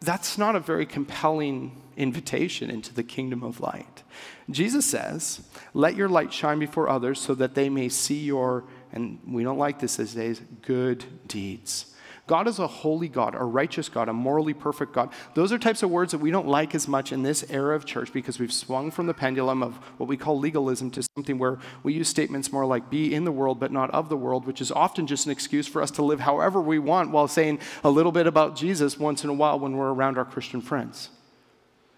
that's 0.00 0.36
not 0.36 0.56
a 0.56 0.60
very 0.60 0.86
compelling 0.86 1.82
invitation 1.96 2.70
into 2.70 2.92
the 2.94 3.02
kingdom 3.02 3.42
of 3.42 3.60
light. 3.60 4.02
Jesus 4.50 4.84
says, 4.84 5.40
Let 5.74 5.96
your 5.96 6.08
light 6.08 6.32
shine 6.32 6.58
before 6.58 6.88
others 6.88 7.20
so 7.20 7.34
that 7.36 7.54
they 7.54 7.68
may 7.68 7.88
see 7.88 8.20
your, 8.20 8.64
and 8.92 9.18
we 9.26 9.42
don't 9.42 9.58
like 9.58 9.78
this 9.78 9.96
these 9.96 10.14
days, 10.14 10.40
good 10.62 11.04
deeds 11.26 11.92
God 12.26 12.46
is 12.46 12.58
a 12.58 12.66
holy 12.66 13.08
God, 13.08 13.34
a 13.34 13.44
righteous 13.44 13.88
God, 13.88 14.08
a 14.08 14.12
morally 14.12 14.54
perfect 14.54 14.92
God. 14.92 15.10
Those 15.34 15.52
are 15.52 15.58
types 15.58 15.82
of 15.82 15.90
words 15.90 16.12
that 16.12 16.18
we 16.18 16.30
don't 16.30 16.46
like 16.46 16.74
as 16.74 16.86
much 16.86 17.12
in 17.12 17.22
this 17.22 17.44
era 17.50 17.74
of 17.74 17.84
church 17.84 18.12
because 18.12 18.38
we've 18.38 18.52
swung 18.52 18.90
from 18.92 19.06
the 19.06 19.14
pendulum 19.14 19.62
of 19.62 19.76
what 19.98 20.08
we 20.08 20.16
call 20.16 20.38
legalism 20.38 20.90
to 20.92 21.02
something 21.16 21.36
where 21.36 21.58
we 21.82 21.94
use 21.94 22.08
statements 22.08 22.52
more 22.52 22.64
like 22.64 22.90
be 22.90 23.12
in 23.12 23.24
the 23.24 23.32
world 23.32 23.58
but 23.58 23.72
not 23.72 23.90
of 23.90 24.08
the 24.08 24.16
world, 24.16 24.46
which 24.46 24.60
is 24.60 24.70
often 24.70 25.06
just 25.06 25.26
an 25.26 25.32
excuse 25.32 25.66
for 25.66 25.82
us 25.82 25.90
to 25.90 26.02
live 26.02 26.20
however 26.20 26.60
we 26.60 26.78
want 26.78 27.10
while 27.10 27.26
saying 27.26 27.58
a 27.82 27.90
little 27.90 28.12
bit 28.12 28.26
about 28.26 28.54
Jesus 28.54 28.98
once 28.98 29.24
in 29.24 29.30
a 29.30 29.34
while 29.34 29.58
when 29.58 29.76
we're 29.76 29.92
around 29.92 30.16
our 30.16 30.24
Christian 30.24 30.60
friends. 30.60 31.10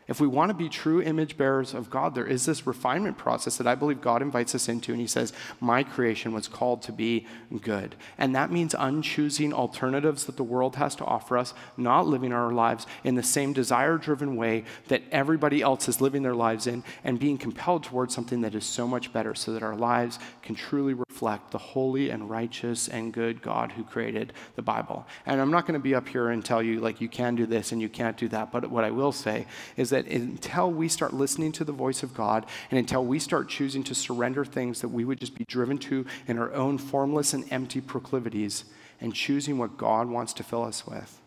If 0.07 0.21
we 0.21 0.27
want 0.27 0.51
to 0.51 0.55
be 0.55 0.69
true 0.69 1.01
image 1.01 1.37
bearers 1.37 1.73
of 1.73 1.89
God, 1.89 2.15
there 2.15 2.27
is 2.27 2.45
this 2.45 2.67
refinement 2.67 3.17
process 3.17 3.57
that 3.57 3.67
I 3.67 3.75
believe 3.75 4.03
God 4.03 4.21
invites 4.21 4.55
us 4.55 4.69
into. 4.69 4.93
And 4.93 5.01
He 5.01 5.07
says, 5.07 5.33
My 5.61 5.83
creation 5.83 6.33
was 6.33 6.47
called 6.47 6.83
to 6.83 6.93
be 6.93 7.27
good. 7.63 7.95
And 8.19 8.35
that 8.35 8.53
means 8.53 8.75
unchoosing 8.75 9.53
alternatives 9.53 10.25
that 10.25 10.37
the 10.37 10.45
world 10.45 10.77
has 10.77 10.95
to 10.97 11.05
offer 11.05 11.39
us, 11.39 11.55
not 11.77 12.07
living 12.07 12.33
our 12.33 12.53
lives 12.53 12.87
in 13.03 13.15
the 13.15 13.23
same 13.23 13.53
desire 13.55 13.97
driven 13.97 14.37
way 14.37 14.65
that 14.89 15.03
everybody 15.11 15.63
else 15.63 15.89
is 15.89 16.01
living 16.01 16.23
their 16.23 16.35
lives 16.35 16.67
in, 16.67 16.85
and 17.03 17.19
being 17.19 17.39
compelled 17.39 17.85
towards 17.85 18.15
something 18.15 18.43
that 18.43 18.55
is 18.55 18.65
so 18.65 18.87
much 18.87 19.13
better 19.13 19.35
so 19.35 19.53
that 19.53 19.63
our 19.63 19.77
lives 19.77 20.19
can 20.43 20.55
truly 20.55 20.93
reflect 20.93 21.51
the 21.51 21.59
holy 21.59 22.11
and 22.11 22.29
righteous 22.29 22.89
and 22.89 23.13
good 23.13 23.41
God 23.41 23.73
who 23.73 23.85
created 23.85 24.33
the 24.57 24.63
Bible. 24.63 25.07
And 25.25 25.41
I'm 25.41 25.51
not 25.51 25.67
going 25.67 25.79
to 25.79 25.83
be 25.83 25.95
up 25.95 26.09
here 26.09 26.29
and 26.29 26.45
tell 26.45 26.63
you, 26.63 26.81
like, 26.81 27.01
you 27.01 27.09
can 27.09 27.35
do 27.35 27.47
this 27.47 27.73
and 27.73 27.81
you 27.81 27.89
can't 27.89 28.17
do 28.17 28.29
that. 28.29 28.53
But 28.53 28.71
what 28.71 28.85
I 28.85 28.91
will 28.91 29.13
say 29.13 29.47
is 29.77 29.91
that 29.95 30.09
until 30.09 30.73
we 30.73 30.89
start 30.89 31.15
listening 31.15 31.53
to 31.53 31.65
the 31.65 31.73
voice 31.73 32.03
of 32.03 32.15
God 32.15 32.47
and 32.71 32.79
until 32.81 33.05
we 33.05 33.21
start 33.21 33.49
choosing 33.49 33.85
to 33.85 33.95
surrender 33.95 34.45
things 34.45 34.81
that 34.81 34.89
we 34.89 35.05
would 35.05 35.21
just 35.21 35.37
be 35.37 35.45
driven 35.45 35.79
to 35.79 36.05
in 36.27 36.37
our 36.37 36.53
own 36.53 36.79
formless 36.79 37.33
and 37.33 37.51
empty 37.53 37.81
proclivities 37.81 38.65
and 39.01 39.15
choosing 39.15 39.57
what 39.57 39.77
God 39.77 40.09
wants 40.09 40.33
to 40.35 40.43
fill 40.43 40.65
us 40.65 40.85
with, 40.85 41.21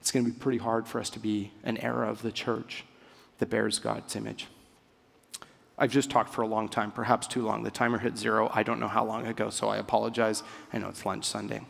it's 0.00 0.10
going 0.10 0.24
to 0.24 0.30
be 0.30 0.38
pretty 0.38 0.58
hard 0.58 0.86
for 0.86 1.00
us 1.00 1.08
to 1.10 1.18
be 1.18 1.50
an 1.64 1.78
era 1.78 2.10
of 2.10 2.20
the 2.20 2.30
church 2.30 2.84
that 3.38 3.48
bears 3.48 3.78
God's 3.78 4.14
image. 4.14 4.48
I've 5.78 5.90
just 5.90 6.10
talked 6.10 6.34
for 6.34 6.42
a 6.42 6.46
long 6.46 6.68
time, 6.68 6.90
perhaps 6.90 7.26
too 7.26 7.42
long. 7.42 7.62
The 7.62 7.70
timer 7.70 7.96
hit 7.96 8.18
zero. 8.18 8.50
I 8.52 8.62
don't 8.62 8.80
know 8.80 8.88
how 8.88 9.02
long 9.06 9.26
ago, 9.26 9.48
so 9.48 9.68
I 9.68 9.78
apologize. 9.78 10.42
I 10.74 10.78
know 10.78 10.90
it's 10.90 11.06
lunch 11.06 11.24
Sunday. 11.24 11.62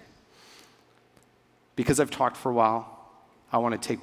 Because 1.76 2.01
I've 2.01 2.11
talked 2.11 2.36
for 2.36 2.51
a 2.51 2.55
while, 2.55 3.09
I 3.53 3.59
want 3.59 3.80
to 3.80 3.88
take 3.88 4.01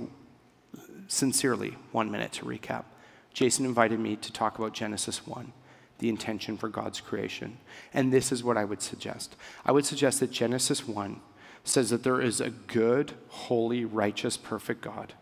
sincerely 1.07 1.77
one 1.91 2.11
minute 2.11 2.31
to 2.33 2.45
recap. 2.45 2.85
Jason 3.33 3.65
invited 3.65 3.99
me 3.99 4.15
to 4.15 4.31
talk 4.31 4.57
about 4.57 4.73
Genesis 4.73 5.27
1, 5.27 5.53
the 5.99 6.09
intention 6.09 6.57
for 6.57 6.69
God's 6.69 6.99
creation. 6.99 7.57
And 7.93 8.11
this 8.11 8.31
is 8.31 8.43
what 8.43 8.57
I 8.57 8.65
would 8.65 8.81
suggest 8.81 9.35
I 9.65 9.71
would 9.71 9.85
suggest 9.85 10.19
that 10.19 10.31
Genesis 10.31 10.87
1 10.87 11.21
says 11.63 11.89
that 11.89 12.03
there 12.03 12.21
is 12.21 12.39
a 12.39 12.49
good, 12.49 13.13
holy, 13.29 13.85
righteous, 13.85 14.37
perfect 14.37 14.81
God 14.81 15.13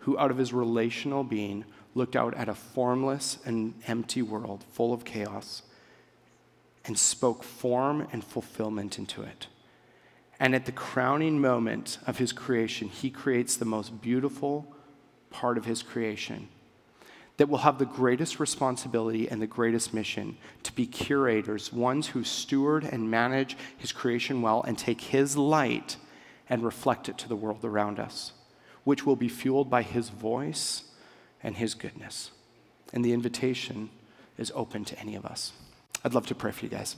who, 0.00 0.18
out 0.18 0.30
of 0.30 0.38
his 0.38 0.52
relational 0.52 1.24
being, 1.24 1.64
looked 1.94 2.16
out 2.16 2.34
at 2.34 2.48
a 2.48 2.54
formless 2.54 3.38
and 3.44 3.74
empty 3.86 4.22
world 4.22 4.64
full 4.70 4.92
of 4.92 5.04
chaos 5.04 5.62
and 6.84 6.98
spoke 6.98 7.42
form 7.42 8.06
and 8.12 8.24
fulfillment 8.24 8.98
into 8.98 9.22
it. 9.22 9.48
And 10.40 10.54
at 10.54 10.66
the 10.66 10.72
crowning 10.72 11.40
moment 11.40 11.98
of 12.06 12.18
his 12.18 12.32
creation, 12.32 12.88
he 12.88 13.10
creates 13.10 13.56
the 13.56 13.64
most 13.64 14.00
beautiful, 14.00 14.72
part 15.30 15.58
of 15.58 15.64
his 15.64 15.82
creation 15.82 16.48
that 17.38 17.48
will 17.48 17.58
have 17.58 17.78
the 17.78 17.86
greatest 17.86 18.40
responsibility 18.40 19.28
and 19.28 19.40
the 19.40 19.46
greatest 19.46 19.94
mission 19.94 20.36
to 20.64 20.72
be 20.72 20.86
curators, 20.86 21.72
ones 21.72 22.08
who 22.08 22.24
steward 22.24 22.84
and 22.84 23.10
manage 23.10 23.56
his 23.76 23.92
creation 23.92 24.42
well 24.42 24.62
and 24.62 24.76
take 24.76 25.00
his 25.00 25.36
light 25.36 25.96
and 26.48 26.64
reflect 26.64 27.08
it 27.08 27.16
to 27.16 27.28
the 27.28 27.36
world 27.36 27.64
around 27.64 28.00
us, 28.00 28.32
which 28.84 29.06
will 29.06 29.16
be 29.16 29.28
fueled 29.28 29.70
by 29.70 29.82
his 29.82 30.08
voice 30.08 30.84
and 31.42 31.56
his 31.56 31.74
goodness. 31.74 32.32
And 32.92 33.04
the 33.04 33.12
invitation 33.12 33.90
is 34.36 34.50
open 34.54 34.84
to 34.86 34.98
any 34.98 35.14
of 35.14 35.24
us. 35.24 35.52
I'd 36.04 36.14
love 36.14 36.26
to 36.26 36.34
pray 36.34 36.50
for 36.50 36.64
you 36.64 36.70
guys. 36.70 36.96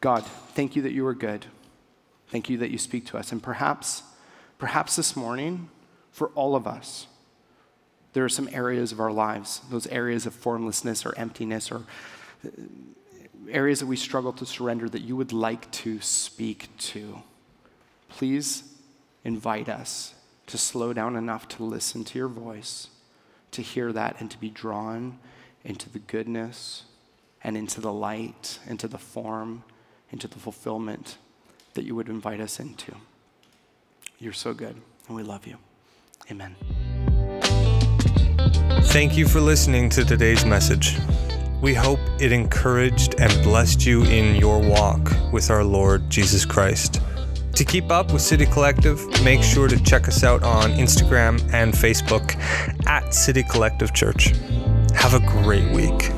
God, 0.00 0.24
thank 0.54 0.74
you 0.74 0.82
that 0.82 0.92
you 0.92 1.06
are 1.06 1.14
good. 1.14 1.46
Thank 2.28 2.50
you 2.50 2.58
that 2.58 2.70
you 2.70 2.78
speak 2.78 3.06
to 3.06 3.18
us. 3.18 3.30
And 3.30 3.40
perhaps, 3.40 4.02
perhaps 4.58 4.96
this 4.96 5.14
morning, 5.14 5.68
for 6.12 6.28
all 6.28 6.54
of 6.54 6.66
us. 6.66 7.06
There 8.12 8.24
are 8.24 8.28
some 8.28 8.48
areas 8.52 8.92
of 8.92 9.00
our 9.00 9.10
lives, 9.10 9.62
those 9.70 9.86
areas 9.86 10.26
of 10.26 10.34
formlessness 10.34 11.04
or 11.06 11.18
emptiness 11.18 11.72
or 11.72 11.82
uh, 12.44 12.50
areas 13.48 13.80
that 13.80 13.86
we 13.86 13.96
struggle 13.96 14.32
to 14.34 14.46
surrender 14.46 14.88
that 14.88 15.02
you 15.02 15.16
would 15.16 15.32
like 15.32 15.70
to 15.72 16.00
speak 16.00 16.68
to. 16.78 17.22
Please 18.08 18.64
invite 19.24 19.68
us 19.68 20.14
to 20.46 20.58
slow 20.58 20.92
down 20.92 21.16
enough 21.16 21.48
to 21.48 21.64
listen 21.64 22.04
to 22.04 22.18
your 22.18 22.28
voice, 22.28 22.88
to 23.52 23.62
hear 23.62 23.92
that, 23.92 24.20
and 24.20 24.30
to 24.30 24.38
be 24.38 24.50
drawn 24.50 25.18
into 25.64 25.88
the 25.88 25.98
goodness 25.98 26.84
and 27.42 27.56
into 27.56 27.80
the 27.80 27.92
light, 27.92 28.58
into 28.66 28.86
the 28.86 28.98
form, 28.98 29.64
into 30.10 30.28
the 30.28 30.38
fulfillment 30.38 31.16
that 31.74 31.84
you 31.84 31.94
would 31.94 32.08
invite 32.08 32.40
us 32.40 32.60
into. 32.60 32.94
You're 34.18 34.32
so 34.32 34.52
good, 34.52 34.76
and 35.08 35.16
we 35.16 35.22
love 35.22 35.46
you. 35.46 35.56
Amen. 36.30 36.56
Thank 38.86 39.16
you 39.16 39.26
for 39.26 39.40
listening 39.40 39.88
to 39.90 40.04
today's 40.04 40.44
message. 40.44 40.98
We 41.60 41.74
hope 41.74 42.00
it 42.20 42.32
encouraged 42.32 43.14
and 43.18 43.32
blessed 43.42 43.86
you 43.86 44.02
in 44.04 44.36
your 44.36 44.58
walk 44.58 45.12
with 45.32 45.50
our 45.50 45.64
Lord 45.64 46.10
Jesus 46.10 46.44
Christ. 46.44 47.00
To 47.54 47.64
keep 47.64 47.90
up 47.90 48.12
with 48.12 48.22
City 48.22 48.46
Collective, 48.46 49.00
make 49.22 49.42
sure 49.42 49.68
to 49.68 49.82
check 49.82 50.08
us 50.08 50.24
out 50.24 50.42
on 50.42 50.72
Instagram 50.72 51.40
and 51.52 51.72
Facebook 51.72 52.36
at 52.86 53.14
City 53.14 53.42
Collective 53.44 53.94
Church. 53.94 54.32
Have 54.94 55.14
a 55.14 55.20
great 55.20 55.70
week. 55.70 56.10